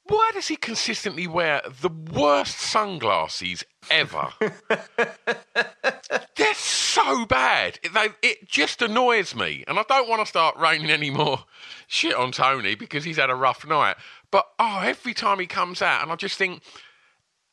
Why 0.05 0.31
does 0.33 0.47
he 0.47 0.55
consistently 0.55 1.27
wear 1.27 1.61
the 1.81 1.89
worst 1.89 2.57
sunglasses 2.57 3.63
ever? 3.91 4.29
They're 6.35 6.53
so 6.55 7.25
bad. 7.25 7.79
It, 7.83 7.93
they, 7.93 8.07
it 8.27 8.49
just 8.49 8.81
annoys 8.81 9.35
me. 9.35 9.63
And 9.67 9.77
I 9.77 9.83
don't 9.87 10.09
want 10.09 10.21
to 10.21 10.25
start 10.25 10.57
raining 10.57 10.89
any 10.89 11.11
more 11.11 11.45
shit 11.87 12.15
on 12.15 12.31
Tony 12.31 12.73
because 12.73 13.03
he's 13.03 13.17
had 13.17 13.29
a 13.29 13.35
rough 13.35 13.65
night. 13.65 13.95
But 14.31 14.47
oh, 14.57 14.79
every 14.83 15.13
time 15.13 15.39
he 15.39 15.45
comes 15.45 15.83
out, 15.83 16.01
and 16.01 16.11
I 16.11 16.15
just 16.15 16.35
think 16.37 16.63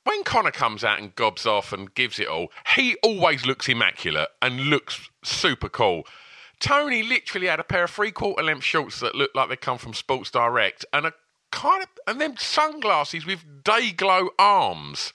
when 0.08 0.24
Connor 0.24 0.50
comes 0.50 0.84
out 0.84 0.98
and 0.98 1.14
gobs 1.14 1.44
off 1.44 1.70
and 1.70 1.94
gives 1.94 2.18
it 2.18 2.28
all, 2.28 2.48
he 2.74 2.96
always 3.02 3.44
looks 3.44 3.68
immaculate 3.68 4.30
and 4.40 4.58
looks 4.58 5.10
super 5.22 5.68
cool. 5.68 6.04
Tony 6.60 7.02
literally 7.02 7.46
had 7.46 7.60
a 7.60 7.64
pair 7.64 7.84
of 7.84 7.90
three 7.90 8.10
quarter 8.10 8.42
length 8.42 8.64
shorts 8.64 9.00
that 9.00 9.14
looked 9.14 9.36
like 9.36 9.50
they 9.50 9.56
come 9.56 9.76
from 9.76 9.92
Sports 9.92 10.30
Direct 10.30 10.86
and 10.94 11.04
a 11.04 11.12
kind 11.52 11.82
of 11.82 11.88
and 12.06 12.18
then 12.18 12.38
sunglasses 12.38 13.26
with 13.26 13.62
day 13.62 13.92
glow 13.92 14.30
arms. 14.38 15.12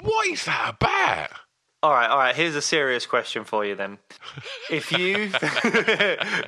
What 0.00 0.28
is 0.28 0.44
that 0.44 0.76
about? 0.76 1.30
All 1.80 1.92
right, 1.92 2.10
all 2.10 2.18
right. 2.18 2.34
Here's 2.34 2.56
a 2.56 2.62
serious 2.62 3.06
question 3.06 3.44
for 3.44 3.64
you 3.64 3.76
then. 3.76 3.98
If 4.68 4.90
you, 4.90 5.30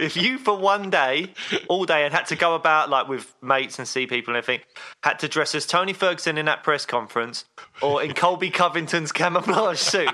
if 0.01 0.16
you 0.16 0.39
for 0.39 0.59
one 0.59 0.91
day, 0.91 1.33
all 1.68 1.85
day, 1.85 2.05
and 2.05 2.12
had 2.12 2.26
to 2.26 2.37
go 2.37 2.57
about 2.57 2.91
like 2.91 3.07
with 3.07 3.33
mates 3.41 3.78
and 3.78 3.87
see 3.87 4.09
people 4.09 4.35
and 4.35 4.43
everything, 4.43 4.64
had 5.05 5.20
to 5.20 5.28
dress 5.28 5.55
as 5.55 5.66
Tony 5.66 5.93
Ferguson 5.93 6.37
in 6.37 6.47
that 6.47 6.64
press 6.64 6.85
conference 6.85 7.45
or 7.81 8.03
in 8.03 8.12
Colby 8.12 8.51
Covington's 8.51 9.12
camouflage 9.12 9.78
suit, 9.78 10.11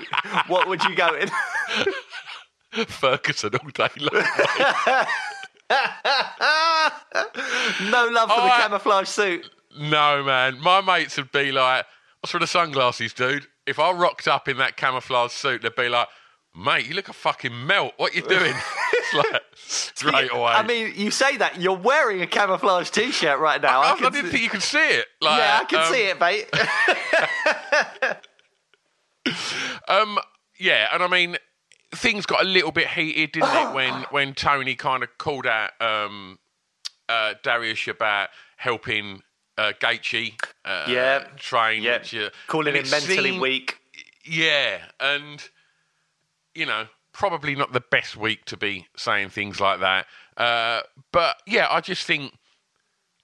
what 0.47 0.67
would 0.67 0.83
you 0.83 0.95
go 0.95 1.07
in? 1.15 1.29
Ferguson 2.85 3.55
all 3.55 3.69
day 3.69 3.89
long. 3.99 4.23
no 7.89 8.07
love 8.07 8.29
for 8.29 8.41
the 8.41 8.53
camouflage 8.55 9.07
suit. 9.07 9.49
No, 9.79 10.23
man. 10.23 10.59
My 10.59 10.81
mates 10.81 11.17
would 11.17 11.31
be 11.31 11.51
like, 11.51 11.87
"What's 12.19 12.33
with 12.33 12.41
the 12.41 12.47
sunglasses, 12.47 13.13
dude?" 13.13 13.47
If 13.67 13.79
I 13.79 13.91
rocked 13.91 14.27
up 14.27 14.47
in 14.47 14.57
that 14.57 14.77
camouflage 14.77 15.31
suit, 15.31 15.61
they'd 15.61 15.75
be 15.75 15.89
like, 15.89 16.07
"Mate, 16.55 16.87
you 16.87 16.95
look 16.95 17.09
a 17.09 17.13
fucking 17.13 17.67
melt. 17.67 17.93
What 17.97 18.15
you 18.15 18.21
doing?" 18.21 18.53
it's 18.93 19.13
like 19.13 19.41
straight 19.55 20.31
away. 20.31 20.53
I 20.53 20.63
mean, 20.63 20.93
you 20.95 21.11
say 21.11 21.37
that 21.37 21.59
you're 21.59 21.77
wearing 21.77 22.21
a 22.21 22.27
camouflage 22.27 22.89
T-shirt 22.89 23.39
right 23.39 23.61
now. 23.61 23.81
I, 23.83 23.91
I 23.91 23.95
can 23.97 24.11
didn't 24.11 24.25
see- 24.27 24.31
think 24.31 24.43
you 24.43 24.49
could 24.49 24.63
see 24.63 24.77
it. 24.79 25.05
Like, 25.21 25.39
yeah, 25.39 25.59
I 25.61 25.65
can 25.65 25.79
um, 25.79 25.93
see 25.93 26.03
it, 26.09 26.19
mate. 26.19 26.49
Um, 29.87 30.19
yeah, 30.59 30.87
and 30.91 31.01
I 31.03 31.07
mean, 31.07 31.37
things 31.95 32.25
got 32.25 32.41
a 32.41 32.47
little 32.47 32.71
bit 32.71 32.87
heated, 32.87 33.33
didn't 33.33 33.55
it, 33.55 33.73
when 33.73 33.93
when 34.11 34.33
Tony 34.33 34.75
kind 34.75 35.03
of 35.03 35.09
called 35.17 35.45
out 35.45 35.71
um, 35.79 36.39
uh, 37.07 37.33
Dariush 37.43 37.87
about 37.89 38.29
helping 38.57 39.21
uh, 39.57 39.73
Gaethje 39.79 40.33
uh, 40.65 40.85
Yeah. 40.87 41.19
train. 41.37 41.81
yeah, 41.83 41.97
which, 41.99 42.13
uh, 42.15 42.29
calling 42.47 42.75
him 42.75 42.89
mentally 42.89 43.29
seemed- 43.31 43.41
weak. 43.41 43.79
Yeah, 44.23 44.79
and 44.99 45.47
you 46.53 46.65
know, 46.65 46.87
probably 47.13 47.55
not 47.55 47.71
the 47.73 47.79
best 47.81 48.17
week 48.17 48.45
to 48.45 48.57
be 48.57 48.87
saying 48.97 49.29
things 49.29 49.59
like 49.61 49.79
that. 49.79 50.05
Uh, 50.35 50.81
but 51.11 51.41
yeah, 51.47 51.67
I 51.69 51.81
just 51.81 52.05
think 52.05 52.33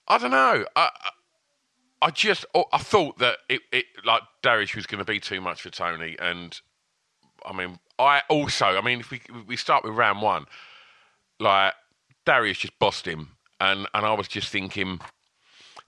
I 0.08 0.18
don't 0.18 0.30
know. 0.30 0.64
I 0.76 0.90
I- 2.02 2.10
just 2.10 2.44
oh, 2.54 2.64
I 2.72 2.78
thought 2.78 3.18
that 3.18 3.38
it, 3.48 3.62
it 3.72 3.86
like 4.04 4.22
Dariush 4.42 4.74
was 4.76 4.86
going 4.86 4.98
to 4.98 5.04
be 5.10 5.20
too 5.20 5.40
much 5.40 5.62
for 5.62 5.70
Tony, 5.70 6.16
and 6.18 6.58
I 7.46 7.52
mean, 7.52 7.78
I 7.98 8.22
also 8.28 8.66
I 8.66 8.80
mean, 8.82 9.00
if 9.00 9.10
we 9.10 9.20
we 9.46 9.56
start 9.56 9.84
with 9.84 9.94
round 9.94 10.20
one, 10.22 10.44
like 11.40 11.74
Dariush 12.26 12.60
just 12.60 12.78
bossed 12.78 13.06
him, 13.06 13.36
and 13.60 13.86
and 13.94 14.06
I 14.06 14.12
was 14.14 14.28
just 14.28 14.48
thinking, 14.48 15.00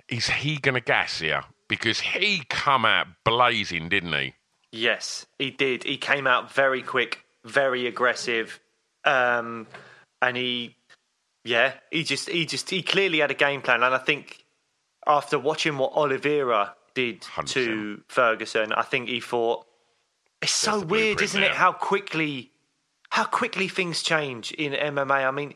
is 0.08 0.28
he 0.28 0.56
going 0.58 0.74
to 0.74 0.80
gas 0.80 1.20
here? 1.20 1.42
Because 1.68 2.00
he 2.00 2.42
come 2.48 2.84
out 2.84 3.08
blazing, 3.24 3.88
didn't 3.88 4.12
he? 4.12 4.34
Yes, 4.72 5.26
he 5.38 5.50
did. 5.50 5.84
He 5.84 5.96
came 5.96 6.26
out 6.26 6.52
very 6.52 6.82
quick, 6.82 7.24
very 7.44 7.86
aggressive, 7.86 8.60
um, 9.04 9.66
and 10.20 10.36
he, 10.36 10.76
yeah, 11.44 11.74
he 11.90 12.04
just, 12.04 12.28
he 12.28 12.46
just, 12.46 12.70
he 12.70 12.82
clearly 12.82 13.20
had 13.20 13.30
a 13.30 13.34
game 13.34 13.62
plan. 13.62 13.82
And 13.82 13.94
I 13.94 13.98
think 13.98 14.44
after 15.06 15.38
watching 15.38 15.78
what 15.78 15.92
Oliveira 15.92 16.74
did 16.94 17.26
to 17.46 18.02
Ferguson, 18.08 18.72
I 18.72 18.82
think 18.82 19.08
he 19.08 19.20
thought 19.20 19.66
it's 20.42 20.52
so 20.52 20.80
weird, 20.80 21.22
isn't 21.22 21.42
it? 21.42 21.52
How 21.52 21.72
quickly, 21.72 22.50
how 23.10 23.24
quickly 23.24 23.68
things 23.68 24.02
change 24.02 24.52
in 24.52 24.72
MMA. 24.72 25.26
I 25.26 25.30
mean, 25.30 25.54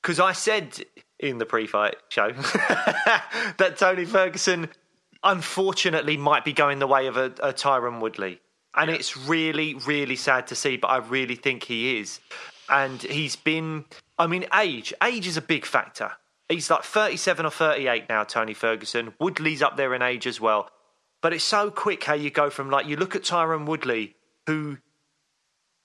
because 0.00 0.20
I 0.20 0.32
said 0.32 0.84
in 1.20 1.38
the 1.38 1.46
pre-fight 1.46 1.96
show 2.08 2.32
that 3.58 3.74
Tony 3.76 4.04
Ferguson, 4.04 4.68
unfortunately, 5.22 6.16
might 6.16 6.44
be 6.44 6.52
going 6.52 6.78
the 6.78 6.86
way 6.86 7.06
of 7.06 7.16
a, 7.16 7.26
a 7.42 7.52
Tyron 7.52 8.00
Woodley, 8.00 8.40
and 8.74 8.90
it's 8.90 9.16
really, 9.16 9.74
really 9.74 10.16
sad 10.16 10.46
to 10.48 10.54
see. 10.54 10.76
But 10.76 10.88
I 10.88 10.96
really 10.96 11.36
think 11.36 11.64
he 11.64 11.98
is, 11.98 12.20
and 12.68 13.00
he's 13.00 13.36
been. 13.36 13.84
I 14.18 14.26
mean, 14.26 14.46
age. 14.54 14.92
Age 15.02 15.26
is 15.26 15.36
a 15.36 15.42
big 15.42 15.64
factor. 15.64 16.12
He's 16.48 16.68
like 16.68 16.82
37 16.82 17.46
or 17.46 17.50
38 17.50 18.08
now, 18.08 18.24
Tony 18.24 18.54
Ferguson. 18.54 19.14
Woodley's 19.20 19.62
up 19.62 19.76
there 19.76 19.94
in 19.94 20.02
age 20.02 20.26
as 20.26 20.40
well. 20.40 20.68
But 21.22 21.32
it's 21.32 21.44
so 21.44 21.70
quick 21.70 22.02
how 22.04 22.14
you 22.14 22.30
go 22.30 22.50
from 22.50 22.70
like 22.70 22.86
you 22.86 22.96
look 22.96 23.14
at 23.14 23.22
Tyron 23.22 23.66
Woodley, 23.66 24.16
who 24.46 24.78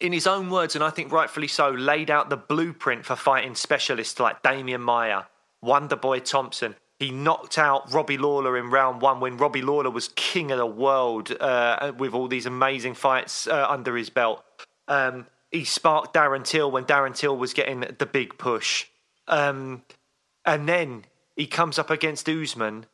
in 0.06 0.14
his 0.14 0.28
own 0.28 0.50
words, 0.50 0.76
and 0.76 0.84
I 0.84 0.90
think 0.90 1.12
rightfully 1.12 1.48
so, 1.48 1.72
laid 1.72 2.10
out 2.10 2.30
the 2.30 2.38
blueprint 2.38 3.06
for 3.06 3.16
fighting 3.16 3.56
specialists 3.56 4.20
like 4.20 4.44
Demian 4.44 4.82
Maia, 4.82 5.24
Wonderboy 5.64 6.24
Thompson. 6.24 6.76
He 7.00 7.12
knocked 7.12 7.58
out 7.58 7.92
Robbie 7.92 8.18
Lawler 8.18 8.58
in 8.58 8.70
round 8.70 9.02
one 9.02 9.20
when 9.20 9.38
Robbie 9.38 9.62
Lawler 9.62 9.90
was 9.90 10.10
king 10.16 10.52
of 10.52 10.58
the 10.58 10.66
world 10.66 11.36
uh, 11.42 11.92
with 11.98 12.14
all 12.14 12.28
these 12.28 12.46
amazing 12.46 12.94
fights 12.94 13.48
uh, 13.48 13.66
under 13.68 13.98
his 13.98 14.10
belt. 14.10 14.44
Um, 14.88 15.28
he 15.52 15.66
sparked 15.66 16.14
Darren 16.14 16.46
Till 16.46 16.72
when 16.72 16.86
Darren 16.86 17.16
Till 17.16 17.36
was 17.36 17.54
getting 17.54 17.82
the 17.82 18.06
big 18.06 18.38
push. 18.38 18.86
Um, 19.28 19.84
and 20.46 20.70
then 20.70 21.06
he 21.36 21.48
comes 21.48 21.78
up 21.78 21.90
against 21.90 22.30
Usman. 22.30 22.86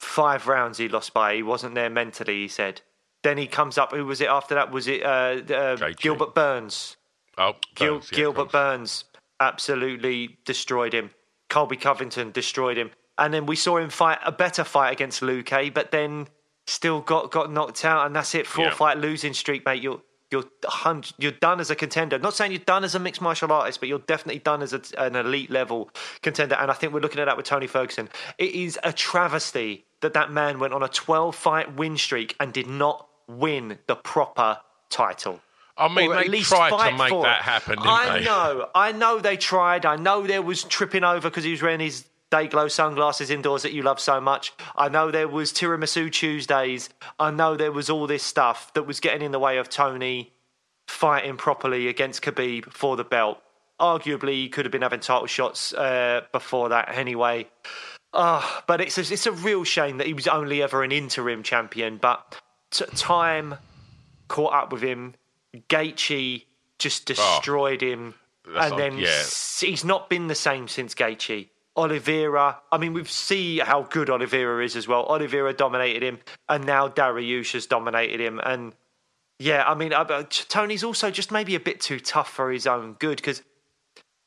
Five 0.00 0.46
rounds 0.46 0.78
he 0.78 0.88
lost 0.88 1.14
by. 1.14 1.34
He 1.34 1.42
wasn't 1.42 1.74
there 1.74 1.90
mentally, 1.90 2.42
he 2.42 2.48
said. 2.48 2.80
Then 3.22 3.36
he 3.38 3.46
comes 3.46 3.78
up. 3.78 3.92
Who 3.92 4.04
was 4.06 4.20
it 4.20 4.28
after 4.28 4.54
that? 4.54 4.70
Was 4.70 4.86
it 4.86 5.02
uh, 5.02 5.40
uh, 5.52 5.90
Gilbert 5.98 6.34
Burns? 6.34 6.96
Oh, 7.36 7.54
Gil- 7.74 7.94
Burns, 7.94 8.08
yeah, 8.12 8.16
Gilbert. 8.16 8.52
Burns 8.52 9.04
absolutely 9.40 10.38
destroyed 10.44 10.92
him. 10.92 11.10
Colby 11.48 11.76
Covington 11.76 12.30
destroyed 12.30 12.76
him, 12.76 12.90
and 13.16 13.32
then 13.32 13.46
we 13.46 13.56
saw 13.56 13.78
him 13.78 13.88
fight 13.90 14.18
a 14.24 14.30
better 14.32 14.64
fight 14.64 14.92
against 14.92 15.22
Luke, 15.22 15.50
but 15.72 15.90
then 15.90 16.28
still 16.66 17.00
got 17.00 17.30
got 17.30 17.50
knocked 17.50 17.84
out, 17.84 18.06
and 18.06 18.14
that's 18.14 18.34
it. 18.34 18.46
Four 18.46 18.66
Yeah. 18.66 18.74
fight 18.74 18.98
losing 18.98 19.32
streak, 19.32 19.64
mate. 19.64 19.82
You're 19.82 20.02
you're 20.30 20.44
you're 21.18 21.32
done 21.32 21.58
as 21.58 21.70
a 21.70 21.74
contender. 21.74 22.18
Not 22.18 22.34
saying 22.34 22.52
you're 22.52 22.58
done 22.60 22.84
as 22.84 22.94
a 22.94 22.98
mixed 22.98 23.22
martial 23.22 23.50
artist, 23.50 23.80
but 23.80 23.88
you're 23.88 24.00
definitely 24.00 24.40
done 24.40 24.60
as 24.62 24.74
a, 24.74 24.82
an 24.98 25.16
elite 25.16 25.50
level 25.50 25.88
contender. 26.22 26.54
And 26.56 26.70
I 26.70 26.74
think 26.74 26.92
we're 26.92 27.00
looking 27.00 27.20
at 27.20 27.24
that 27.24 27.36
with 27.38 27.46
Tony 27.46 27.66
Ferguson. 27.66 28.10
It 28.36 28.52
is 28.54 28.78
a 28.84 28.92
travesty 28.92 29.86
that 30.02 30.12
that 30.12 30.30
man 30.30 30.58
went 30.60 30.74
on 30.74 30.82
a 30.82 30.88
12 30.88 31.34
fight 31.34 31.74
win 31.76 31.96
streak 31.96 32.36
and 32.38 32.52
did 32.52 32.66
not 32.66 33.07
win 33.28 33.78
the 33.86 33.96
proper 33.96 34.58
title. 34.90 35.40
I 35.76 35.86
mean, 35.94 36.10
Or 36.10 36.16
at 36.16 36.24
they 36.24 36.28
least 36.30 36.48
tried 36.48 36.70
to 36.90 36.96
make 36.96 37.10
for 37.10 37.22
that 37.22 37.40
it. 37.40 37.44
happen, 37.44 37.76
didn't 37.76 37.86
I 37.88 38.18
they? 38.18 38.24
know, 38.24 38.68
I 38.74 38.90
know 38.92 39.20
they 39.20 39.36
tried. 39.36 39.86
I 39.86 39.94
know 39.96 40.26
there 40.26 40.42
was 40.42 40.64
tripping 40.64 41.04
over 41.04 41.28
because 41.30 41.44
he 41.44 41.52
was 41.52 41.62
wearing 41.62 41.78
his 41.80 42.04
day 42.30 42.48
glow 42.48 42.66
sunglasses 42.68 43.30
indoors 43.30 43.62
that 43.62 43.72
you 43.72 43.82
love 43.82 44.00
so 44.00 44.20
much. 44.20 44.52
I 44.76 44.88
know 44.88 45.10
there 45.12 45.28
was 45.28 45.52
tiramisu 45.52 46.10
Tuesdays. 46.10 46.88
I 47.20 47.30
know 47.30 47.56
there 47.56 47.70
was 47.72 47.88
all 47.88 48.06
this 48.08 48.24
stuff 48.24 48.72
that 48.74 48.82
was 48.84 48.98
getting 48.98 49.22
in 49.22 49.30
the 49.30 49.38
way 49.38 49.58
of 49.58 49.68
Tony 49.68 50.32
fighting 50.88 51.36
properly 51.36 51.86
against 51.86 52.22
Khabib 52.22 52.72
for 52.72 52.96
the 52.96 53.04
belt. 53.04 53.38
Arguably, 53.80 54.32
he 54.32 54.48
could 54.48 54.64
have 54.64 54.72
been 54.72 54.82
having 54.82 54.98
title 55.00 55.26
shots 55.28 55.72
uh, 55.74 56.22
before 56.32 56.70
that 56.70 56.88
anyway. 56.92 57.46
Ah, 58.12 58.64
but 58.66 58.80
it's 58.80 58.98
a, 58.98 59.02
it's 59.02 59.26
a 59.26 59.32
real 59.32 59.62
shame 59.64 59.98
that 59.98 60.06
he 60.08 60.14
was 60.14 60.26
only 60.26 60.60
ever 60.62 60.82
an 60.82 60.90
interim 60.90 61.42
champion. 61.44 61.98
But 61.98 62.40
t- 62.70 62.84
time 62.94 63.56
caught 64.28 64.52
up 64.52 64.72
with 64.72 64.82
him. 64.82 65.14
Gaethje 65.68 66.44
just 66.78 67.10
ah. 67.10 67.14
destroyed 67.14 67.82
him, 67.82 68.14
Oh, 68.46 68.52
That's 68.54 68.70
and 68.70 68.80
then 68.80 68.98
yeah. 68.98 69.08
s- 69.08 69.60
he's 69.64 69.84
not 69.84 70.08
been 70.08 70.26
the 70.28 70.34
same 70.34 70.68
since 70.68 70.94
Gaethje. 70.94 71.48
Oliveira, 71.76 72.58
I 72.72 72.78
mean, 72.78 72.92
we 72.92 73.04
see 73.04 73.58
how 73.58 73.82
good 73.82 74.10
Oliveira 74.10 74.64
is 74.64 74.74
as 74.74 74.88
well. 74.88 75.04
Oliveira 75.06 75.52
dominated 75.52 76.02
him, 76.02 76.18
and 76.48 76.64
now 76.66 76.88
Dariush 76.88 77.52
has 77.52 77.66
dominated 77.66 78.20
him. 78.20 78.40
And 78.42 78.72
yeah, 79.38 79.62
I 79.68 79.74
mean, 79.74 79.92
Tony's 80.48 80.82
also 80.82 81.10
just 81.10 81.30
maybe 81.30 81.54
a 81.54 81.60
bit 81.60 81.80
too 81.80 82.00
tough 82.00 82.32
for 82.32 82.50
his 82.50 82.66
own 82.66 82.94
good 82.94 83.16
because 83.18 83.42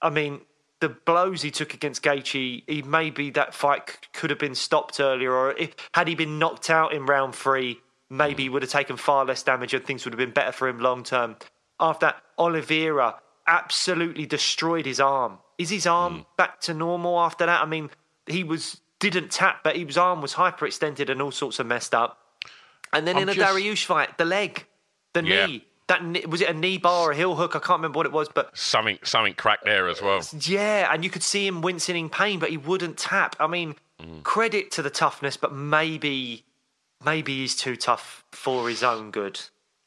I 0.02 0.10
mean, 0.10 0.42
the 0.80 0.89
blows 0.89 1.42
he 1.42 1.52
took 1.52 1.74
against 1.74 2.02
Gaethje, 2.04 2.64
he 2.68 2.82
maybe 2.84 3.30
that 3.32 3.54
fight 3.54 3.89
c- 3.89 3.96
could 4.14 4.30
have 4.30 4.39
been 4.39 4.56
stopped 4.56 5.00
earlier, 5.00 5.34
or 5.34 5.52
if 5.58 5.76
had 5.94 6.08
he 6.08 6.16
been 6.16 6.39
knocked 6.39 6.70
out 6.70 6.94
in 6.94 7.06
round 7.06 7.36
three, 7.36 7.82
maybe 8.12 8.43
he 8.43 8.49
would 8.49 8.62
have 8.62 8.72
taken 8.72 8.97
far 8.97 9.26
less 9.26 9.41
damage 9.41 9.74
and 9.74 9.84
things 9.86 10.05
would 10.05 10.14
have 10.14 10.20
been 10.20 10.32
better 10.32 10.51
for 10.51 10.68
him 10.68 10.80
long 10.80 11.03
term. 11.03 11.38
After 11.80 12.07
that, 12.07 12.18
Oliveira 12.38 13.16
absolutely 13.47 14.26
destroyed 14.26 14.86
his 14.86 14.99
arm. 14.99 15.39
Is 15.57 15.70
his 15.70 15.88
arm 15.88 16.14
hmm. 16.16 16.22
back 16.38 16.59
to 16.62 16.74
normal 16.74 17.20
after 17.20 17.45
that? 17.45 17.62
I 17.62 17.66
mean, 17.66 17.89
he 18.28 18.43
was 18.43 18.82
didn't 18.99 19.32
tap, 19.32 19.62
but 19.64 19.76
his 19.76 19.97
arm 19.97 20.22
was 20.22 20.36
hyperextended 20.36 21.09
and 21.09 21.22
all 21.22 21.32
sorts 21.32 21.57
of 21.57 21.66
messed 21.66 21.95
up. 21.95 22.20
And 22.93 23.07
then 23.07 23.16
I'm 23.16 23.24
in 23.24 23.30
a 23.30 23.34
just- 23.34 23.55
Dariush 23.55 23.86
fight, 23.86 24.18
the 24.18 24.26
leg, 24.26 24.68
the 25.14 25.24
Yeah. 25.24 25.45
knee. 25.47 25.66
That 25.88 26.05
knee- 26.05 26.26
was 26.26 26.41
it 26.41 26.49
a 26.49 26.53
knee 26.53 26.78
bar 26.78 27.07
or 27.07 27.12
a 27.12 27.16
heel 27.16 27.36
hook? 27.36 27.55
I 27.55 27.59
can't 27.59 27.80
remember 27.80 27.97
what 27.97 28.05
it 28.05 28.12
was, 28.12 28.30
but 28.30 28.55
Something, 28.57 28.99
something 29.03 29.34
cracked 29.34 29.66
there 29.66 29.88
as 29.88 30.01
well. 30.01 30.22
yeah, 30.39 30.88
and 30.93 31.03
you 31.03 31.09
could 31.09 31.24
see 31.24 31.47
him 31.47 31.62
wincing 31.62 31.97
in 31.97 32.09
pain, 32.09 32.39
but 32.39 32.49
he 32.49 32.57
wouldn't 32.57 32.97
tap. 32.97 33.36
I 33.39 33.47
mean, 33.47 33.76
hmm. 33.99 34.20
credit 34.22 34.72
to 34.72 34.82
the 34.82 34.89
toughness, 34.91 35.36
but 35.36 35.53
maybe, 35.53 36.45
maybe 37.04 37.38
he's 37.38 37.56
too 37.56 37.76
tough 37.76 38.24
for 38.32 38.70
his 38.70 38.84
own 38.84 39.12
good. 39.12 39.39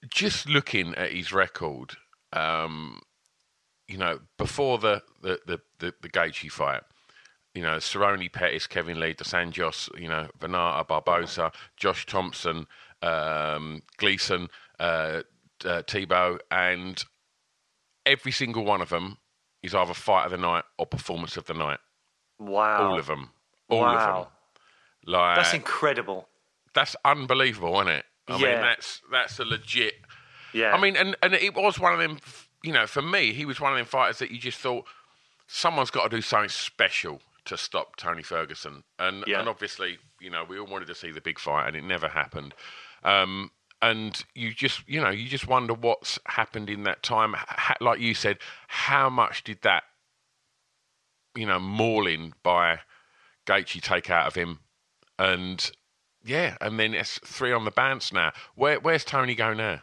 Just 0.08 0.48
looking 0.48 0.94
at 0.96 1.12
his 1.12 1.32
record, 1.32 1.94
um, 2.32 3.00
you 3.88 3.96
know, 3.96 4.20
before 4.38 4.78
the 4.78 5.02
the 5.22 5.40
the 5.46 5.60
the, 5.78 5.94
the 6.02 6.08
Gaethje 6.08 6.50
fight, 6.50 6.82
you 7.54 7.62
know, 7.62 7.76
Cerrone, 7.76 8.30
Pettis, 8.32 8.66
Kevin 8.66 9.00
Lee, 9.00 9.14
Dos 9.14 9.32
Anjos, 9.32 9.88
you 10.00 10.08
know, 10.08 10.28
Vannata, 10.38 10.86
Barboza, 10.86 11.52
Josh 11.76 12.04
Thomson, 12.06 12.66
um, 13.02 13.82
Gleison, 13.98 14.48
uh, 14.78 15.22
uh, 15.64 15.82
Tibau, 15.82 16.38
and 16.50 17.02
every 18.04 18.32
single 18.32 18.64
one 18.64 18.82
of 18.82 18.90
them 18.90 19.18
is 19.62 19.74
either 19.74 19.94
fight 19.94 20.26
of 20.26 20.30
the 20.32 20.36
night 20.36 20.64
or 20.78 20.84
performance 20.84 21.36
of 21.38 21.46
the 21.46 21.54
night. 21.54 21.78
Wow, 22.38 22.90
All 22.90 22.98
of 22.98 23.06
them. 23.06 23.30
All 23.70 23.84
of 23.84 23.94
Wow. 23.94 24.22
them. 24.22 24.30
Like 25.06 25.36
that's 25.36 25.54
incredible. 25.54 26.28
That's 26.74 26.96
unbelievable, 27.04 27.74
isn't 27.80 27.88
it? 27.88 28.04
I 28.28 28.32
mean, 28.32 28.40
Yeah. 28.42 28.60
that's 28.60 29.00
that's 29.10 29.38
a 29.38 29.44
legit. 29.44 29.94
Yeah, 30.52 30.72
I 30.74 30.80
mean, 30.80 30.96
and 30.96 31.16
and 31.22 31.34
it 31.34 31.54
was 31.54 31.78
one 31.78 31.92
of 31.92 31.98
them. 31.98 32.18
You 32.62 32.72
know, 32.72 32.86
for 32.86 33.02
me, 33.02 33.32
he 33.32 33.44
was 33.44 33.60
one 33.60 33.72
of 33.72 33.76
them 33.78 33.86
fighters 33.86 34.18
that 34.20 34.30
you 34.30 34.38
just 34.38 34.58
thought 34.58 34.86
someone's 35.46 35.90
got 35.90 36.04
to 36.10 36.16
do 36.16 36.22
something 36.22 36.48
special 36.48 37.20
to 37.44 37.58
stop 37.58 37.96
Tony 37.96 38.22
Ferguson, 38.22 38.84
and 38.98 39.24
Yeah. 39.26 39.40
and 39.40 39.48
obviously, 39.48 39.98
you 40.20 40.30
know, 40.30 40.44
we 40.44 40.58
all 40.58 40.66
wanted 40.66 40.86
to 40.88 40.94
see 40.94 41.10
the 41.10 41.20
big 41.20 41.38
fight, 41.38 41.66
and 41.66 41.76
it 41.76 41.84
never 41.84 42.08
happened. 42.08 42.54
Um, 43.02 43.50
and 43.82 44.24
you 44.34 44.54
just, 44.54 44.88
you 44.88 44.98
know, 45.00 45.10
you 45.10 45.28
just 45.28 45.46
wonder 45.46 45.74
what's 45.74 46.18
happened 46.26 46.70
in 46.70 46.84
that 46.84 47.02
time. 47.02 47.34
Like 47.80 48.00
you 48.00 48.14
said, 48.14 48.38
how 48.68 49.10
much 49.10 49.44
did 49.44 49.60
that, 49.60 49.82
you 51.34 51.44
know, 51.44 51.58
mauling 51.58 52.32
by 52.42 52.80
Gaethje 53.46 53.82
take 53.82 54.08
out 54.08 54.26
of 54.26 54.34
him? 54.34 54.60
And 55.18 55.70
yeah, 56.24 56.56
and 56.60 56.78
then 56.78 56.94
it's 56.94 57.18
three 57.24 57.52
on 57.52 57.64
the 57.64 57.70
bounce 57.70 58.12
now. 58.12 58.32
Where, 58.54 58.80
where's 58.80 59.04
Tony 59.04 59.34
go 59.34 59.52
now? 59.52 59.82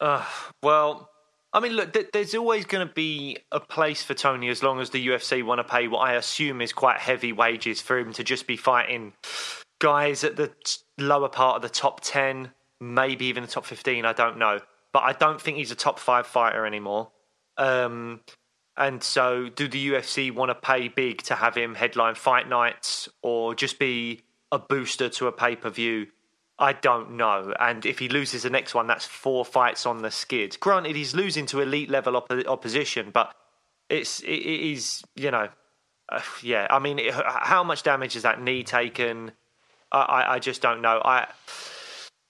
Uh, 0.00 0.24
well, 0.62 1.10
I 1.52 1.60
mean, 1.60 1.72
look, 1.72 1.94
th- 1.94 2.10
there's 2.12 2.34
always 2.34 2.66
going 2.66 2.86
to 2.86 2.92
be 2.92 3.38
a 3.50 3.58
place 3.58 4.02
for 4.02 4.14
Tony 4.14 4.48
as 4.48 4.62
long 4.62 4.80
as 4.80 4.90
the 4.90 5.06
UFC 5.06 5.42
want 5.42 5.60
to 5.60 5.64
pay 5.64 5.88
what 5.88 6.00
I 6.00 6.14
assume 6.14 6.60
is 6.60 6.72
quite 6.72 6.98
heavy 6.98 7.32
wages 7.32 7.80
for 7.80 7.98
him 7.98 8.12
to 8.14 8.24
just 8.24 8.46
be 8.46 8.56
fighting 8.56 9.14
guys 9.78 10.24
at 10.24 10.36
the 10.36 10.48
t- 10.48 10.80
lower 10.98 11.28
part 11.28 11.56
of 11.56 11.62
the 11.62 11.68
top 11.68 12.00
10, 12.02 12.52
maybe 12.80 13.26
even 13.26 13.42
the 13.42 13.48
top 13.48 13.64
15. 13.64 14.04
I 14.04 14.12
don't 14.12 14.36
know. 14.36 14.60
But 14.92 15.04
I 15.04 15.12
don't 15.12 15.40
think 15.40 15.56
he's 15.56 15.70
a 15.70 15.76
top 15.76 15.98
five 15.98 16.26
fighter 16.26 16.66
anymore. 16.66 17.10
Um, 17.56 18.20
and 18.76 19.02
so, 19.02 19.48
do 19.48 19.66
the 19.68 19.90
UFC 19.90 20.32
want 20.32 20.50
to 20.50 20.54
pay 20.54 20.88
big 20.88 21.22
to 21.22 21.34
have 21.34 21.56
him 21.56 21.74
headline 21.74 22.14
fight 22.14 22.48
nights 22.48 23.08
or 23.22 23.54
just 23.54 23.78
be 23.78 24.22
a 24.50 24.58
booster 24.58 25.08
to 25.08 25.26
a 25.26 25.32
pay 25.32 25.56
per 25.56 25.70
view? 25.70 26.08
I 26.58 26.72
don't 26.72 27.12
know. 27.12 27.54
And 27.60 27.86
if 27.86 28.00
he 28.00 28.08
loses 28.08 28.42
the 28.42 28.50
next 28.50 28.74
one, 28.74 28.88
that's 28.88 29.06
four 29.06 29.44
fights 29.44 29.86
on 29.86 30.02
the 30.02 30.10
skid. 30.10 30.58
Granted, 30.58 30.96
he's 30.96 31.14
losing 31.14 31.46
to 31.46 31.60
elite 31.60 31.88
level 31.88 32.20
oppo- 32.20 32.46
opposition, 32.46 33.10
but 33.12 33.32
it's 33.88 34.20
it, 34.20 34.30
it 34.30 34.72
is 34.72 35.04
you 35.14 35.30
know, 35.30 35.48
uh, 36.08 36.20
yeah. 36.42 36.66
I 36.70 36.78
mean, 36.80 36.98
it, 36.98 37.14
how 37.14 37.62
much 37.62 37.84
damage 37.84 38.14
has 38.14 38.24
that 38.24 38.42
knee 38.42 38.64
taken? 38.64 39.32
I, 39.92 40.00
I, 40.00 40.34
I 40.34 40.38
just 40.38 40.60
don't 40.60 40.82
know. 40.82 41.00
I. 41.04 41.28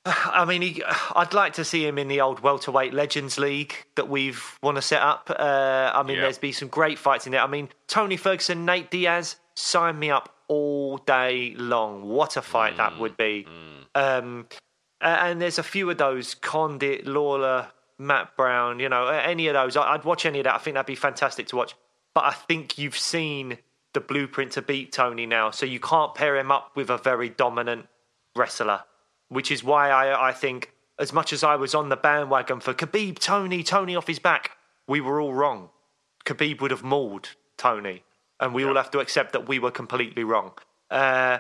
I 0.07 0.47
mean, 0.47 0.63
he, 0.63 0.83
I'd 1.15 1.35
like 1.35 1.55
to 1.55 1.65
see 1.65 1.87
him 1.87 1.99
in 1.99 2.09
the 2.09 2.23
old 2.23 2.41
welterweight 2.41 2.95
Legends 2.95 3.37
League 3.39 3.75
that 3.97 4.09
we've 4.09 4.59
want 4.63 4.77
to 4.77 4.83
set 4.83 5.03
up. 5.03 5.31
Uh, 5.31 5.91
I 5.93 6.03
mean, 6.03 6.19
there's 6.19 6.39
been 6.39 6.55
some 6.55 6.69
great 6.69 6.99
fights 6.99 7.27
in 7.27 7.33
there. 7.33 7.43
I 7.43 7.47
mean, 7.47 7.69
Tony 7.89 8.17
Ferguson, 8.17 8.65
Nate 8.65 8.91
Diaz, 8.91 9.37
sign 9.55 9.99
me 9.99 10.11
up 10.11 10.35
all 10.49 10.99
day 10.99 11.55
long. 11.57 12.09
What 12.09 12.37
a 12.37 12.43
fight 12.43 12.77
that 12.79 12.99
would 12.99 13.17
be. 13.17 13.47
Um, 13.95 14.47
and 15.01 15.41
there's 15.41 15.59
a 15.59 15.63
few 15.63 15.89
of 15.91 15.99
those 15.99 16.35
Condit, 16.35 17.07
Lawler, 17.07 17.69
Matt 17.99 18.37
Brown. 18.37 18.81
You 18.81 18.89
know, 18.89 19.07
any 19.07 19.47
of 19.49 19.55
those. 19.55 19.77
I'd 19.77 20.05
watch 20.05 20.27
any 20.27 20.41
of 20.41 20.45
that. 20.45 20.55
I 20.55 20.59
think 20.59 20.75
that'd 20.75 20.87
be 20.87 20.95
fantastic 20.95 21.47
to 21.49 21.57
watch. 21.57 21.75
But 22.15 22.25
I 22.25 22.33
think 22.33 22.79
you've 22.79 22.99
seen 22.99 23.59
the 23.95 24.01
blueprint 24.01 24.53
to 24.53 24.63
beat 24.63 24.93
Tony 24.93 25.27
now, 25.27 25.51
so 25.51 25.67
you 25.67 25.81
can't 25.81 26.15
pair 26.15 26.37
him 26.37 26.51
up 26.51 26.73
with 26.75 26.91
a 26.91 26.99
very 26.99 27.29
dominant 27.29 27.87
wrestler. 28.37 28.85
Which 29.29 29.51
is 29.51 29.63
why 29.63 29.91
I, 29.91 30.31
I 30.31 30.33
think, 30.33 30.73
as 30.99 31.13
much 31.13 31.33
as 31.33 31.45
I 31.45 31.57
was 31.57 31.75
on 31.75 31.91
the 31.91 31.97
bandwagon 31.97 32.61
for 32.61 32.73
Khabib, 32.73 33.19
Tony, 33.19 33.63
Tony 33.63 33.95
off 33.95 34.07
his 34.07 34.19
back, 34.19 34.53
we 34.87 35.01
were 35.01 35.21
all 35.21 35.35
wrong. 35.35 35.69
Khabib 36.25 36.61
would 36.61 36.71
have 36.71 36.83
mauled 36.83 37.31
Tony, 37.57 38.05
and 38.41 38.55
we 38.55 38.65
all 38.65 38.77
have 38.77 38.91
to 38.93 39.01
accept 39.01 39.33
that 39.33 39.49
we 39.49 39.59
were 39.59 39.71
completely 39.71 40.25
wrong. 40.25 40.53
Uh, 40.91 41.39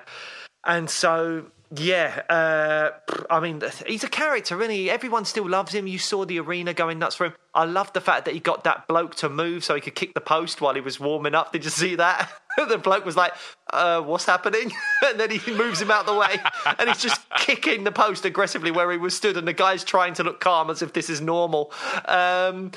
and 0.65 0.91
so, 0.91 1.47
yeah, 1.75 2.23
uh, 2.29 2.91
I 3.31 3.41
mean, 3.41 3.63
he's 3.87 4.05
a 4.05 4.09
character, 4.09 4.61
isn't 4.61 4.75
he? 4.75 4.91
Everyone 4.91 5.25
still 5.25 5.49
loves 5.49 5.73
him. 5.73 5.87
You 5.87 5.99
saw 5.99 6.25
the 6.25 6.41
arena 6.41 6.75
going 6.75 6.99
nuts 6.99 7.15
for 7.15 7.27
him. 7.27 7.35
I 7.55 7.65
love 7.65 7.93
the 7.93 8.01
fact 8.01 8.25
that 8.25 8.35
he 8.35 8.41
got 8.41 8.65
that 8.65 8.87
bloke 8.89 9.15
to 9.17 9.29
move 9.29 9.65
so 9.65 9.75
he 9.75 9.81
could 9.81 9.95
kick 9.95 10.15
the 10.15 10.21
post 10.21 10.61
while 10.61 10.75
he 10.75 10.81
was 10.81 10.99
warming 10.99 11.35
up. 11.35 11.53
Did 11.53 11.65
you 11.65 11.71
see 11.71 11.95
that? 11.97 12.31
the 12.69 12.79
bloke 12.79 13.05
was 13.05 13.17
like, 13.17 13.33
uh, 13.73 14.01
"What's 14.01 14.25
happening?" 14.25 14.73
and 15.05 15.21
then 15.21 15.31
he 15.31 15.53
moves 15.53 15.81
him 15.81 15.91
out 15.91 16.07
the 16.07 16.15
way, 16.15 16.39
and 16.79 16.89
he's 16.89 17.03
just 17.03 17.21
kicking 17.37 17.85
the 17.85 17.93
post 17.93 18.25
aggressively 18.25 18.71
where 18.71 18.91
he 18.91 18.99
was 18.99 19.15
stood, 19.15 19.37
and 19.37 19.47
the 19.47 19.53
guy's 19.53 19.85
trying 19.85 20.15
to 20.15 20.25
look 20.25 20.41
calm 20.41 20.71
as 20.71 20.83
if 20.83 20.93
this 20.93 21.11
is 21.11 21.21
normal. 21.21 21.73
Um, 22.07 22.73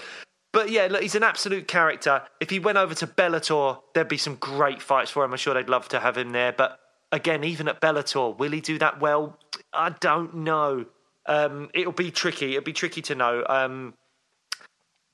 but 0.54 0.70
yeah, 0.70 0.88
look, 0.90 1.02
he's 1.02 1.16
an 1.16 1.24
absolute 1.24 1.68
character. 1.68 2.24
If 2.40 2.50
he 2.50 2.60
went 2.60 2.78
over 2.78 2.94
to 2.96 3.08
Bellator, 3.08 3.80
there'd 3.94 4.08
be 4.08 4.18
some 4.18 4.36
great 4.36 4.82
fights 4.82 5.10
for 5.10 5.24
him. 5.24 5.32
I'm 5.32 5.38
sure 5.38 5.54
they'd 5.54 5.70
love 5.70 5.88
to 5.90 6.00
have 6.00 6.18
him 6.18 6.32
there. 6.32 6.52
But 6.52 6.80
again, 7.12 7.44
even 7.44 7.68
at 7.68 7.80
Bellator, 7.80 8.38
will 8.38 8.52
he 8.52 8.62
do 8.62 8.78
that 8.80 9.00
well? 9.00 9.38
I 9.74 9.92
don't 10.00 10.36
know. 10.38 10.86
Um, 11.26 11.70
it'll 11.74 11.94
be 11.94 12.12
tricky. 12.12 12.52
It'll 12.56 12.66
be 12.66 12.74
tricky 12.74 13.02
to 13.04 13.16
know. 13.16 13.46
Um, 13.48 13.94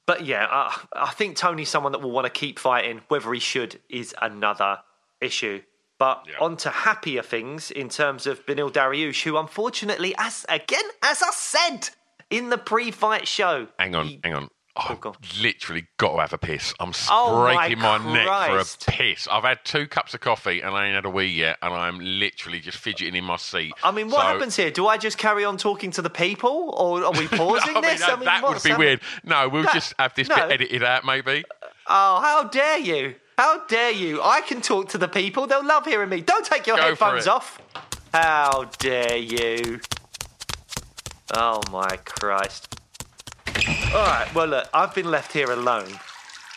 but 0.07 0.25
yeah, 0.25 0.47
I, 0.49 0.79
I 0.93 1.11
think 1.11 1.37
Tony's 1.37 1.69
someone 1.69 1.91
that 1.91 2.01
will 2.01 2.11
want 2.11 2.25
to 2.25 2.31
keep 2.31 2.57
fighting. 2.57 3.01
Whether 3.09 3.31
he 3.33 3.39
should 3.39 3.79
is 3.89 4.15
another 4.19 4.79
issue. 5.21 5.61
But 5.99 6.25
on 6.39 6.57
to 6.57 6.69
happier 6.69 7.23
things 7.23 7.71
in 7.71 7.89
terms 7.89 8.27
of 8.27 8.45
Beneil 8.45 8.71
Dariush, 8.71 9.23
who 9.23 9.35
unfortunately, 9.37 10.13
as 10.17 10.45
again, 10.47 10.83
as 11.01 11.23
I 11.23 11.31
said 11.31 11.89
in 12.29 12.49
the 12.49 12.57
pre-fight 12.57 13.27
show, 13.27 13.67
Hang 13.79 13.95
on, 13.95 14.19
hang 14.23 14.33
on. 14.35 14.49
I've 14.77 15.01
go 15.01 15.15
literally 15.41 15.87
got 15.97 16.13
to 16.13 16.19
have 16.21 16.33
a 16.33 16.37
piss. 16.37 16.73
I'm 16.79 16.91
Oh, 17.09 17.43
my 17.43 17.55
breaking 17.67 17.79
my, 17.81 17.97
neck 18.13 18.27
for 18.49 18.59
a 18.59 18.91
piss. 18.91 19.27
I've 19.31 19.43
had 19.43 19.59
two 19.63 19.87
cups 19.87 20.13
of 20.13 20.19
coffee 20.19 20.61
and 20.61 20.75
I 20.75 20.85
ain't 20.85 20.95
had 20.95 21.05
a 21.05 21.09
wee 21.09 21.25
yet, 21.25 21.57
and 21.61 21.73
I'm 21.73 21.99
literally 21.99 22.59
just 22.59 22.77
fidgeting 22.77 23.15
in 23.15 23.23
my 23.23 23.37
seat. 23.37 23.73
I 23.83 23.91
mean, 23.91 24.07
what 24.09 24.21
So- 24.21 24.27
happens 24.27 24.55
here? 24.55 24.71
Do 24.71 24.87
I 24.87 24.97
just 24.97 25.17
carry 25.17 25.43
on 25.45 25.57
talking 25.57 25.91
to 25.91 26.01
the 26.01 26.09
people, 26.09 26.73
or 26.77 27.03
are 27.03 27.11
we 27.11 27.27
pausing 27.27 27.71
I 27.77 27.81
mean, 27.81 27.83
this? 27.83 27.99
that, 28.01 28.19
that 28.19 28.43
would 28.43 28.61
be 28.63 28.69
happening? 28.69 28.77
weird. 28.77 29.01
No, 29.23 29.49
we'll 29.49 29.63
That- 29.63 29.73
just 29.73 29.93
have 29.99 30.13
this 30.15 30.27
no. 30.29 30.35
bit 30.35 30.51
edited 30.51 30.83
out, 30.83 31.05
maybe. 31.05 31.43
Oh, 31.87 32.19
how 32.21 32.43
dare 32.43 32.77
you! 32.79 33.15
How 33.37 33.65
dare 33.67 33.91
you! 33.91 34.21
I 34.21 34.41
can 34.41 34.61
talk 34.61 34.89
to 34.89 34.97
the 34.97 35.07
people. 35.07 35.47
They'll 35.47 35.65
love 35.65 35.85
hearing 35.85 36.09
me. 36.09 36.21
Don't 36.21 36.45
take 36.45 36.67
your 36.67 36.75
Go 36.77 36.83
headphones 36.83 37.27
off. 37.27 37.61
How 38.13 38.65
dare 38.79 39.15
you! 39.17 39.79
Oh 41.35 41.61
my 41.71 41.97
Christ! 42.05 42.76
All 43.93 44.05
right. 44.05 44.27
Well, 44.35 44.47
look, 44.47 44.69
I've 44.73 44.93
been 44.93 45.09
left 45.09 45.31
here 45.31 45.49
alone 45.49 45.87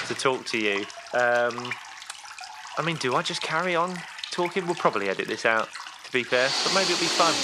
to 0.06 0.14
talk 0.14 0.44
to 0.46 0.58
you. 0.58 0.84
Um, 1.14 1.72
I 2.76 2.82
mean, 2.84 2.96
do 2.96 3.14
I 3.14 3.22
just 3.22 3.40
carry 3.40 3.76
on 3.76 3.96
talking? 4.30 4.66
We'll 4.66 4.74
probably 4.74 5.08
edit 5.08 5.28
this 5.28 5.46
out, 5.46 5.68
to 6.04 6.12
be 6.12 6.24
fair, 6.24 6.48
but 6.64 6.74
maybe 6.74 6.92
it'll 6.92 7.00
be 7.00 7.06
fun. 7.06 7.34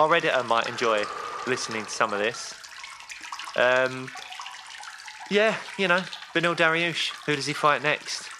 Our 0.00 0.14
editor 0.14 0.42
might 0.44 0.68
enjoy 0.68 1.02
listening 1.46 1.84
to 1.84 1.90
some 1.90 2.12
of 2.12 2.20
this. 2.20 2.54
Um, 3.56 4.10
yeah, 5.30 5.56
you 5.76 5.88
know, 5.88 6.02
Beneil 6.34 6.56
Dariush. 6.56 7.12
Who 7.26 7.34
does 7.34 7.46
he 7.46 7.52
fight 7.52 7.82
next? 7.82 8.30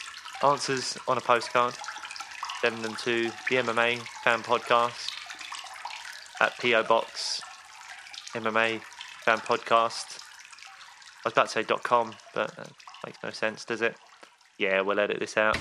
Answers 0.42 0.96
on 1.08 1.18
a 1.18 1.20
postcard. 1.20 1.74
Send 2.60 2.78
them 2.78 2.94
to 3.02 3.24
the 3.50 3.56
MMA 3.56 3.98
Fan 4.22 4.40
Podcast 4.40 5.10
at 6.40 6.56
PO 6.58 6.84
Box 6.84 7.42
MMA 8.34 8.80
Fan 9.24 9.38
Podcast. 9.38 10.21
I 11.24 11.28
was 11.28 11.32
about 11.34 11.46
to 11.48 11.52
say 11.52 11.64
.com, 11.64 12.14
but 12.34 12.54
that 12.56 12.68
makes 13.06 13.18
no 13.22 13.30
sense, 13.30 13.64
does 13.64 13.80
it? 13.82 13.96
Yeah, 14.58 14.80
we'll 14.80 14.98
edit 14.98 15.20
this 15.20 15.36
out. 15.36 15.56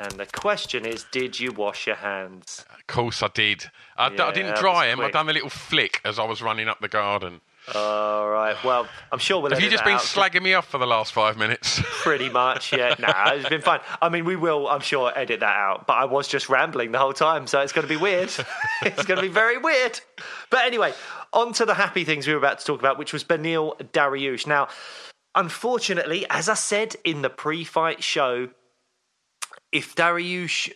And 0.00 0.12
the 0.12 0.26
question 0.26 0.86
is, 0.86 1.04
did 1.10 1.40
you 1.40 1.50
wash 1.52 1.86
your 1.86 1.96
hands? 1.96 2.64
Of 2.78 2.86
course 2.86 3.22
I 3.22 3.28
did. 3.34 3.64
I, 3.96 4.10
d- 4.10 4.18
I 4.20 4.26
Yeah, 4.28 4.32
didn't 4.32 4.50
that 4.54 4.60
dry 4.60 4.86
them. 4.86 5.00
I 5.00 5.04
quick. 5.04 5.12
done 5.12 5.28
a 5.28 5.32
little 5.32 5.48
flick 5.50 6.00
as 6.04 6.18
I 6.20 6.24
was 6.24 6.40
running 6.40 6.68
up 6.68 6.80
the 6.80 6.88
garden. 6.88 7.40
All 7.74 8.28
right. 8.28 8.56
Well, 8.64 8.88
I'm 9.12 9.18
sure 9.18 9.40
we'll. 9.40 9.52
Have 9.52 9.60
you 9.60 9.70
just 9.70 9.84
been 9.84 9.98
slagging 9.98 10.42
me 10.42 10.54
off 10.54 10.68
for 10.68 10.78
the 10.78 10.86
last 10.86 11.12
five 11.12 11.36
minutes? 11.36 11.80
Pretty 12.02 12.28
much, 12.28 12.72
yeah. 12.72 12.94
Nah, 12.98 13.32
it's 13.32 13.48
been 13.48 13.60
fine. 13.60 13.80
I 14.00 14.08
mean, 14.08 14.24
we 14.24 14.36
will, 14.36 14.68
I'm 14.68 14.80
sure, 14.80 15.12
edit 15.16 15.40
that 15.40 15.56
out. 15.56 15.86
But 15.86 15.94
I 15.94 16.04
was 16.04 16.28
just 16.28 16.48
rambling 16.48 16.92
the 16.92 16.98
whole 16.98 17.12
time, 17.12 17.46
so 17.46 17.60
it's 17.60 17.72
going 17.72 17.86
to 17.86 17.92
be 17.92 18.00
weird. 18.00 18.30
it's 18.82 19.04
going 19.04 19.16
to 19.16 19.22
be 19.22 19.28
very 19.28 19.58
weird. 19.58 20.00
But 20.50 20.64
anyway, 20.64 20.92
on 21.32 21.52
to 21.54 21.64
the 21.64 21.74
happy 21.74 22.04
things 22.04 22.26
we 22.26 22.32
were 22.32 22.38
about 22.38 22.60
to 22.60 22.64
talk 22.64 22.80
about, 22.80 22.98
which 22.98 23.12
was 23.12 23.24
Beneil 23.24 23.78
Dariush. 23.92 24.46
Now, 24.46 24.68
unfortunately, 25.34 26.26
as 26.30 26.48
I 26.48 26.54
said 26.54 26.96
in 27.04 27.22
the 27.22 27.30
pre-fight 27.30 28.02
show, 28.02 28.48
if 29.72 29.94
Dariush 29.94 30.72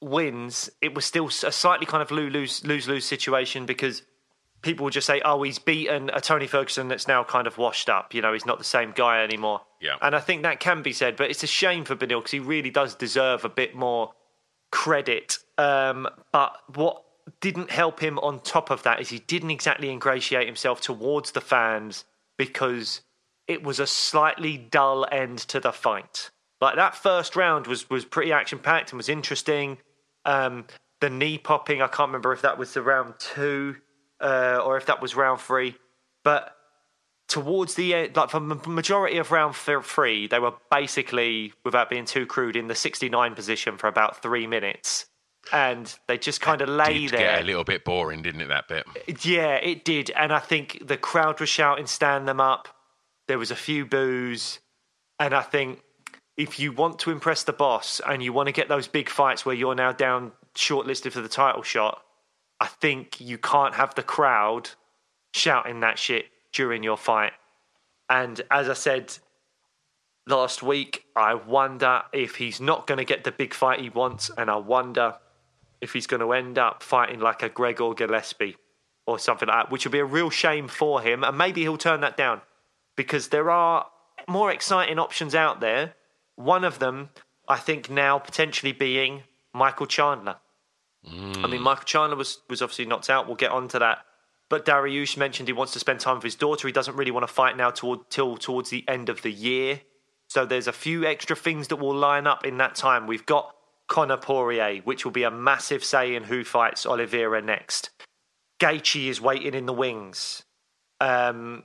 wins, 0.00 0.70
it 0.82 0.94
was 0.94 1.04
still 1.04 1.28
a 1.28 1.52
slightly 1.52 1.86
kind 1.86 2.02
of 2.02 2.10
lose 2.10 2.64
lose 2.64 2.86
lose 2.86 3.04
situation 3.04 3.66
because 3.66 4.02
people 4.64 4.84
would 4.84 4.92
just 4.92 5.06
say, 5.06 5.20
"Oh, 5.24 5.42
he's 5.42 5.58
beaten 5.58 6.10
a 6.12 6.20
Tony 6.20 6.46
Ferguson 6.46 6.88
that's 6.88 7.06
now 7.06 7.22
kind 7.22 7.46
of 7.46 7.58
washed 7.58 7.88
up. 7.88 8.14
You 8.14 8.22
know, 8.22 8.32
he's 8.32 8.46
not 8.46 8.58
the 8.58 8.64
same 8.64 8.92
guy 8.92 9.22
anymore." 9.22 9.60
Yeah. 9.80 9.96
and 10.00 10.16
I 10.16 10.20
think 10.20 10.42
that 10.42 10.60
can 10.60 10.82
be 10.82 10.94
said, 10.94 11.14
but 11.14 11.30
it's 11.30 11.42
a 11.42 11.46
shame 11.46 11.84
for 11.84 11.94
Beneil 11.94 12.20
because 12.20 12.30
he 12.30 12.40
really 12.40 12.70
does 12.70 12.94
deserve 12.94 13.44
a 13.44 13.50
bit 13.50 13.74
more 13.74 14.14
credit. 14.72 15.38
Um, 15.58 16.08
but 16.32 16.56
what 16.74 17.04
didn't 17.40 17.70
help 17.70 18.00
him 18.00 18.18
on 18.18 18.40
top 18.40 18.70
of 18.70 18.82
that 18.82 19.00
is 19.00 19.10
he 19.10 19.18
didn't 19.18 19.50
exactly 19.50 19.90
ingratiate 19.90 20.46
himself 20.46 20.80
towards 20.80 21.32
the 21.32 21.40
fans 21.40 22.04
because 22.38 23.02
it 23.46 23.62
was 23.62 23.78
a 23.78 23.86
slightly 23.86 24.56
dull 24.56 25.06
end 25.12 25.38
to 25.38 25.60
the 25.60 25.72
fight. 25.72 26.30
Like 26.60 26.76
that 26.76 26.94
first 26.94 27.36
round 27.36 27.66
was 27.66 27.90
was 27.90 28.04
pretty 28.04 28.32
action 28.32 28.58
packed 28.58 28.90
and 28.90 28.96
was 28.96 29.08
interesting. 29.08 29.78
Um, 30.24 30.66
the 31.00 31.10
knee 31.10 31.36
popping, 31.36 31.82
I 31.82 31.88
can't 31.88 32.08
remember 32.08 32.32
if 32.32 32.42
that 32.42 32.56
was 32.56 32.72
the 32.72 32.82
round 32.82 33.14
two 33.18 33.76
uh, 34.20 34.60
or 34.64 34.76
if 34.76 34.86
that 34.86 35.02
was 35.02 35.14
round 35.14 35.40
three, 35.40 35.76
but 36.22 36.54
towards 37.28 37.74
the 37.74 37.94
end, 37.94 38.16
like 38.16 38.30
for 38.30 38.40
the 38.40 38.68
majority 38.68 39.18
of 39.18 39.30
round 39.32 39.54
three, 39.54 40.26
they 40.26 40.38
were 40.38 40.52
basically, 40.70 41.52
without 41.64 41.90
being 41.90 42.04
too 42.04 42.26
crude, 42.26 42.56
in 42.56 42.68
the 42.68 42.74
69 42.74 43.34
position 43.34 43.76
for 43.78 43.86
about 43.88 44.22
three 44.22 44.46
minutes. 44.46 45.06
And 45.52 45.92
they 46.08 46.16
just 46.16 46.40
kind 46.40 46.62
of 46.62 46.68
lay 46.68 47.00
Did 47.00 47.10
there. 47.10 47.18
get 47.18 47.42
a 47.42 47.44
little 47.44 47.64
bit 47.64 47.84
boring, 47.84 48.22
didn't 48.22 48.40
it? 48.40 48.48
That 48.48 48.68
bit. 48.68 48.86
Yeah, 49.24 49.56
it 49.56 49.84
did. 49.84 50.10
And 50.10 50.32
I 50.32 50.38
think 50.38 50.86
the 50.86 50.96
crowd 50.96 51.38
was 51.38 51.50
shouting, 51.50 51.86
stand 51.86 52.26
them 52.26 52.40
up. 52.40 52.68
There 53.28 53.38
was 53.38 53.50
a 53.50 53.56
few 53.56 53.84
boos. 53.84 54.60
And 55.18 55.34
I 55.34 55.42
think 55.42 55.82
if 56.36 56.58
you 56.58 56.72
want 56.72 56.98
to 57.00 57.10
impress 57.10 57.44
the 57.44 57.52
boss 57.52 58.00
and 58.06 58.22
you 58.22 58.32
want 58.32 58.46
to 58.46 58.52
get 58.52 58.68
those 58.68 58.88
big 58.88 59.08
fights 59.08 59.44
where 59.44 59.54
you're 59.54 59.74
now 59.74 59.92
down 59.92 60.32
shortlisted 60.56 61.12
for 61.12 61.20
the 61.20 61.28
title 61.28 61.62
shot, 61.62 62.02
I 62.64 62.66
think 62.66 63.20
you 63.20 63.36
can't 63.36 63.74
have 63.74 63.94
the 63.94 64.02
crowd 64.02 64.70
shouting 65.34 65.80
that 65.80 65.98
shit 65.98 66.30
during 66.50 66.82
your 66.82 66.96
fight. 66.96 67.34
And 68.08 68.40
as 68.50 68.70
I 68.70 68.72
said 68.72 69.18
last 70.26 70.62
week, 70.62 71.04
I 71.14 71.34
wonder 71.34 72.04
if 72.14 72.36
he's 72.36 72.62
not 72.62 72.86
going 72.86 72.96
to 72.96 73.04
get 73.04 73.24
the 73.24 73.32
big 73.32 73.52
fight 73.52 73.80
he 73.80 73.90
wants. 73.90 74.30
And 74.38 74.48
I 74.48 74.56
wonder 74.56 75.16
if 75.82 75.92
he's 75.92 76.06
going 76.06 76.22
to 76.22 76.32
end 76.32 76.58
up 76.58 76.82
fighting 76.82 77.20
like 77.20 77.42
a 77.42 77.50
Gregor 77.50 77.92
Gillespie 77.92 78.56
or 79.06 79.18
something 79.18 79.48
like 79.48 79.66
that, 79.66 79.70
which 79.70 79.84
would 79.84 79.92
be 79.92 79.98
a 79.98 80.06
real 80.06 80.30
shame 80.30 80.66
for 80.66 81.02
him. 81.02 81.22
And 81.22 81.36
maybe 81.36 81.60
he'll 81.60 81.76
turn 81.76 82.00
that 82.00 82.16
down 82.16 82.40
because 82.96 83.28
there 83.28 83.50
are 83.50 83.88
more 84.26 84.50
exciting 84.50 84.98
options 84.98 85.34
out 85.34 85.60
there. 85.60 85.96
One 86.36 86.64
of 86.64 86.78
them, 86.78 87.10
I 87.46 87.58
think, 87.58 87.90
now 87.90 88.18
potentially 88.18 88.72
being 88.72 89.24
Michael 89.52 89.84
Chandler. 89.84 90.36
I 91.06 91.46
mean, 91.46 91.60
Michael 91.62 91.84
Chandler 91.84 92.16
was, 92.16 92.38
was 92.48 92.62
obviously 92.62 92.86
knocked 92.86 93.10
out. 93.10 93.26
We'll 93.26 93.36
get 93.36 93.50
on 93.50 93.68
to 93.68 93.78
that. 93.78 93.98
But 94.48 94.64
Dariush 94.64 95.16
mentioned 95.16 95.48
he 95.48 95.52
wants 95.52 95.72
to 95.72 95.78
spend 95.78 96.00
time 96.00 96.16
with 96.16 96.24
his 96.24 96.34
daughter. 96.34 96.68
He 96.68 96.72
doesn't 96.72 96.96
really 96.96 97.10
want 97.10 97.26
to 97.26 97.32
fight 97.32 97.56
now 97.56 97.70
toward, 97.70 98.10
till 98.10 98.36
towards 98.36 98.70
the 98.70 98.84
end 98.88 99.08
of 99.08 99.22
the 99.22 99.32
year. 99.32 99.80
So 100.28 100.46
there's 100.46 100.66
a 100.66 100.72
few 100.72 101.04
extra 101.04 101.36
things 101.36 101.68
that 101.68 101.76
will 101.76 101.94
line 101.94 102.26
up 102.26 102.44
in 102.44 102.58
that 102.58 102.74
time. 102.74 103.06
We've 103.06 103.26
got 103.26 103.54
Conor 103.88 104.16
Poirier, 104.16 104.80
which 104.82 105.04
will 105.04 105.12
be 105.12 105.22
a 105.22 105.30
massive 105.30 105.84
say 105.84 106.14
in 106.14 106.24
who 106.24 106.44
fights 106.44 106.86
Oliveira 106.86 107.42
next. 107.42 107.90
Gaethje 108.60 109.08
is 109.08 109.20
waiting 109.20 109.54
in 109.54 109.66
the 109.66 109.72
wings. 109.72 110.42
Um, 111.00 111.64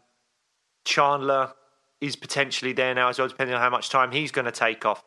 Chandler 0.85 1.53
is 2.01 2.15
potentially 2.15 2.73
there 2.73 2.93
now 2.93 3.09
as 3.09 3.19
well, 3.19 3.27
depending 3.27 3.55
on 3.55 3.61
how 3.61 3.69
much 3.69 3.89
time 3.89 4.11
he's 4.11 4.31
going 4.31 4.45
to 4.45 4.51
take 4.51 4.85
off. 4.85 5.03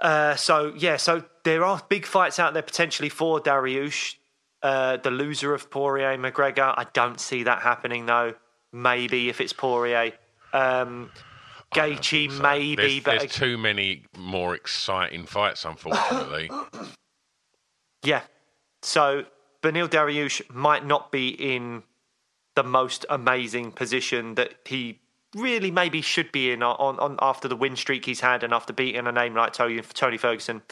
Uh, 0.00 0.34
so 0.34 0.72
yeah, 0.76 0.96
so 0.96 1.24
there 1.44 1.64
are 1.64 1.82
big 1.88 2.06
fights 2.06 2.38
out 2.38 2.54
there 2.54 2.62
potentially 2.62 3.08
for 3.08 3.40
Dariush. 3.40 4.14
Uh, 4.62 4.98
the 4.98 5.10
loser 5.10 5.54
of 5.54 5.70
Poirier 5.70 6.16
McGregor, 6.18 6.74
I 6.76 6.86
don't 6.92 7.18
see 7.20 7.44
that 7.44 7.62
happening 7.62 8.06
though. 8.06 8.34
Maybe 8.72 9.28
if 9.28 9.40
it's 9.40 9.52
Poirier, 9.52 10.12
um, 10.52 11.10
Gaethje 11.74 12.30
So 12.30 12.42
maybe, 12.42 12.76
there's, 12.76 13.00
but 13.00 13.18
there's 13.20 13.32
too 13.32 13.58
many 13.58 14.04
more 14.16 14.54
exciting 14.54 15.26
fights, 15.26 15.64
unfortunately. 15.64 16.50
Yeah. 18.02 18.22
So 18.80 19.26
Beneil 19.62 19.86
Dariush 19.86 20.48
might 20.50 20.86
not 20.86 21.12
be 21.12 21.28
in 21.28 21.82
the 22.54 22.62
most 22.62 23.04
amazing 23.10 23.72
position 23.72 24.36
that 24.36 24.54
he 24.64 25.00
really 25.34 25.70
maybe 25.70 26.00
should 26.00 26.32
be 26.32 26.50
in 26.50 26.62
on, 26.62 26.98
on 26.98 27.16
after 27.20 27.48
the 27.48 27.56
win 27.56 27.76
streak 27.76 28.04
he's 28.04 28.20
had 28.20 28.42
and 28.42 28.52
after 28.52 28.72
beating 28.72 29.06
a 29.06 29.12
name 29.12 29.34
like 29.34 29.52
Tony, 29.52 29.80
Tony 29.80 30.18
Ferguson. 30.18 30.62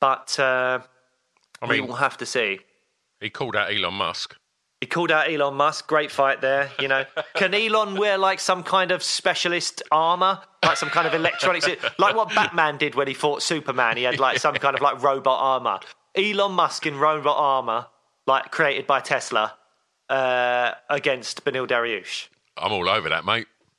But 0.00 0.38
uh, 0.38 0.80
I 1.60 1.66
we 1.66 1.80
will 1.80 1.96
have 1.96 2.16
to 2.18 2.26
see. 2.26 2.60
he 3.20 3.30
called 3.30 3.56
out 3.56 3.72
Elon 3.72 3.94
Musk. 3.94 4.36
He 4.80 4.86
called 4.86 5.10
out 5.10 5.28
Elon 5.28 5.54
Musk. 5.54 5.88
Great 5.88 6.12
fight 6.12 6.40
there. 6.40 6.70
You 6.78 6.86
know, 6.86 7.04
can 7.34 7.52
Elon 7.52 7.96
wear 7.96 8.16
like 8.16 8.38
some 8.38 8.62
kind 8.62 8.92
of 8.92 9.02
specialist 9.02 9.82
armor, 9.90 10.40
like 10.64 10.76
some 10.76 10.90
kind 10.90 11.06
of 11.06 11.14
electronics, 11.14 11.66
like 11.98 12.14
what 12.14 12.32
Batman 12.34 12.78
did 12.78 12.94
when 12.94 13.08
he 13.08 13.14
fought 13.14 13.42
Superman? 13.42 13.96
He 13.96 14.04
had 14.04 14.20
like 14.20 14.38
some 14.38 14.54
kind 14.54 14.76
of 14.76 14.80
like 14.80 15.02
robot 15.02 15.40
armor. 15.40 15.80
Elon 16.14 16.52
Musk 16.52 16.86
in 16.86 16.96
robot 16.96 17.36
armor, 17.36 17.86
like 18.26 18.52
created 18.52 18.86
by 18.86 19.00
Tesla, 19.00 19.54
uh, 20.08 20.72
against 20.88 21.44
Beneil 21.44 21.66
Dariush. 21.66 22.28
I'm 22.56 22.72
all 22.72 22.88
over 22.88 23.08
that, 23.08 23.24
mate. 23.24 23.46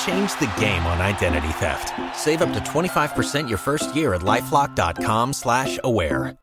Change 0.00 0.32
the 0.38 0.52
game 0.60 0.84
on 0.86 1.00
identity 1.00 1.48
theft. 1.54 1.92
Save 2.16 2.42
up 2.42 2.52
to 2.52 2.60
25% 2.60 3.48
your 3.48 3.58
first 3.58 3.94
year 3.96 4.14
at 4.14 4.20
LifeLock.com 4.22 5.32
slash 5.32 5.78
aware. 5.82 6.36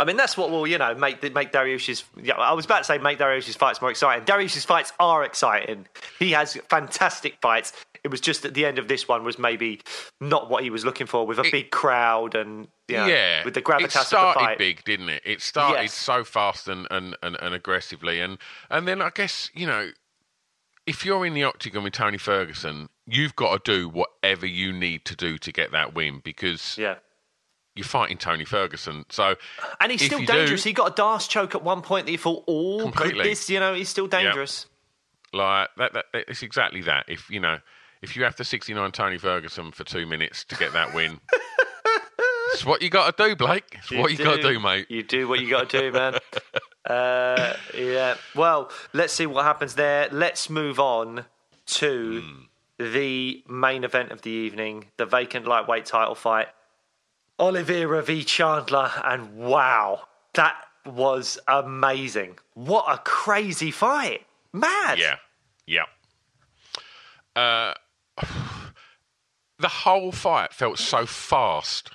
I 0.00 0.04
mean, 0.04 0.16
that's 0.16 0.36
what 0.36 0.50
will 0.50 0.64
you 0.64 0.78
know 0.78 0.94
make 0.94 1.20
the- 1.22 1.30
make 1.30 1.50
Dariush's. 1.50 2.04
Yeah, 2.22 2.34
I 2.34 2.52
was 2.52 2.64
about 2.66 2.78
to 2.78 2.84
say 2.84 2.98
make 2.98 3.18
Dariush's 3.18 3.56
fights 3.56 3.80
more 3.80 3.90
exciting. 3.90 4.24
Dariush's 4.24 4.64
fights 4.64 4.92
are 5.00 5.24
exciting. 5.24 5.88
He 6.20 6.30
has 6.32 6.54
fantastic 6.70 7.38
fights. 7.42 7.72
It 8.04 8.10
was 8.12 8.20
just 8.20 8.44
at 8.44 8.54
the 8.54 8.64
end 8.64 8.78
of 8.78 8.86
this 8.86 9.08
one 9.08 9.24
was 9.24 9.40
maybe 9.40 9.80
not 10.20 10.48
what 10.48 10.62
he 10.62 10.70
was 10.70 10.84
looking 10.84 11.08
for 11.08 11.26
with 11.26 11.40
a 11.40 11.48
big 11.50 11.72
crowd 11.72 12.36
and 12.36 12.68
you 12.86 12.96
know, 12.96 13.06
yeah, 13.06 13.44
with 13.44 13.54
the 13.54 13.62
gravitas 13.62 13.80
it 13.80 13.84
of 13.86 13.92
the 13.92 14.04
started 14.04 14.38
fight. 14.40 14.58
big, 14.58 14.84
didn't 14.84 15.08
it? 15.08 15.22
It 15.24 15.42
started 15.42 15.82
Yes. 15.82 15.94
so 15.94 16.22
fast 16.22 16.68
and, 16.68 16.86
and, 16.92 17.16
and, 17.24 17.36
and 17.42 17.52
aggressively, 17.54 18.20
and 18.20 18.38
and 18.70 18.86
then 18.86 19.02
I 19.02 19.10
guess 19.10 19.50
you 19.52 19.66
know, 19.66 19.90
if 20.88 21.04
you're 21.04 21.26
in 21.26 21.34
the 21.34 21.44
octagon 21.44 21.82
with 21.84 21.92
Tony 21.92 22.18
Ferguson, 22.18 22.88
you've 23.06 23.36
got 23.36 23.64
to 23.64 23.72
do 23.72 23.88
whatever 23.88 24.46
you 24.46 24.72
need 24.72 25.04
to 25.04 25.14
do 25.14 25.36
to 25.38 25.52
get 25.52 25.70
that 25.72 25.94
win 25.94 26.20
because 26.24 26.76
Yeah. 26.78 26.96
you're 27.74 27.84
fighting 27.84 28.16
Tony 28.16 28.44
Ferguson. 28.44 29.04
So 29.10 29.36
And 29.80 29.92
he's 29.92 30.02
still 30.04 30.24
dangerous. 30.24 30.62
Do, 30.62 30.68
He 30.70 30.72
got 30.72 30.98
a 30.98 31.02
Darce 31.02 31.28
choke 31.28 31.54
at 31.54 31.62
one 31.62 31.82
point 31.82 32.06
that 32.06 32.12
you 32.12 32.18
thought, 32.18 32.44
oh, 32.48 32.80
Completely. 32.80 33.24
this, 33.24 33.50
you 33.50 33.60
know, 33.60 33.74
he's 33.74 33.88
still 33.88 34.06
dangerous. 34.06 34.66
like 35.32 35.68
that, 35.76 35.92
that, 35.92 36.06
that, 36.12 36.24
it's 36.28 36.42
exactly 36.42 36.80
that. 36.82 37.04
If 37.08 37.28
you 37.30 37.38
know, 37.40 37.58
if 38.00 38.16
you 38.16 38.24
have 38.24 38.36
to 38.36 38.44
69 38.44 38.90
Tony 38.92 39.18
Ferguson 39.18 39.72
for 39.72 39.84
two 39.84 40.06
minutes 40.06 40.44
to 40.44 40.56
get 40.56 40.72
that 40.72 40.94
win. 40.94 41.20
It's 42.52 42.64
what 42.64 42.82
you 42.82 42.90
got 42.90 43.16
to 43.16 43.28
do, 43.28 43.36
Blake. 43.36 43.64
It's 43.78 43.90
what 43.90 44.10
you 44.10 44.18
got 44.18 44.36
to 44.36 44.42
do, 44.42 44.58
mate. 44.60 44.86
You 44.90 45.02
do 45.02 45.28
what 45.28 45.40
you 45.40 45.48
got 45.50 45.68
to 45.70 45.80
do, 45.80 45.92
man. 45.92 46.14
uh, 46.88 47.54
yeah. 47.76 48.16
Well, 48.34 48.70
let's 48.92 49.12
see 49.12 49.26
what 49.26 49.44
happens 49.44 49.74
there. 49.74 50.08
Let's 50.10 50.48
move 50.50 50.78
on 50.80 51.24
to 51.66 52.22
Hmm. 52.22 52.42
the 52.78 53.42
main 53.48 53.84
event 53.84 54.10
of 54.12 54.22
the 54.22 54.30
evening, 54.30 54.86
the 54.96 55.06
vacant 55.06 55.46
lightweight 55.46 55.84
title 55.86 56.14
fight. 56.14 56.48
Oliveira 57.38 58.02
v 58.02 58.24
Chandler, 58.24 58.90
and 59.04 59.36
wow, 59.36 60.02
that 60.34 60.56
was 60.84 61.38
amazing. 61.46 62.38
What 62.54 62.84
a 62.88 62.98
crazy 62.98 63.70
fight. 63.70 64.26
Mad. 64.52 64.98
Yeah, 64.98 65.16
yeah. 65.66 65.84
Uh, 67.36 67.74
the 69.58 69.68
whole 69.68 70.10
fight 70.10 70.52
felt 70.52 70.78
so 70.78 71.06
fast. 71.06 71.90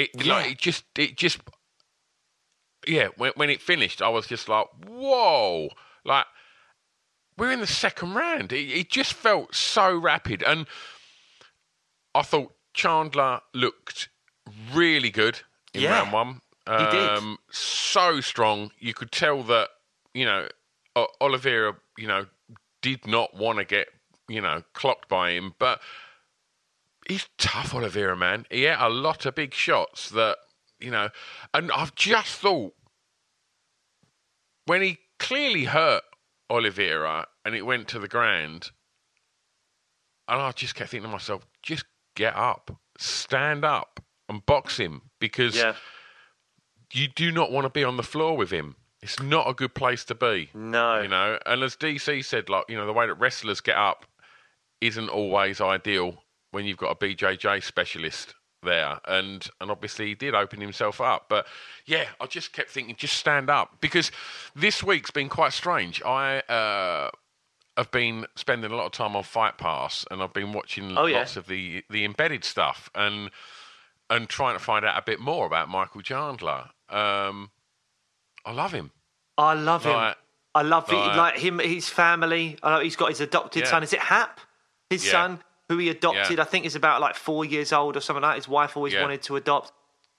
It 0.00 0.10
Yeah. 0.24 0.34
like 0.34 0.50
it 0.52 0.58
just 0.58 0.84
it 0.96 1.16
just 1.16 1.38
yeah. 2.86 3.08
When 3.16 3.32
when 3.36 3.50
it 3.50 3.60
finished, 3.60 4.00
I 4.00 4.08
was 4.08 4.26
just 4.26 4.48
like, 4.48 4.66
whoa! 4.86 5.68
Like 6.04 6.26
we're 7.36 7.52
in 7.52 7.60
the 7.60 7.66
second 7.66 8.14
round. 8.14 8.52
It, 8.52 8.70
it 8.70 8.90
just 8.90 9.12
felt 9.12 9.54
so 9.54 9.94
rapid, 9.96 10.42
and 10.42 10.66
I 12.14 12.22
thought 12.22 12.54
Chandler 12.74 13.40
looked 13.54 14.08
really 14.72 15.10
good 15.10 15.40
in 15.74 15.82
Yeah, 15.82 15.92
round 16.00 16.12
one. 16.12 16.40
he 16.66 16.86
did. 16.86 17.08
Um, 17.18 17.38
so 17.50 18.20
strong. 18.20 18.70
You 18.78 18.94
could 18.94 19.12
tell 19.12 19.42
that 19.44 19.68
you 20.14 20.24
know 20.24 20.48
Oliveira, 21.20 21.76
you 21.98 22.06
know, 22.06 22.26
did 22.82 23.06
not 23.06 23.34
want 23.34 23.58
to 23.58 23.64
get 23.64 23.88
you 24.28 24.40
know 24.40 24.62
clocked 24.72 25.08
by 25.08 25.32
him, 25.32 25.54
but 25.58 25.80
he's 27.10 27.28
tough, 27.38 27.74
Oliveira, 27.74 28.16
man. 28.16 28.46
He 28.50 28.62
had 28.62 28.78
a 28.80 28.88
lot 28.88 29.26
of 29.26 29.34
big 29.34 29.52
shots 29.52 30.10
that 30.10 30.38
you 30.78 30.90
know, 30.90 31.10
and 31.52 31.70
I've 31.72 31.94
just 31.94 32.36
thought 32.36 32.72
when 34.66 34.80
he 34.82 34.98
clearly 35.18 35.64
hurt 35.64 36.02
Oliveira 36.48 37.26
and 37.44 37.54
it 37.54 37.66
went 37.66 37.88
to 37.88 37.98
the 37.98 38.08
ground, 38.08 38.70
and 40.28 40.40
I 40.40 40.52
just 40.52 40.74
kept 40.74 40.90
thinking 40.90 41.08
to 41.08 41.12
myself, 41.12 41.46
just 41.62 41.84
get 42.14 42.34
up, 42.34 42.70
stand 42.98 43.64
up, 43.64 44.00
and 44.28 44.44
box 44.46 44.78
him 44.78 45.02
because 45.18 45.56
Yeah. 45.56 45.74
you 46.92 47.08
do 47.08 47.30
not 47.32 47.50
want 47.50 47.64
to 47.66 47.70
be 47.70 47.84
on 47.84 47.96
the 47.96 48.02
floor 48.02 48.36
with 48.36 48.50
him. 48.50 48.76
It's 49.02 49.20
not 49.20 49.48
a 49.48 49.54
good 49.54 49.74
place 49.74 50.04
to 50.06 50.14
be. 50.14 50.50
No. 50.54 51.00
You 51.02 51.08
know, 51.08 51.38
and 51.46 51.62
as 51.62 51.76
DC 51.76 52.24
said, 52.24 52.48
like, 52.48 52.64
you 52.68 52.76
know, 52.76 52.86
the 52.86 52.92
way 52.92 53.06
that 53.06 53.14
wrestlers 53.14 53.60
get 53.60 53.76
up 53.76 54.06
isn't 54.80 55.08
always 55.08 55.60
ideal 55.60 56.22
when 56.50 56.64
you've 56.64 56.76
got 56.78 56.90
a 56.90 56.94
BJJ 56.94 57.62
specialist 57.62 58.34
there. 58.62 59.00
And 59.06 59.46
and 59.60 59.70
obviously 59.70 60.06
he 60.08 60.14
did 60.14 60.34
open 60.34 60.60
himself 60.60 61.00
up. 61.00 61.26
But 61.28 61.46
yeah, 61.86 62.06
I 62.20 62.26
just 62.26 62.52
kept 62.52 62.70
thinking, 62.70 62.96
just 62.96 63.16
stand 63.16 63.48
up. 63.50 63.80
Because 63.80 64.10
this 64.54 64.82
week's 64.82 65.10
been 65.10 65.28
quite 65.28 65.52
strange. 65.52 66.02
I 66.02 66.40
uh 66.40 67.10
have 67.76 67.90
been 67.92 68.26
spending 68.36 68.70
a 68.70 68.76
lot 68.76 68.84
of 68.86 68.92
time 68.92 69.16
on 69.16 69.22
Fight 69.22 69.56
Pass 69.56 70.04
and 70.10 70.22
I've 70.22 70.34
been 70.34 70.52
watching 70.52 70.98
Oh, 70.98 71.06
yeah. 71.06 71.18
lots 71.20 71.36
of 71.36 71.46
the, 71.46 71.82
the 71.88 72.04
embedded 72.04 72.44
stuff 72.44 72.90
and 72.94 73.30
and 74.10 74.28
trying 74.28 74.54
to 74.56 74.62
find 74.62 74.84
out 74.84 74.98
a 74.98 75.02
bit 75.06 75.20
more 75.20 75.46
about 75.46 75.68
Michael 75.68 76.02
Chandler. 76.02 76.70
Um 76.90 77.50
I 78.44 78.52
love 78.52 78.72
him. 78.72 78.90
I 79.38 79.54
love 79.54 79.84
him. 79.84 80.14
I 80.54 80.62
love 80.62 80.90
it. 80.92 80.96
like- 80.96 81.16
Like 81.16 81.38
him, 81.38 81.58
his 81.60 81.88
family. 81.88 82.58
I 82.62 82.74
know 82.76 82.80
he's 82.82 82.96
got 82.96 83.10
his 83.10 83.20
adopted 83.20 83.62
Yeah. 83.62 83.68
son. 83.70 83.82
Is 83.84 83.92
it 83.92 84.00
Hap? 84.00 84.40
His 84.90 85.06
Yeah. 85.06 85.12
son, 85.12 85.42
who 85.70 85.78
he 85.78 85.88
adopted, 85.88 86.38
Yeah. 86.38 86.42
I 86.42 86.46
think 86.46 86.66
is 86.66 86.74
about 86.74 87.00
like 87.00 87.14
four 87.14 87.44
years 87.44 87.72
old 87.72 87.96
or 87.96 88.00
something 88.00 88.22
like 88.22 88.32
that. 88.32 88.36
His 88.36 88.48
wife 88.48 88.76
always 88.76 88.92
Yeah. 88.92 89.02
wanted 89.02 89.22
to 89.22 89.36
adopt. 89.36 89.70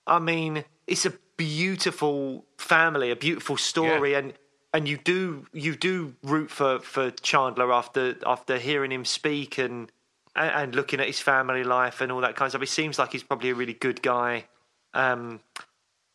I 0.06 0.18
mean, 0.18 0.64
it's 0.86 1.04
a 1.04 1.12
beautiful 1.36 2.46
family, 2.56 3.10
a 3.10 3.16
beautiful 3.16 3.58
story, 3.58 4.12
Yeah. 4.12 4.18
and 4.18 4.32
and 4.72 4.88
you 4.88 4.96
do 4.96 5.46
you 5.52 5.76
do 5.76 6.14
root 6.22 6.50
for 6.50 6.78
for 6.80 7.10
Chandler 7.10 7.70
after 7.70 8.16
after 8.24 8.56
hearing 8.58 8.90
him 8.90 9.04
speak 9.04 9.58
and 9.58 9.92
and, 10.34 10.50
and 10.60 10.74
looking 10.74 11.00
at 11.00 11.06
his 11.06 11.20
family 11.20 11.64
life 11.64 12.00
and 12.00 12.10
all 12.10 12.22
that 12.22 12.34
kind 12.36 12.46
of 12.46 12.52
stuff. 12.52 12.62
He 12.62 12.66
seems 12.66 12.98
like 12.98 13.12
he's 13.12 13.22
probably 13.22 13.50
a 13.50 13.54
really 13.54 13.74
good 13.74 14.00
guy. 14.00 14.46
Um, 14.94 15.40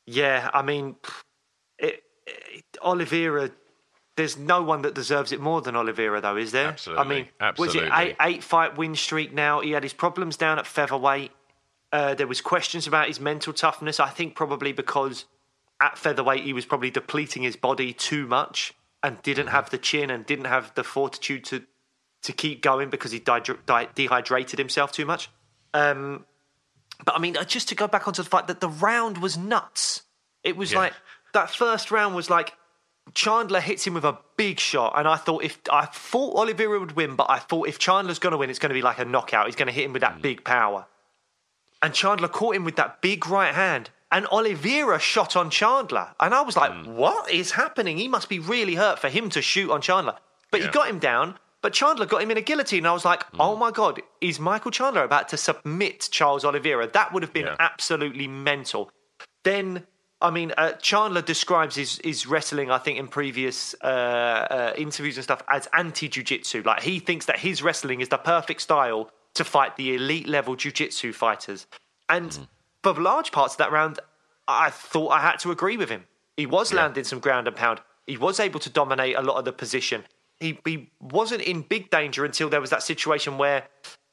yeah, 0.08 0.50
I 0.52 0.64
mean, 0.64 0.96
it, 1.78 2.04
it, 2.26 2.66
Oliveira. 2.82 3.52
There's 4.18 4.36
no 4.38 4.61
one 4.63 4.82
that 4.82 4.93
deserves 4.95 5.32
it 5.32 5.39
more 5.39 5.61
than 5.61 5.76
Oliveira, 5.76 6.20
though, 6.20 6.36
is 6.38 6.51
there? 6.51 6.70
Absolutely, 6.70 7.05
I 7.05 7.07
mean, 7.07 7.28
absolutely. 7.39 7.82
was 7.82 7.88
it 7.89 7.93
eight, 7.95 8.15
eight 8.20 8.43
fight 8.43 8.76
win 8.78 8.95
streak 8.95 9.32
now? 9.34 9.61
He 9.61 9.72
had 9.72 9.84
his 9.84 9.93
problems 9.93 10.36
down 10.36 10.57
at 10.59 10.65
featherweight. 10.68 11.32
Uh, 11.93 12.15
there 12.15 12.28
was 12.28 12.41
questions 12.41 12.88
about 12.88 13.07
his 13.07 13.20
mental 13.20 13.53
toughness. 13.53 13.99
I 13.99 14.09
think 14.09 14.36
probably 14.36 14.74
because 14.74 15.26
at 15.80 15.97
featherweight 15.97 16.43
he 16.43 16.51
was 16.51 16.65
probably 16.65 16.89
depleting 16.89 17.43
his 17.43 17.55
body 17.55 17.93
too 17.93 18.26
much 18.28 18.74
and 19.03 19.22
didn't 19.22 19.47
have 19.47 19.70
the 19.70 19.78
chin 19.78 20.09
and 20.09 20.26
didn't 20.26 20.45
have 20.45 20.74
the 20.76 20.84
fortitude 20.84 21.45
to 21.45 21.63
to 22.24 22.34
keep 22.34 22.61
going 22.63 22.89
because 22.89 23.11
he 23.11 23.20
di- 23.20 23.39
di- 23.68 23.88
dehydrated 23.93 24.57
himself 24.57 24.91
too 24.91 25.05
much. 25.05 25.30
Um, 25.76 26.26
but 27.05 27.15
I 27.15 27.20
mean, 27.20 27.38
uh, 27.38 27.43
just 27.43 27.70
to 27.70 27.76
go 27.76 27.88
back 27.88 28.07
onto 28.07 28.24
the 28.24 28.30
fact 28.30 28.47
that 28.47 28.59
the 28.59 28.68
round 28.70 29.20
was 29.20 29.38
nuts. 29.38 30.01
It 30.43 30.57
was 30.57 30.72
Yeah. 30.72 30.80
like 30.80 30.93
that 31.34 31.51
first 31.51 31.91
round 31.91 32.15
was 32.15 32.32
like 32.32 32.53
Chandler 33.14 33.60
hits 33.60 33.86
him 33.88 33.93
with 33.93 34.03
a 34.05 34.18
big 34.36 34.60
shot, 34.60 34.93
and 34.97 35.08
I 35.08 35.16
thought 35.16 35.43
if 35.43 35.60
I 35.72 35.86
thought 35.86 36.36
Oliveira 36.38 36.80
would 36.80 36.95
win, 36.95 37.16
but 37.16 37.28
I 37.30 37.39
thought 37.39 37.68
if 37.68 37.80
Chandler's 37.80 38.20
going 38.20 38.32
to 38.32 38.38
win, 38.38 38.49
it's 38.49 38.60
going 38.60 38.70
to 38.70 38.74
be 38.74 38.82
like 38.82 38.99
a 38.99 39.05
knockout. 39.05 39.45
He's 39.47 39.55
going 39.55 39.68
to 39.68 39.74
hit 39.74 39.86
him 39.86 39.93
with 39.93 40.01
that 40.01 40.22
big 40.22 40.43
power, 40.43 40.86
and 41.82 41.93
Chandler 41.93 42.28
caught 42.28 42.55
him 42.55 42.64
with 42.66 42.76
that 42.76 43.01
big 43.01 43.28
right 43.28 43.53
hand, 43.53 43.89
and 44.12 44.26
Oliveira 44.28 44.99
shot 44.99 45.36
on 45.36 45.49
Chandler, 45.49 46.10
and 46.20 46.34
I 46.34 46.41
was 46.41 46.55
like, 46.58 46.72
Hmm. 46.72 46.95
"What 46.95 47.30
is 47.32 47.51
happening? 47.51 47.97
He 47.97 48.08
must 48.08 48.30
be 48.30 48.39
really 48.39 48.76
hurt 48.76 48.99
for 48.99 49.10
him 49.10 49.30
to 49.32 49.41
shoot 49.41 49.72
on 49.72 49.82
Chandler." 49.82 50.18
But 50.51 50.62
he 50.62 50.68
got 50.70 50.88
him 50.88 50.99
down. 50.99 51.39
But 51.62 51.74
Chandler 51.74 52.05
got 52.05 52.22
him 52.22 52.30
in 52.32 52.38
a 52.38 52.41
guillotine, 52.41 52.80
and 52.80 52.88
I 52.88 52.93
was 52.93 53.03
like, 53.03 53.24
Hmm. 53.32 53.41
"Oh 53.41 53.55
my 53.55 53.72
god, 53.72 54.01
is 54.22 54.39
Michael 54.39 54.72
Chandler 54.72 55.03
about 55.03 55.28
to 55.30 55.38
submit 55.38 56.08
Charles 56.12 56.45
Oliveira?" 56.45 56.88
That 56.88 57.12
would 57.12 57.24
have 57.24 57.34
been 57.34 57.47
Yeah. 57.47 57.55
absolutely 57.60 58.28
mental. 58.28 58.91
Then, 59.43 59.88
I 60.20 60.32
mean, 60.32 60.51
uh, 60.57 60.72
Chandler 60.74 61.22
describes 61.22 61.76
his, 61.76 61.99
his 62.03 62.26
wrestling, 62.26 62.72
I 62.72 62.80
think, 62.80 62.97
in 62.97 63.07
previous 63.07 63.76
uh, 63.84 63.86
uh, 63.86 64.74
interviews 64.76 65.18
and 65.18 65.24
stuff, 65.24 65.43
as 65.47 65.68
anti 65.74 66.09
jujitsu. 66.09 66.65
Like, 66.65 66.82
he 66.82 66.99
thinks 66.99 67.28
that 67.28 67.39
his 67.39 67.61
wrestling 67.61 68.01
is 68.01 68.09
the 68.09 68.18
perfect 68.18 68.61
style 68.61 69.11
to 69.36 69.43
fight 69.43 69.76
the 69.76 69.93
elite 69.93 70.28
level 70.28 70.55
jujitsu 70.55 71.13
fighters. 71.13 71.68
And 72.09 72.47
for 72.84 72.93
large 72.93 73.32
parts 73.32 73.53
of 73.53 73.57
that 73.59 73.72
round, 73.72 73.99
I 74.47 74.72
thought 74.72 75.09
I 75.09 75.20
had 75.20 75.38
to 75.39 75.51
agree 75.51 75.78
with 75.78 75.89
him. 75.89 76.05
He 76.36 76.45
was 76.45 76.74
landing 76.74 77.03
some 77.03 77.20
ground 77.20 77.47
and 77.47 77.55
pound. 77.55 77.82
He 78.07 78.18
was 78.18 78.39
able 78.39 78.59
to 78.61 78.70
dominate 78.70 79.15
a 79.15 79.22
lot 79.22 79.38
of 79.38 79.45
the 79.45 79.51
position. 79.51 80.05
He, 80.39 80.59
he 80.65 80.89
wasn't 80.99 81.41
in 81.41 81.61
big 81.61 81.89
danger 81.89 82.26
until 82.26 82.49
there 82.49 82.61
was 82.61 82.70
that 82.70 82.84
situation 82.84 83.38
where 83.38 83.63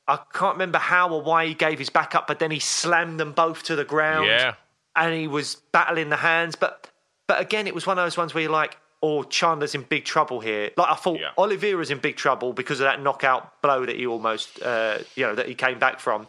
I 0.09 0.19
can't 0.33 0.55
remember 0.55 0.79
how 0.79 1.11
or 1.11 1.23
why 1.23 1.47
he 1.47 1.55
gave 1.55 1.79
his 1.79 1.91
back 1.91 2.15
up, 2.15 2.27
but 2.27 2.39
then 2.39 2.51
he 2.51 2.59
slammed 2.59 3.21
them 3.21 3.33
both 3.33 3.63
to 3.65 3.77
the 3.77 3.85
ground 3.85 4.27
Yeah. 4.27 4.55
And 4.97 5.15
he 5.15 5.27
was 5.29 5.57
battling 5.73 6.09
the 6.09 6.17
hands. 6.17 6.57
But 6.57 6.91
but 7.27 7.41
again, 7.41 7.67
it 7.67 7.75
was 7.75 7.87
one 7.87 7.99
of 7.99 8.05
those 8.05 8.17
ones 8.17 8.35
where 8.35 8.43
you're 8.43 8.53
like, 8.53 8.77
oh, 9.03 9.23
Chandler's 9.23 9.75
in 9.75 9.83
big 9.83 10.05
trouble 10.05 10.41
here. 10.41 10.71
Like 10.77 10.91
I 10.91 10.95
thought 10.95 11.21
Yeah. 11.21 11.31
Oliveira's 11.39 11.91
in 11.91 11.99
big 11.99 12.17
trouble 12.17 12.53
because 12.53 12.81
of 12.81 12.85
that 12.85 13.01
knockout 13.03 13.61
blow 13.63 13.85
that 13.87 13.97
he 13.97 14.07
almost, 14.07 14.63
uh, 14.63 14.99
you 15.15 15.25
know, 15.27 15.35
that 15.35 15.47
he 15.49 15.55
came 15.55 15.79
back 15.79 16.01
from. 16.01 16.27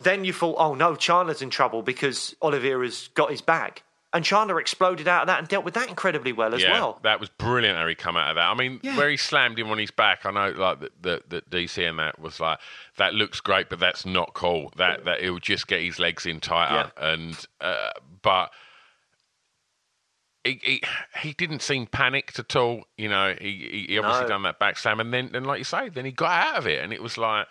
Then 0.00 0.24
you 0.24 0.32
thought, 0.32 0.56
oh 0.58 0.74
no, 0.74 0.96
Chandler's 0.96 1.42
in 1.42 1.50
trouble 1.50 1.82
because 1.82 2.34
Oliveira's 2.42 3.08
got 3.14 3.30
his 3.30 3.40
back. 3.40 3.82
And 4.14 4.24
Chandler 4.24 4.60
exploded 4.60 5.08
out 5.08 5.22
of 5.22 5.26
that 5.26 5.40
and 5.40 5.48
dealt 5.48 5.64
with 5.64 5.74
that 5.74 5.88
incredibly 5.88 6.32
well 6.32 6.54
as 6.54 6.62
yeah, 6.62 6.70
well. 6.70 7.00
that 7.02 7.18
was 7.18 7.28
brilliant 7.30 7.76
how 7.76 7.86
he 7.88 7.96
come 7.96 8.16
out 8.16 8.30
of 8.30 8.36
that. 8.36 8.48
I 8.48 8.54
mean, 8.54 8.78
Yeah. 8.82 8.96
where 8.96 9.10
he 9.10 9.16
slammed 9.16 9.58
him 9.58 9.68
on 9.70 9.78
his 9.78 9.90
back, 9.90 10.24
I 10.24 10.30
know 10.30 10.50
like 10.56 10.78
that 10.80 11.02
the, 11.02 11.22
the, 11.28 11.42
DC 11.42 11.86
and 11.86 11.98
that 11.98 12.20
was 12.20 12.38
like 12.38 12.60
that 12.96 13.12
looks 13.12 13.40
great, 13.40 13.68
but 13.68 13.80
that's 13.80 14.06
not 14.06 14.32
cool. 14.32 14.72
That 14.76 15.04
that 15.04 15.20
he'll 15.20 15.40
just 15.40 15.66
get 15.66 15.82
his 15.82 15.98
legs 15.98 16.26
in 16.26 16.38
tighter, 16.38 16.92
and 16.96 17.36
uh, 17.60 17.90
but 18.22 18.52
he, 20.44 20.60
he 20.62 20.82
he 21.20 21.32
didn't 21.32 21.62
seem 21.62 21.86
panicked 21.86 22.38
at 22.38 22.54
all. 22.54 22.84
You 22.96 23.08
know, 23.08 23.34
he 23.40 23.86
he, 23.88 23.98
obviously 23.98 24.22
No. 24.22 24.28
done 24.28 24.42
that 24.44 24.60
back 24.60 24.78
slam, 24.78 25.00
and 25.00 25.12
then 25.12 25.30
then 25.32 25.42
like 25.44 25.58
you 25.58 25.64
say, 25.64 25.88
then 25.88 26.04
he 26.04 26.12
got 26.12 26.30
out 26.30 26.56
of 26.58 26.66
it, 26.68 26.82
and 26.84 26.92
it 26.92 27.02
was 27.02 27.18
like 27.18 27.48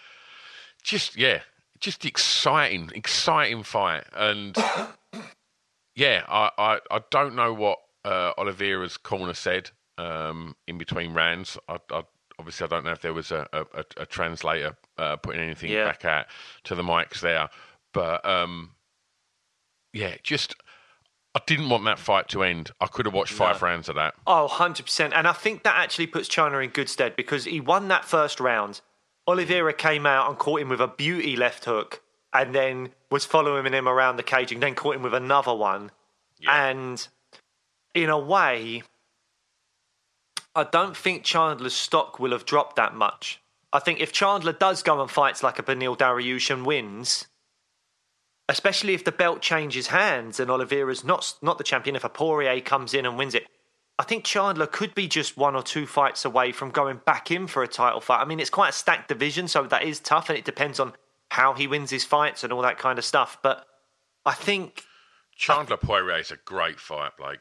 just 0.82 1.18
yeah, 1.18 1.41
just 1.82 2.05
exciting, 2.05 2.89
exciting 2.95 3.64
fight, 3.64 4.05
and 4.16 4.55
yeah, 5.96 6.24
I, 6.28 6.50
I, 6.58 6.80
I 6.91 7.02
don't 7.12 7.36
know 7.36 7.54
what 7.54 7.80
uh, 8.06 8.32
Oliveira's 8.38 8.98
corner 8.98 9.34
said 9.34 9.72
um, 9.98 10.56
in 10.68 10.78
between 10.78 11.14
rounds. 11.14 11.58
I, 11.68 11.78
I, 11.91 12.04
obviously, 12.39 12.66
I 12.66 12.68
don't 12.68 12.86
know 12.86 12.91
if 12.91 13.02
there 13.02 13.14
was 13.14 13.32
a, 13.32 13.48
a, 13.54 13.66
a- 13.98 14.06
translator 14.06 14.76
uh, 14.98 15.16
putting 15.18 15.41
anything 15.41 15.72
Yeah. 15.72 15.86
back 15.86 16.04
out 16.06 16.26
to 16.66 16.76
the 16.76 16.84
mics 16.84 17.20
there, 17.22 17.50
but 17.94 18.26
um, 18.26 18.72
yeah, 19.94 20.16
just 20.24 20.56
I 21.36 21.41
didn't 21.48 21.70
want 21.70 21.86
that 21.86 21.98
fight 22.00 22.28
to 22.30 22.44
end. 22.44 22.70
I 22.80 22.86
could 22.88 23.06
have 23.08 23.14
watched 23.16 23.34
five 23.34 23.62
rounds 23.64 23.89
of 23.89 23.96
that. 23.96 24.14
Oh, 24.28 24.48
100%. 24.52 25.12
And 25.16 25.28
I 25.28 25.34
think 25.34 25.64
that 25.64 25.76
actually 25.76 26.06
puts 26.08 26.28
Chandler 26.28 26.62
in 26.62 26.70
good 26.70 26.89
stead 26.89 27.16
because 27.16 27.46
he 27.46 27.60
won 27.60 27.88
that 27.88 28.06
first 28.06 28.39
round. 28.39 28.82
Oliveira 29.28 29.74
came 29.74 30.06
out 30.06 30.30
and 30.30 30.38
caught 30.38 30.62
him 30.62 30.70
with 30.70 30.80
a 30.82 30.88
beauty 30.88 31.36
left 31.36 31.66
hook 31.66 32.03
and 32.34 32.54
then 32.54 32.90
was 33.10 33.26
following 33.26 33.72
him 33.72 33.88
around 33.88 34.18
the 34.18 34.24
cage 34.24 34.52
and 34.52 34.62
then 34.62 34.76
caught 34.76 34.96
him 34.96 35.04
with 35.04 35.14
another 35.14 35.54
one. 35.54 35.92
And 36.48 37.08
in 37.94 38.10
a 38.10 38.20
way, 38.20 38.84
I 40.56 40.64
don't 40.64 40.98
think 40.98 41.24
Chandler's 41.24 41.74
stock 41.74 42.20
will 42.20 42.32
have 42.32 42.46
dropped 42.46 42.76
that 42.76 42.96
much. 42.96 43.40
I 43.72 43.80
think 43.80 44.02
if 44.02 44.12
Chandler 44.12 44.54
does 44.54 44.84
go 44.84 45.02
and 45.02 45.10
fights 45.10 45.42
like 45.42 45.58
a 45.58 45.64
Beneil 45.64 45.98
Dariush 45.98 46.52
and 46.52 46.66
wins, 46.66 47.28
especially 48.50 48.94
if 48.94 49.04
the 49.04 49.12
belt 49.12 49.42
changes 49.42 49.88
hands 49.88 50.40
and 50.40 50.52
Oliveira's 50.52 51.04
not 51.04 51.36
not 51.42 51.58
the 51.58 51.64
champion, 51.64 51.96
if 51.96 52.04
a 52.04 52.10
Poirier 52.10 52.62
comes 52.62 52.94
in 52.94 53.06
and 53.06 53.18
wins 53.18 53.34
it, 53.34 53.48
I 53.98 54.04
think 54.04 54.26
Chandler 54.26 54.68
could 54.68 54.94
be 54.94 55.08
just 55.08 55.38
one 55.38 55.56
or 55.56 55.64
two 55.64 55.86
fights 55.86 56.26
away 56.26 56.52
from 56.52 56.72
going 56.72 57.00
back 57.06 57.32
in 57.32 57.48
for 57.48 57.64
a 57.64 57.68
title 57.68 58.02
fight. 58.02 58.22
I 58.22 58.26
mean, 58.26 58.40
it's 58.40 58.50
quite 58.50 58.70
a 58.70 58.74
stacked 58.74 59.08
division, 59.08 59.48
so 59.48 59.64
that 59.64 59.84
is 59.84 60.00
tough, 60.00 60.30
and 60.30 60.38
it 60.38 60.46
depends 60.46 60.80
on 60.80 60.94
how 61.34 61.54
he 61.54 61.66
wins 61.66 61.90
his 61.90 62.04
fights 62.04 62.44
and 62.44 62.54
all 62.54 62.62
that 62.62 62.78
kind 62.78 63.00
of 63.00 63.04
stuff. 63.04 63.40
But 63.42 63.66
I 64.24 64.34
think, 64.34 64.84
Chandler 65.36 65.78
Poirier 65.78 66.20
is 66.20 66.30
a 66.30 66.38
great 66.38 66.80
fight, 66.80 67.14
Blake. 67.18 67.40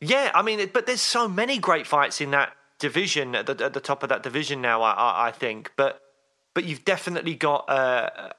yeah, 0.00 0.30
I 0.32 0.42
mean, 0.42 0.70
but 0.72 0.86
there's 0.86 1.00
so 1.00 1.26
many 1.26 1.58
great 1.58 1.88
fights 1.88 2.20
in 2.20 2.30
that 2.30 2.52
division 2.78 3.34
at 3.34 3.46
the, 3.46 3.64
at 3.64 3.72
the 3.72 3.80
top 3.80 4.04
of 4.04 4.10
that 4.10 4.22
division 4.22 4.62
now. 4.62 4.82
I, 4.82 4.92
I, 4.92 5.26
I 5.26 5.30
think, 5.32 5.72
but 5.76 6.00
but 6.54 6.64
you've 6.64 6.84
definitely 6.84 7.34
got 7.34 7.68
uh, 7.68 8.30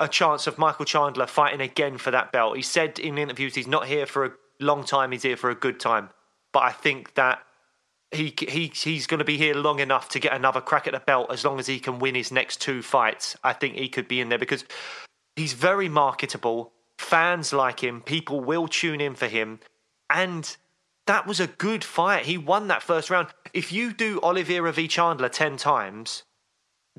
a 0.00 0.08
chance 0.08 0.46
of 0.46 0.56
Michael 0.56 0.86
Chandler 0.86 1.26
fighting 1.26 1.60
again 1.60 1.98
for 1.98 2.10
that 2.10 2.32
belt. 2.32 2.56
He 2.56 2.62
said 2.62 2.98
in 2.98 3.18
interviews 3.18 3.54
he's 3.54 3.66
not 3.66 3.86
here 3.86 4.06
for 4.06 4.24
a 4.24 4.32
long 4.60 4.82
time; 4.84 5.12
he's 5.12 5.24
here 5.24 5.36
for 5.36 5.50
a 5.50 5.54
good 5.54 5.78
time. 5.78 6.08
But 6.54 6.62
I 6.62 6.72
think 6.72 7.16
that 7.16 7.40
he 8.12 8.34
he 8.38 8.72
he's 8.74 9.06
going 9.06 9.18
to 9.18 9.24
be 9.24 9.36
here 9.36 9.54
long 9.54 9.80
enough 9.80 10.08
to 10.10 10.20
get 10.20 10.32
another 10.32 10.60
crack 10.60 10.86
at 10.86 10.92
the 10.92 11.00
belt 11.00 11.30
as 11.30 11.44
long 11.44 11.58
as 11.58 11.66
he 11.66 11.80
can 11.80 11.98
win 11.98 12.14
his 12.14 12.30
next 12.30 12.60
two 12.60 12.82
fights. 12.82 13.36
I 13.42 13.52
think 13.52 13.74
he 13.74 13.88
could 13.88 14.08
be 14.08 14.20
in 14.20 14.28
there 14.28 14.38
because 14.38 14.64
he's 15.34 15.52
very 15.52 15.88
marketable. 15.88 16.72
Fans 16.98 17.52
like 17.52 17.80
him. 17.80 18.00
People 18.00 18.40
will 18.40 18.68
tune 18.68 19.00
in 19.00 19.14
for 19.14 19.26
him, 19.26 19.60
and 20.08 20.56
that 21.06 21.26
was 21.26 21.40
a 21.40 21.46
good 21.46 21.84
fight. 21.84 22.24
He 22.24 22.38
won 22.38 22.68
that 22.68 22.82
first 22.82 23.10
round. 23.10 23.28
If 23.52 23.72
you 23.72 23.92
do 23.92 24.20
Oliveira 24.22 24.72
v 24.72 24.88
Chandler 24.88 25.28
ten 25.28 25.56
times, 25.56 26.22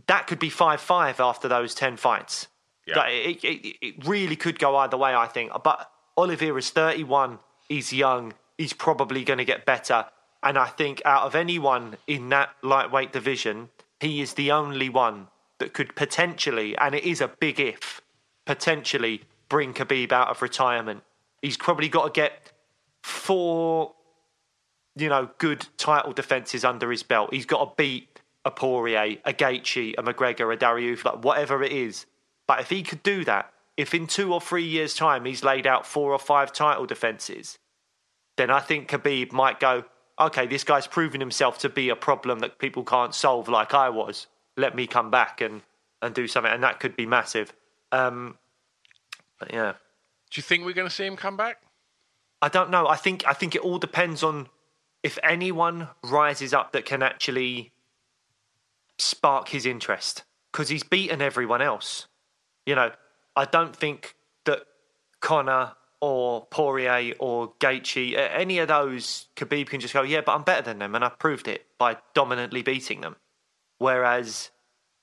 that 0.08 0.28
could 0.28 0.39
be 0.39 0.49
five 0.49 0.82
five 0.82 1.20
after 1.20 1.47
those 1.47 1.74
ten 1.74 1.97
fights. 1.97 2.47
Yeah. 2.86 3.05
It, 3.08 3.43
it, 3.43 3.78
it 3.82 4.08
really 4.08 4.36
could 4.36 4.60
go 4.60 4.78
either 4.78 4.97
way, 4.97 5.14
I 5.14 5.28
think. 5.28 5.51
But 5.64 5.89
Oliveira's 6.18 6.70
thirty 6.70 7.03
one. 7.03 7.39
He's 7.68 7.91
young. 7.91 8.34
he's 8.58 8.74
probably 8.74 9.24
going 9.24 9.38
to 9.38 9.45
get 9.45 9.66
better. 9.66 10.05
And 10.43 10.57
I 10.57 10.67
think 10.67 11.01
out 11.05 11.23
of 11.23 11.35
anyone 11.35 11.97
in 12.05 12.29
that 12.29 12.49
lightweight 12.61 13.11
division, 13.11 13.69
he 13.99 14.21
is 14.21 14.33
the 14.33 14.51
only 14.51 14.89
one 14.89 15.27
that 15.59 15.73
could 15.73 15.95
potentially, 15.95 16.77
and 16.77 16.93
it 16.93 17.03
is 17.03 17.21
a 17.21 17.27
big 17.27 17.59
if, 17.59 18.01
potentially 18.45 19.23
bring 19.49 19.73
Khabib 19.73 20.11
out 20.11 20.29
of 20.29 20.41
retirement. 20.41 21.03
He's 21.41 21.57
probably 21.57 21.89
got 21.89 22.05
to 22.05 22.11
get 22.11 22.51
four, 23.03 23.93
you 24.95 25.09
know, 25.09 25.29
good 25.38 25.67
title 25.77 26.13
defenses 26.13 26.63
under 26.63 26.91
his 26.91 27.03
belt. 27.03 27.33
He's 27.33 27.45
got 27.45 27.65
to 27.65 27.71
beat 27.75 28.19
a 28.45 28.51
Poirier, 28.51 29.17
a 29.25 29.33
Gaethje, 29.33 29.95
a 29.97 30.03
McGregor, 30.03 30.53
a 30.53 30.57
Dariush, 30.57 31.03
like 31.03 31.23
whatever 31.23 31.63
it 31.63 31.71
is. 31.71 32.05
But 32.47 32.61
if 32.61 32.69
he 32.69 32.83
could 32.83 33.03
do 33.03 33.25
that, 33.25 33.51
if 33.75 33.93
in 33.93 34.07
two 34.07 34.33
or 34.33 34.41
three 34.41 34.65
years' 34.65 34.95
time 34.95 35.25
he's 35.25 35.43
laid 35.43 35.67
out 35.67 35.85
four 35.85 36.11
or 36.11 36.19
five 36.19 36.51
title 36.51 36.85
defenses, 36.85 37.59
then 38.38 38.49
I 38.49 38.59
think 38.59 38.89
Khabib 38.89 39.31
might 39.31 39.59
go, 39.59 39.85
okay, 40.20 40.47
this 40.47 40.63
guy's 40.63 40.88
proven 40.88 41.20
himself 41.20 41.59
to 41.59 41.70
be 41.70 41.89
a 41.89 41.95
problem 41.95 42.39
that 42.39 42.59
people 42.59 42.84
can't 42.84 43.13
solve 43.13 43.47
like 43.47 43.74
I 43.74 43.89
was. 43.89 44.28
Let 44.55 44.76
me 44.76 44.88
come 44.88 45.11
back 45.11 45.41
and, 45.41 45.61
and 46.01 46.13
do 46.13 46.28
something. 46.28 46.51
And 46.51 46.63
that 46.63 46.80
could 46.80 46.95
be 46.95 47.05
massive. 47.05 47.53
Um, 47.91 48.38
but 49.39 49.53
yeah. 49.53 49.74
Do 50.32 50.39
you 50.39 50.43
think 50.43 50.65
we're 50.65 50.74
going 50.74 50.88
to 50.88 50.93
see 50.93 51.05
him 51.05 51.15
come 51.15 51.38
back? 51.38 51.61
I 52.41 52.49
don't 52.49 52.70
know. 52.70 52.88
I 52.88 52.95
think 52.95 53.24
I 53.28 53.34
think 53.34 53.55
it 53.55 53.61
all 53.61 53.80
depends 53.80 54.24
on 54.24 54.47
if 55.03 55.18
anyone 55.24 55.88
rises 56.03 56.53
up 56.53 56.72
that 56.74 56.86
can 56.86 57.01
actually 57.01 57.72
spark 58.97 59.49
his 59.49 59.65
interest 59.65 60.24
because 60.51 60.70
he's 60.70 60.84
beaten 60.84 61.22
everyone 61.22 61.61
else. 61.61 62.07
You 62.65 62.76
know, 62.76 62.91
I 63.36 63.45
don't 63.45 63.76
think 63.76 64.15
that 64.45 64.63
Conor 65.20 65.74
or 65.99 66.45
Poirier 66.45 67.13
or 67.19 67.53
Gaethje, 67.59 68.15
any 68.15 68.59
of 68.59 68.67
those, 68.67 69.27
Khabib 69.35 69.67
can 69.67 69.79
just 69.79 69.93
go, 69.93 70.03
yeah, 70.03 70.21
but 70.21 70.35
I'm 70.35 70.43
better 70.43 70.61
than 70.61 70.79
them, 70.79 70.93
and 70.95 71.03
I 71.03 71.09
proved 71.09 71.47
it 71.47 71.65
by 71.77 71.97
dominantly 72.13 72.61
beating 72.61 73.01
them. 73.01 73.15
Whereas 73.79 74.51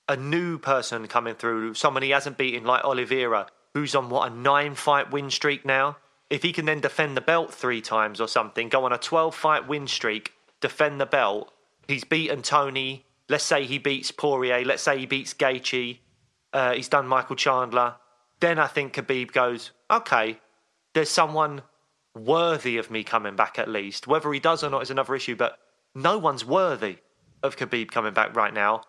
a 0.07 0.15
new 0.15 0.57
person 0.57 1.07
coming 1.07 1.35
through, 1.35 1.73
someone 1.73 2.03
he 2.03 2.11
hasn't 2.11 2.37
beaten, 2.37 2.63
like 2.63 2.83
Oliveira, 2.83 3.47
who's 3.73 3.95
on 3.95 4.09
what 4.09 4.31
a 4.31 4.35
nine-fight 4.35 5.11
win 5.11 5.29
streak 5.29 5.65
now. 5.65 5.97
If 6.29 6.43
he 6.43 6.53
can 6.53 6.65
then 6.65 6.79
defend 6.79 7.17
the 7.17 7.21
belt 7.21 7.53
three 7.53 7.81
times 7.81 8.21
or 8.21 8.27
something, 8.27 8.69
go 8.69 8.85
on 8.85 8.93
a 8.93 8.97
twelve-fight 8.97 9.67
win 9.67 9.87
streak, 9.87 10.31
defend 10.61 10.99
the 11.01 11.05
belt, 11.05 11.51
he's 11.87 12.03
beaten 12.03 12.41
Tony. 12.41 13.05
Let's 13.27 13.43
say 13.43 13.65
he 13.65 13.79
beats 13.79 14.11
Poirier. 14.11 14.63
Let's 14.63 14.83
say 14.83 14.99
he 14.99 15.05
beats 15.05 15.33
Gaethje. 15.33 15.97
Uh, 16.53 16.73
he's 16.73 16.87
done 16.87 17.07
Michael 17.07 17.35
Chandler. 17.35 17.95
Then 18.39 18.59
I 18.59 18.67
think 18.67 18.93
Khabib 18.93 19.31
goes, 19.31 19.71
okay, 19.89 20.39
there's 20.95 21.09
someone 21.09 21.61
worthy 22.15 22.77
of 22.77 22.89
me 22.89 23.03
coming 23.03 23.35
back 23.35 23.59
at 23.59 23.67
least. 23.67 24.07
Whether 24.07 24.31
he 24.33 24.39
does 24.39 24.63
or 24.63 24.69
not 24.69 24.81
is 24.81 24.89
another 24.89 25.13
issue, 25.13 25.35
but 25.35 25.59
no 25.93 26.17
one's 26.17 26.45
worthy 26.45 26.97
of 27.43 27.57
Khabib 27.57 27.91
coming 27.91 28.13
back 28.13 28.35
right 28.35 28.53
now. 28.53 28.81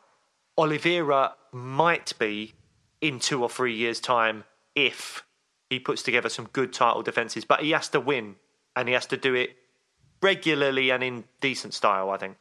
Oliveira 0.56 1.34
might 1.52 2.16
be 2.18 2.54
in 3.00 3.18
two 3.18 3.42
or 3.42 3.50
three 3.50 3.74
years' 3.74 4.00
time 4.00 4.44
if 4.74 5.24
he 5.68 5.80
puts 5.80 6.02
together 6.02 6.28
some 6.28 6.48
good 6.52 6.72
title 6.72 7.02
defenses, 7.02 7.44
but 7.44 7.60
he 7.60 7.72
has 7.72 7.88
to 7.88 8.00
win 8.00 8.36
and 8.76 8.86
he 8.86 8.94
has 8.94 9.06
to 9.06 9.16
do 9.16 9.34
it 9.34 9.56
regularly 10.22 10.90
and 10.90 11.02
in 11.02 11.24
decent 11.40 11.74
style, 11.74 12.10
I 12.10 12.18
think. 12.18 12.36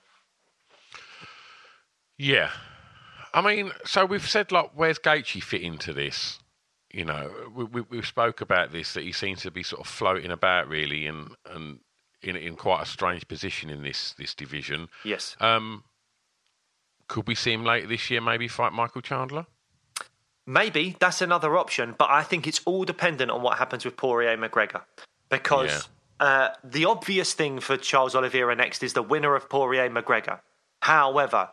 Yeah. 2.20 2.52
I 3.34 3.42
mean, 3.42 3.72
so 3.84 4.06
we've 4.06 4.30
said, 4.30 4.52
like, 4.52 4.72
where's 4.76 5.00
Gaethje 5.00 5.42
fit 5.42 5.62
into 5.62 5.92
this? 5.92 6.40
You 6.96 7.04
know, 7.04 7.30
we, 7.54 7.66
we, 7.66 7.82
we 7.82 8.02
spoke 8.02 8.40
about 8.40 8.72
this 8.72 8.94
that 8.94 9.04
he 9.04 9.12
seems 9.12 9.42
to 9.42 9.52
be 9.52 9.64
sort 9.64 9.82
of 9.82 9.88
floating 9.88 10.32
about 10.32 10.70
really, 10.70 11.06
and 11.08 11.36
and 11.46 11.80
in 12.22 12.38
in 12.38 12.56
quite 12.56 12.84
a 12.84 12.86
strange 12.86 13.28
position 13.28 13.70
in 13.70 13.84
this 13.84 14.14
this 14.18 14.34
division. 14.34 14.88
Yes. 15.04 15.36
Um, 15.42 15.84
could 17.10 17.28
we 17.28 17.36
see 17.36 17.52
him 17.52 17.66
later 17.66 17.88
this 17.88 18.10
year? 18.10 18.22
Maybe 18.22 18.48
fight 18.48 18.72
Michael 18.72 19.02
Chandler. 19.02 19.46
Maybe 20.48 20.96
that's 20.98 21.22
another 21.22 21.58
option, 21.58 21.96
but 21.98 22.10
I 22.10 22.24
think 22.24 22.48
it's 22.48 22.62
all 22.66 22.86
dependent 22.86 23.30
on 23.30 23.42
what 23.42 23.58
happens 23.58 23.84
with 23.84 23.98
Poirier 23.98 24.38
McGregor, 24.38 24.84
because 25.28 25.90
yeah. 26.22 26.26
uh, 26.26 26.50
the 26.64 26.86
obvious 26.86 27.34
thing 27.34 27.60
for 27.60 27.76
Charles 27.76 28.16
Oliveira 28.16 28.56
next 28.56 28.84
is 28.84 28.94
the 28.94 29.02
winner 29.02 29.36
of 29.36 29.50
Poirier 29.50 29.90
McGregor. 29.90 30.40
However, 30.82 31.50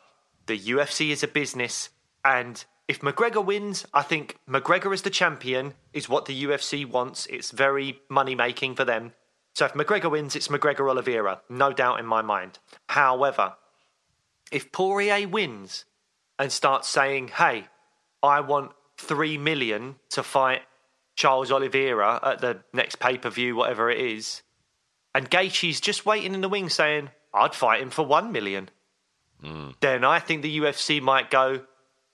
the 0.46 0.58
UFC 0.58 1.10
is 1.10 1.24
a 1.24 1.28
business, 1.28 1.88
and 2.24 2.64
if 2.92 3.00
McGregor 3.00 3.42
wins, 3.42 3.86
I 3.94 4.02
think 4.02 4.36
McGregor 4.46 4.92
as 4.92 5.00
the 5.00 5.08
champion 5.08 5.72
is 5.94 6.10
what 6.10 6.26
the 6.26 6.44
UFC 6.44 6.84
wants. 6.84 7.24
It's 7.24 7.50
very 7.50 7.98
money 8.10 8.34
making 8.34 8.74
for 8.74 8.84
them. 8.84 9.14
So 9.54 9.64
if 9.64 9.72
McGregor 9.72 10.10
wins, 10.10 10.36
it's 10.36 10.48
McGregor 10.48 10.90
Oliveira, 10.90 11.40
no 11.48 11.72
doubt 11.72 12.00
in 12.00 12.04
my 12.04 12.20
mind. 12.20 12.58
However, 12.90 13.54
if 14.50 14.72
Poirier 14.72 15.26
wins 15.26 15.86
and 16.38 16.52
starts 16.52 16.86
saying, 16.86 17.28
hey, 17.28 17.64
I 18.22 18.40
want 18.40 18.72
three 18.98 19.38
million 19.38 19.96
to 20.10 20.22
fight 20.22 20.60
Charles 21.16 21.50
Oliveira 21.50 22.20
at 22.22 22.42
the 22.42 22.58
next 22.74 22.96
pay 22.96 23.16
per 23.16 23.30
view, 23.30 23.56
whatever 23.56 23.90
it 23.90 24.00
is, 24.00 24.42
and 25.14 25.30
Gaethje's 25.30 25.80
just 25.80 26.04
waiting 26.04 26.34
in 26.34 26.42
the 26.42 26.48
wings 26.50 26.74
saying, 26.74 27.08
I'd 27.32 27.54
fight 27.54 27.80
him 27.80 27.88
for 27.88 28.04
one 28.04 28.32
million, 28.32 28.68
mm. 29.42 29.74
then 29.80 30.04
I 30.04 30.18
think 30.18 30.42
the 30.42 30.58
UFC 30.58 31.00
might 31.00 31.30
go, 31.30 31.62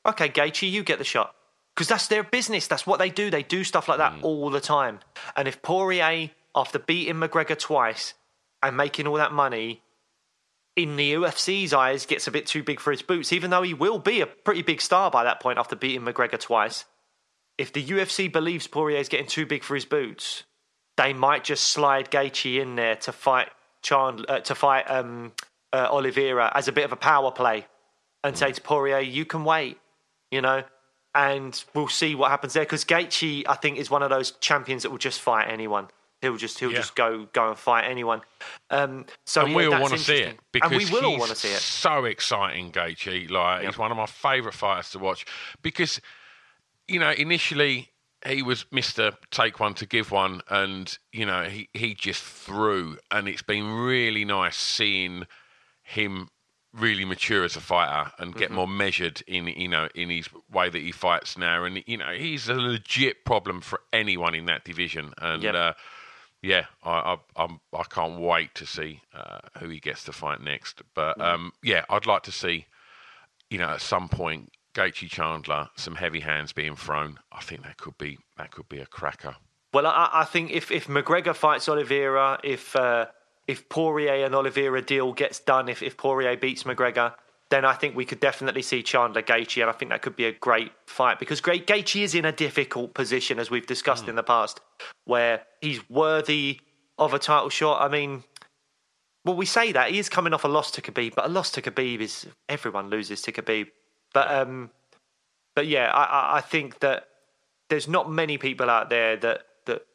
okay, 0.07 0.29
Gaethje, 0.29 0.71
you 0.71 0.83
get 0.83 0.99
the 0.99 1.05
shot. 1.05 1.35
Because 1.75 1.89
that's 1.89 2.09
their 2.09 2.25
business. 2.25 2.67
That's 2.67 2.87
what 2.87 2.99
they 2.99 3.09
do. 3.09 3.31
They 3.31 3.45
do 3.45 3.63
stuff 3.63 3.89
like 3.89 3.99
that 3.99 4.15
mm. 4.15 4.25
all 4.25 4.51
the 4.51 4.61
time. 4.61 4.99
And 5.37 5.47
if 5.47 5.63
Poirier, 5.63 6.31
after 6.55 6.79
beating 6.79 7.15
McGregor 7.15 7.57
twice 7.57 8.15
and 8.63 8.77
making 8.77 9.07
all 9.07 9.15
that 9.15 9.33
money, 9.33 9.83
in 10.79 10.97
the 10.97 11.15
UFC's 11.15 11.73
eyes, 11.73 12.07
gets 12.07 12.27
a 12.29 12.31
bit 12.31 12.47
too 12.47 12.63
big 12.63 12.79
for 12.79 12.93
his 12.93 13.03
boots, 13.03 13.33
even 13.33 13.51
though 13.51 13.63
he 13.63 13.75
will 13.75 13.99
be 13.99 14.21
a 14.21 14.27
pretty 14.27 14.63
big 14.63 14.81
star 14.81 15.11
by 15.11 15.25
that 15.25 15.41
point 15.41 15.59
after 15.59 15.75
beating 15.75 16.03
McGregor 16.03 16.39
twice. 16.39 16.85
If 17.59 17.73
the 17.73 17.85
UFC 17.85 18.33
believes 18.33 18.69
Poirier 18.69 18.99
is 18.99 19.09
getting 19.09 19.27
too 19.27 19.45
big 19.45 19.65
for 19.65 19.75
his 19.75 19.85
boots, 19.85 20.45
they 20.97 21.13
might 21.13 21.43
just 21.43 21.65
slide 21.65 22.11
Gaethje 22.11 22.61
in 22.61 22.77
there 22.77 22.95
to 22.97 23.13
fight 23.13 23.51
Chandler, 23.83 24.27
uh, 24.29 24.41
to 24.41 24.55
fight 24.55 24.89
um, 24.89 25.33
uh, 25.73 25.89
Oliveira 25.91 26.53
as 26.55 26.69
a 26.69 26.73
bit 26.73 26.85
of 26.85 26.93
a 26.93 26.97
power 26.97 27.33
play, 27.33 27.67
and 28.23 28.37
say 28.37 28.53
to 28.53 28.61
Poirier, 28.61 29.01
"You 29.01 29.25
can 29.25 29.45
wait 29.45 29.79
you 30.31 30.41
know, 30.41 30.63
and 31.15 31.65
we'll 31.75 31.89
see 31.89 32.15
what 32.15 32.31
happens 32.31 32.53
there. 32.53 32.65
Because 32.65 32.85
Gaethje, 32.85 33.45
I 33.49 33.55
think, 33.55 33.79
is 33.79 33.91
one 33.91 34.03
of 34.03 34.11
those 34.11 34.33
champions 34.33 34.83
that 34.83 34.91
will 34.91 34.99
just 34.99 35.21
fight 35.21 35.49
anyone. 35.49 35.89
He'll 36.21 36.37
just 36.37 36.59
he'll 36.59 36.73
yeah. 36.73 36.79
just 36.79 36.97
go 36.97 37.29
go 37.33 37.49
and 37.49 37.57
fight 37.57 37.85
anyone. 37.85 38.23
Um, 38.71 39.07
so 39.25 39.43
and 39.43 39.51
yeah, 39.51 39.57
we 39.57 39.67
all 39.67 39.81
want 39.81 39.93
to 39.93 39.99
see 39.99 40.19
it 40.19 40.39
because 40.51 40.73
and 40.73 40.79
we 40.79 40.91
will 40.91 41.05
all 41.05 41.19
want 41.19 41.31
to 41.31 41.37
see 41.37 41.49
it. 41.49 41.61
So 41.61 42.05
exciting, 42.05 42.73
Gaethje! 42.73 43.31
Like 43.31 43.63
yep. 43.63 43.73
he's 43.73 43.79
one 43.79 43.93
of 43.93 43.97
my 43.97 44.07
favourite 44.07 44.55
fighters 44.55 44.91
to 44.91 44.99
watch 44.99 45.25
because 45.63 46.01
you 46.89 46.99
know 46.99 47.13
initially 47.13 47.91
he 48.27 48.43
was 48.43 48.67
Mister 48.73 49.13
Take 49.31 49.61
One 49.61 49.75
to 49.75 49.87
Give 49.87 50.11
One, 50.11 50.43
and 50.51 50.97
you 51.13 51.25
know 51.25 51.45
he 51.45 51.69
he 51.73 51.95
just 51.95 52.23
threw, 52.23 52.99
and 53.13 53.29
it's 53.29 53.43
been 53.43 53.71
really 53.71 54.25
nice 54.25 54.57
seeing 54.57 55.25
him 55.83 56.31
really 56.75 57.05
mature 57.05 57.45
as 57.45 57.57
a 57.57 57.61
fighter 57.61 58.11
and 58.19 58.35
get 58.35 58.47
mm-hmm. 58.47 58.57
more 58.57 58.69
measured 58.69 59.23
in 59.27 59.47
you 59.47 59.69
know 59.69 59.89
in 59.95 60.11
his 60.11 60.29
way 60.53 60.69
that 60.69 60.81
he 60.83 60.93
fights 60.93 61.39
now. 61.39 61.65
And 61.65 61.83
you 61.87 61.97
know 61.97 62.13
he's 62.13 62.49
a 62.49 62.55
legit 62.55 63.25
problem 63.25 63.61
for 63.61 63.81
anyone 63.93 64.35
in 64.35 64.47
that 64.47 64.65
division. 64.65 65.13
And 65.19 65.43
yep. 65.43 65.55
uh, 65.55 65.73
yeah 66.43 66.67
I, 66.83 66.91
I 66.91 67.17
I'm 67.37 67.61
I 67.73 67.85
can't 67.85 68.21
wait 68.21 68.55
to 68.57 68.67
see 68.67 69.01
uh, 69.15 69.39
who 69.59 69.69
he 69.69 69.81
gets 69.81 70.05
to 70.05 70.13
fight 70.13 70.43
next. 70.43 70.83
But 70.95 71.21
um, 71.21 71.53
yeah 71.63 71.85
I'd 71.89 72.07
like 72.07 72.23
to 72.25 72.33
see 72.33 72.67
you 73.51 73.59
know 73.59 73.71
at 73.71 73.81
some 73.81 74.09
point 74.09 74.53
Gaethje 74.75 75.09
Chandler 75.09 75.71
some 75.77 75.95
heavy 75.95 76.21
hands 76.21 76.53
being 76.53 76.77
thrown. 76.77 77.19
I 77.33 77.41
think 77.41 77.63
that 77.63 77.79
could 77.79 77.97
be 77.99 78.19
that 78.37 78.51
could 78.51 78.69
be 78.69 78.79
a 78.79 78.87
cracker. 78.87 79.37
Well 79.73 79.87
I, 79.87 80.11
I 80.13 80.25
think 80.25 80.51
if 80.51 80.71
if 80.71 80.87
McGregor 80.87 81.35
fights 81.35 81.69
Oliveira 81.69 82.41
if 82.45 82.77
uh, 82.77 83.07
if 83.49 83.69
Poirier 83.71 84.27
and 84.27 84.35
Oliveira 84.35 84.83
deal 84.83 85.15
gets 85.15 85.41
done, 85.41 85.69
if, 85.69 85.83
if 85.83 85.97
Poirier 85.97 86.37
beats 86.37 86.65
McGregor, 86.65 87.15
then 87.51 87.65
I 87.65 87.73
think 87.73 87.97
we 87.97 88.05
could 88.05 88.21
definitely 88.21 88.61
see 88.61 88.83
Chandler 88.83 89.23
Gaethje, 89.23 89.63
and 89.63 89.71
I 89.71 89.73
think 89.73 89.91
that 89.91 90.03
could 90.03 90.17
be 90.17 90.27
a 90.27 90.33
great 90.33 90.71
fight 90.87 91.19
because 91.19 91.41
great 91.41 91.67
Gaethje 91.67 92.03
is 92.03 92.15
in 92.15 92.27
a 92.27 92.33
difficult 92.33 92.93
position, 92.93 93.39
as 93.39 93.51
we've 93.51 93.67
discussed 93.67 94.05
mm. 94.05 94.11
in 94.11 94.17
the 94.17 94.23
past, 94.23 94.61
where 95.07 95.43
he's 95.63 95.89
worthy 95.89 96.61
of 96.99 97.15
a 97.15 97.19
title 97.19 97.49
shot. 97.49 97.81
I 97.81 97.89
mean, 97.89 98.23
well, 99.25 99.35
we 99.35 99.47
say 99.47 99.73
that 99.73 99.91
he 99.91 99.99
is 99.99 100.11
coming 100.11 100.35
off 100.35 100.45
a 100.45 100.49
loss 100.49 100.71
to 100.73 100.83
Khabib, 100.83 101.15
but 101.15 101.25
a 101.25 101.29
loss 101.29 101.51
to 101.53 101.63
Khabib 101.63 102.01
is 102.01 102.27
everyone 102.51 102.91
loses 102.91 103.23
to 103.23 103.33
Khabib. 103.33 103.69
But 104.13 104.31
um, 104.31 104.71
but 105.57 105.67
yeah, 105.67 105.91
I, 105.91 106.37
I 106.37 106.41
think 106.43 106.81
that 106.81 107.09
there's 107.71 107.89
not 107.89 108.11
many 108.11 108.37
people 108.37 108.69
out 108.69 108.91
there 108.91 109.17
that 109.17 109.43
that 109.65 109.87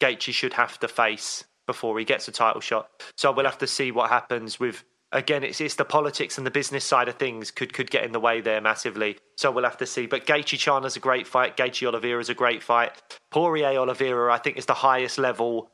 Gaethje 0.00 0.32
should 0.32 0.54
have 0.54 0.80
to 0.80 0.88
face 0.88 1.44
before 1.66 1.98
he 1.98 2.04
gets 2.04 2.28
a 2.28 2.32
title 2.32 2.60
shot. 2.60 2.88
So 3.16 3.32
we'll 3.32 3.46
have 3.46 3.58
to 3.58 3.66
see 3.66 3.90
what 3.90 4.10
happens 4.10 4.58
with 4.58 4.84
again 5.12 5.44
it's 5.44 5.60
it's 5.60 5.76
the 5.76 5.84
politics 5.84 6.36
and 6.36 6.46
the 6.46 6.50
business 6.50 6.84
side 6.84 7.08
of 7.08 7.14
things 7.14 7.50
could 7.50 7.72
could 7.72 7.90
get 7.90 8.04
in 8.04 8.12
the 8.12 8.20
way 8.20 8.40
there 8.40 8.60
massively. 8.60 9.18
So 9.36 9.50
we'll 9.50 9.64
have 9.64 9.78
to 9.78 9.86
see. 9.86 10.06
But 10.06 10.26
Gaethje 10.26 10.58
Chandler's 10.58 10.96
a 10.96 11.00
great 11.00 11.26
fight. 11.26 11.56
Gaethje 11.56 11.86
Oliveira 11.86 12.20
is 12.20 12.28
a 12.28 12.34
great 12.34 12.62
fight. 12.62 12.92
Poirier 13.30 13.78
Oliveira 13.78 14.32
I 14.32 14.38
think 14.38 14.56
is 14.56 14.66
the 14.66 14.74
highest 14.74 15.18
level 15.18 15.70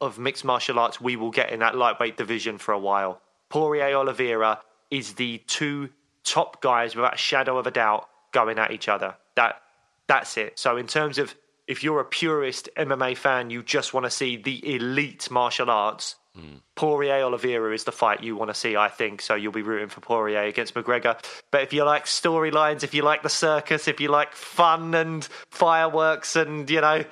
of 0.00 0.18
mixed 0.18 0.44
martial 0.44 0.78
arts 0.78 1.00
we 1.00 1.16
will 1.16 1.30
get 1.30 1.50
in 1.50 1.60
that 1.60 1.74
lightweight 1.74 2.16
division 2.16 2.58
for 2.58 2.72
a 2.72 2.78
while. 2.78 3.20
Poirier 3.48 3.96
Oliveira 3.96 4.60
is 4.90 5.14
the 5.14 5.38
two 5.46 5.90
top 6.24 6.60
guys 6.60 6.94
without 6.94 7.14
a 7.14 7.18
shadow 7.18 7.58
of 7.58 7.66
a 7.66 7.70
doubt 7.70 8.08
going 8.32 8.58
at 8.58 8.70
each 8.70 8.88
other. 8.88 9.14
That 9.36 9.60
that's 10.06 10.36
it. 10.36 10.58
So 10.58 10.76
in 10.76 10.86
terms 10.86 11.18
of 11.18 11.34
if 11.68 11.84
you're 11.84 12.00
a 12.00 12.04
purist 12.04 12.68
MMA 12.76 13.16
fan, 13.16 13.50
you 13.50 13.62
just 13.62 13.92
want 13.92 14.04
to 14.04 14.10
see 14.10 14.36
the 14.36 14.74
elite 14.74 15.30
martial 15.30 15.70
arts. 15.70 16.16
Hmm. 16.34 16.56
Poirier 16.74 17.22
Oliveira 17.22 17.74
is 17.74 17.84
the 17.84 17.92
fight 17.92 18.22
you 18.22 18.36
want 18.36 18.50
to 18.50 18.54
see, 18.54 18.74
I 18.74 18.88
think. 18.88 19.20
So 19.20 19.34
you'll 19.34 19.52
be 19.52 19.62
rooting 19.62 19.88
for 19.88 20.00
Poirier 20.00 20.44
against 20.44 20.74
McGregor. 20.74 21.22
But 21.50 21.62
if 21.62 21.72
you 21.72 21.84
like 21.84 22.06
storylines, 22.06 22.84
if 22.84 22.94
you 22.94 23.02
like 23.02 23.22
the 23.22 23.28
circus, 23.28 23.86
if 23.86 24.00
you 24.00 24.08
like 24.08 24.32
fun 24.32 24.94
and 24.94 25.24
fireworks 25.50 26.36
and, 26.36 26.68
you 26.70 26.80
know, 26.80 27.04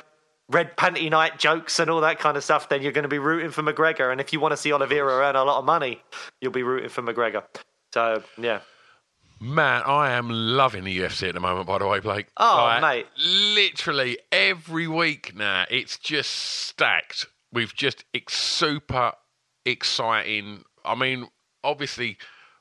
red 0.49 0.77
panty 0.77 1.11
night 1.11 1.39
jokes 1.39 1.79
and 1.79 1.91
all 1.91 2.01
that 2.01 2.19
kind 2.19 2.37
of 2.37 2.45
stuff, 2.45 2.69
then 2.71 2.81
you're 2.81 2.93
going 2.93 3.03
to 3.03 3.09
be 3.09 3.19
rooting 3.19 3.51
for 3.51 3.63
McGregor. 3.63 4.11
And 4.11 4.21
if 4.21 4.33
you 4.33 4.41
want 4.41 4.53
to 4.53 4.57
see 4.57 4.73
Oliveira 4.73 5.29
earn 5.29 5.37
a 5.37 5.45
lot 5.45 5.59
of 5.59 5.65
money, 5.67 6.01
you'll 6.41 6.53
be 6.53 6.63
rooting 6.63 6.89
for 6.89 7.03
McGregor. 7.03 7.45
So, 7.93 8.23
yeah. 8.39 8.61
Man, 9.39 9.83
I 9.85 10.13
am 10.13 10.31
loving 10.31 10.85
the 10.85 10.99
UFC 10.99 11.29
at 11.29 11.35
the 11.35 11.41
moment, 11.41 11.67
by 11.67 11.79
the 11.79 11.87
way, 11.87 12.01
Blake. 12.01 12.29
Oh, 12.39 12.79
mate. 12.81 13.07
Literally 13.19 14.19
every 14.33 14.89
week 14.89 15.35
now, 15.37 15.67
it's 15.71 15.99
just 15.99 16.31
stacked 16.31 17.27
with 17.53 17.75
just 17.75 18.05
ex- 18.15 18.35
super 18.35 19.13
exciting. 19.67 20.65
I 20.85 20.95
mean, 20.95 21.29
obviously, 21.63 22.17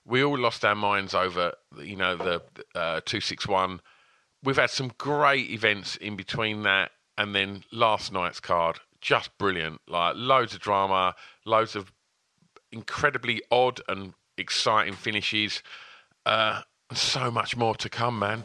we 0.06 0.22
all 0.24 0.38
lost 0.38 0.66
our 0.66 0.76
minds 0.76 1.14
over, 1.14 1.54
you 1.82 1.96
know, 1.96 2.18
the 2.18 2.42
uh, 2.76 3.00
261. 3.06 3.80
We've 4.44 4.58
had 4.58 4.70
some 4.70 4.92
great 4.98 5.50
events 5.50 5.96
in 5.96 6.18
between 6.18 6.64
that 6.64 6.92
and 7.18 7.34
then 7.34 7.64
last 7.72 8.12
night's 8.12 8.42
card. 8.42 8.80
Just 9.00 9.38
brilliant. 9.38 9.80
Like, 9.88 10.16
loads 10.18 10.54
of 10.54 10.60
drama, 10.60 11.16
loads 11.46 11.76
of 11.78 11.94
incredibly 12.72 13.42
odd 13.50 13.80
and 13.88 14.14
exciting 14.38 14.94
finishes. 14.94 15.64
Uh, 16.26 16.62
so 16.94 17.32
much 17.32 17.56
more 17.56 17.76
to 17.76 17.90
come, 17.90 18.20
man. 18.20 18.44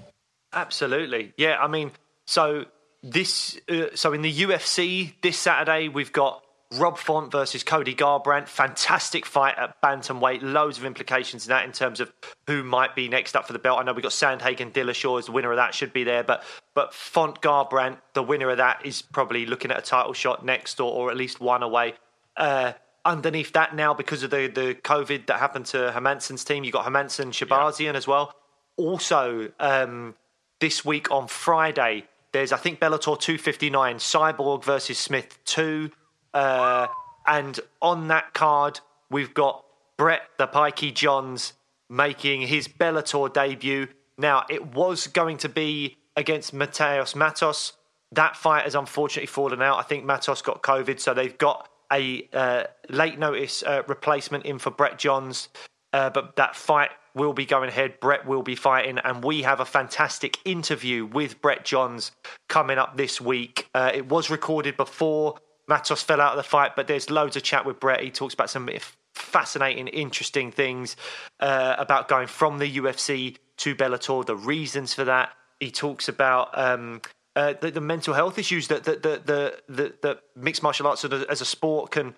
Absolutely. 0.53 1.33
Yeah, 1.37 1.59
I 1.61 1.69
mean, 1.69 1.93
so 2.27 2.65
this, 3.03 3.59
uh, 3.69 3.87
so 3.95 4.13
in 4.13 4.23
the 4.23 4.33
UFC 4.33 5.15
this 5.23 5.39
Saturday 5.39 5.89
we've 5.89 6.13
got 6.13 6.43
Rob 6.75 6.99
Font 6.99 7.33
versus 7.33 7.65
Cody 7.65 7.95
Garbrandt. 7.95 8.47
Fantastic 8.47 9.27
fight 9.27 9.57
at 9.59 9.83
bantamweight. 9.83 10.41
Loads 10.43 10.79
of 10.79 10.85
implications 10.85 11.47
in 11.47 11.51
that 11.51 11.65
in 11.65 11.73
terms 11.73 11.99
of 11.99 12.13
who 12.47 12.63
might 12.63 12.95
be 12.95 13.09
next 13.09 13.35
up 13.35 13.47
for 13.47 13.53
the 13.53 13.59
belt. 13.59 13.81
I 13.81 13.83
know 13.83 13.93
we've 13.93 14.05
got 14.05 14.13
Sandhagen 14.13 14.73
Dillashaw 14.73 15.19
as 15.19 15.27
the 15.27 15.33
winner 15.33 15.51
of 15.51 15.57
that 15.57 15.75
should 15.75 15.93
be 15.93 16.05
there, 16.05 16.23
but 16.23 16.45
but 16.75 16.95
Font 16.95 17.43
Garbrandt, 17.43 17.99
the 18.15 18.23
winner 18.23 18.51
of 18.51 18.59
that, 18.59 18.87
is 18.87 19.03
probably 19.03 19.47
looking 19.47 19.73
at 19.73 19.79
a 19.79 19.83
title 19.83 20.13
shot 20.13 20.45
next 20.45 20.79
or, 20.79 20.93
or 20.93 21.11
at 21.11 21.17
least 21.17 21.41
one 21.41 21.65
away. 21.65 21.95
Uh, 22.37 22.73
underneath 23.05 23.53
that 23.53 23.75
now, 23.75 23.95
because 23.95 24.23
of 24.23 24.31
the, 24.31 24.47
the 24.49 24.77
COVID 24.83 25.27
that 25.27 25.39
happened 25.39 25.67
to 25.67 25.93
Hermansson's 25.95 26.45
team, 26.45 26.65
you've 26.65 26.73
got 26.73 26.87
Hermansson 26.87 27.29
Shahbazyan 27.29 27.95
as 27.95 28.07
well. 28.07 28.35
Also, 28.77 29.51
um, 29.59 30.15
this 30.61 30.85
week 30.85 31.11
on 31.11 31.29
Friday, 31.29 32.05
there's 32.33 32.53
I 32.53 32.57
think 32.57 32.79
Bellator 32.81 33.19
259 33.19 33.97
Cyborg 33.97 34.65
versus 34.65 34.99
Smith 34.99 35.39
2, 35.45 35.91
uh, 36.35 36.87
and 37.27 37.59
on 37.83 38.09
that 38.09 38.35
card 38.35 38.81
we've 39.11 39.35
got 39.35 39.65
Brett 39.97 40.23
the 40.39 40.47
Pikey 40.47 40.95
Johns 40.95 41.55
making 41.89 42.43
his 42.43 42.69
Bellator 42.69 43.33
debut. 43.33 43.89
Now 44.17 44.45
it 44.49 44.75
was 44.75 45.07
going 45.09 45.39
to 45.39 45.49
be 45.49 45.97
against 46.17 46.55
Mateos 46.55 47.15
Matos. 47.15 47.73
That 48.13 48.37
fight 48.37 48.65
has 48.65 48.75
unfortunately 48.75 49.27
fallen 49.27 49.63
out. 49.63 49.79
I 49.79 49.83
think 49.83 50.05
Matos 50.05 50.43
got 50.43 50.63
COVID, 50.63 51.01
so 51.01 51.15
they've 51.15 51.37
got 51.37 51.69
a 51.93 52.29
uh, 52.33 52.65
late 52.89 53.19
notice 53.19 53.63
uh, 53.63 53.83
replacement 53.87 54.45
in 54.45 54.59
for 54.59 54.71
Brett 54.71 54.99
Johns. 54.99 55.49
Uh, 55.93 56.09
but 56.11 56.37
that 56.37 56.55
fight 56.55 56.91
will 57.15 57.33
be 57.33 57.45
going 57.45 57.69
ahead. 57.69 57.99
Brett 58.01 58.27
will 58.27 58.43
be 58.43 58.55
fighting, 58.55 58.99
and 58.99 59.25
we 59.25 59.43
have 59.43 59.61
a 59.61 59.65
fantastic 59.65 60.39
interview 60.45 61.05
with 61.05 61.41
Brett 61.43 61.65
Johns 61.65 62.13
coming 62.49 62.79
up 62.79 62.97
this 62.97 63.21
week. 63.21 63.69
Uh, 63.75 63.91
it 63.93 64.09
was 64.09 64.31
recorded 64.31 64.77
before 64.77 65.37
Matos 65.67 66.03
fell 66.03 66.21
out 66.21 66.33
of 66.33 66.37
the 66.37 66.43
fight, 66.43 66.77
but 66.77 66.87
there's 66.87 67.11
loads 67.11 67.37
of 67.37 67.43
chat 67.43 67.65
with 67.67 67.81
Brett. 67.81 68.03
He 68.03 68.11
talks 68.11 68.35
about 68.35 68.51
some 68.51 68.69
fascinating, 69.15 69.89
interesting 69.89 70.53
things 70.53 70.97
uh, 71.41 71.77
about 71.79 72.09
going 72.09 72.27
from 72.27 72.59
the 72.59 72.77
UFC 72.79 73.37
to 73.59 73.75
Bellator, 73.75 74.25
the 74.25 74.37
reasons 74.37 74.95
for 74.95 75.05
that. 75.05 75.31
He 75.59 75.71
talks 75.71 76.09
about 76.09 76.57
um, 76.59 77.03
uh, 77.37 77.55
the, 77.61 77.71
the 77.71 77.81
mental 77.81 78.15
health 78.15 78.39
issues 78.39 78.69
that 78.69 78.85
that 78.85 79.03
the, 79.03 79.57
the, 79.69 79.95
the 80.03 80.19
mixed 80.37 80.63
martial 80.63 80.87
arts 80.87 81.05
as 81.05 81.13
a, 81.13 81.27
as 81.31 81.41
a 81.41 81.45
sport 81.45 81.91
can 81.91 82.15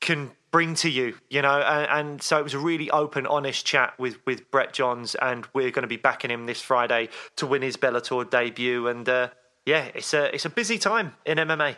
can 0.00 0.32
bring 0.50 0.74
to 0.74 0.90
you, 0.90 1.14
you 1.30 1.40
know, 1.40 1.60
and, 1.60 2.10
and, 2.10 2.22
so 2.22 2.38
it 2.38 2.42
was 2.42 2.52
a 2.52 2.58
really 2.58 2.90
open, 2.90 3.26
honest 3.26 3.64
chat 3.64 3.98
with 3.98 4.18
with 4.26 4.50
Brett 4.50 4.72
Johns, 4.72 5.14
and 5.14 5.46
we're 5.54 5.70
going 5.70 5.82
to 5.84 5.88
be 5.88 5.96
backing 5.96 6.30
him 6.30 6.46
this 6.46 6.60
Friday 6.60 7.08
to 7.36 7.46
win 7.46 7.62
his 7.62 7.76
Bellator 7.76 8.28
debut, 8.28 8.88
and 8.88 9.08
uh, 9.08 9.28
yeah, 9.64 9.88
it's 9.94 10.12
a 10.12 10.34
it's 10.34 10.44
a 10.44 10.50
busy 10.50 10.78
time 10.78 11.14
in 11.24 11.38
MMA. 11.38 11.76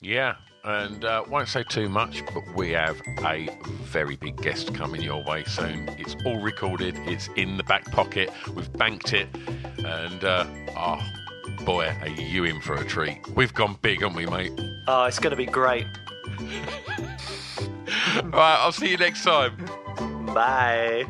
Yeah, 0.00 0.34
and 0.64 1.04
uh, 1.04 1.24
won't 1.28 1.48
say 1.48 1.62
too 1.62 1.88
much, 1.88 2.22
but 2.26 2.42
we 2.56 2.70
have 2.70 3.00
a 3.24 3.48
very 3.84 4.16
big 4.16 4.36
guest 4.38 4.74
coming 4.74 5.00
your 5.02 5.22
way 5.22 5.44
soon. 5.44 5.88
It's 5.98 6.16
all 6.26 6.40
recorded, 6.40 6.96
it's 7.06 7.28
in 7.36 7.56
the 7.56 7.64
back 7.64 7.84
pocket, 7.92 8.30
we've 8.54 8.72
banked 8.72 9.12
it, 9.12 9.28
and 9.78 10.24
uh, 10.24 10.46
oh 10.76 11.00
boy, 11.64 11.94
are 12.00 12.08
you 12.08 12.44
in 12.44 12.60
for 12.60 12.74
a 12.74 12.84
treat? 12.84 13.18
We've 13.34 13.54
gone 13.54 13.78
big, 13.82 14.00
haven't 14.00 14.16
we, 14.16 14.26
mate? 14.26 14.52
Oh, 14.86 15.04
it's 15.04 15.18
going 15.18 15.30
to 15.30 15.36
be 15.36 15.46
great. 15.46 15.86
All 18.16 18.30
right, 18.30 18.58
I'll 18.60 18.72
see 18.72 18.90
you 18.90 18.96
next 18.96 19.24
time. 19.24 19.56
Bye. 20.26 21.06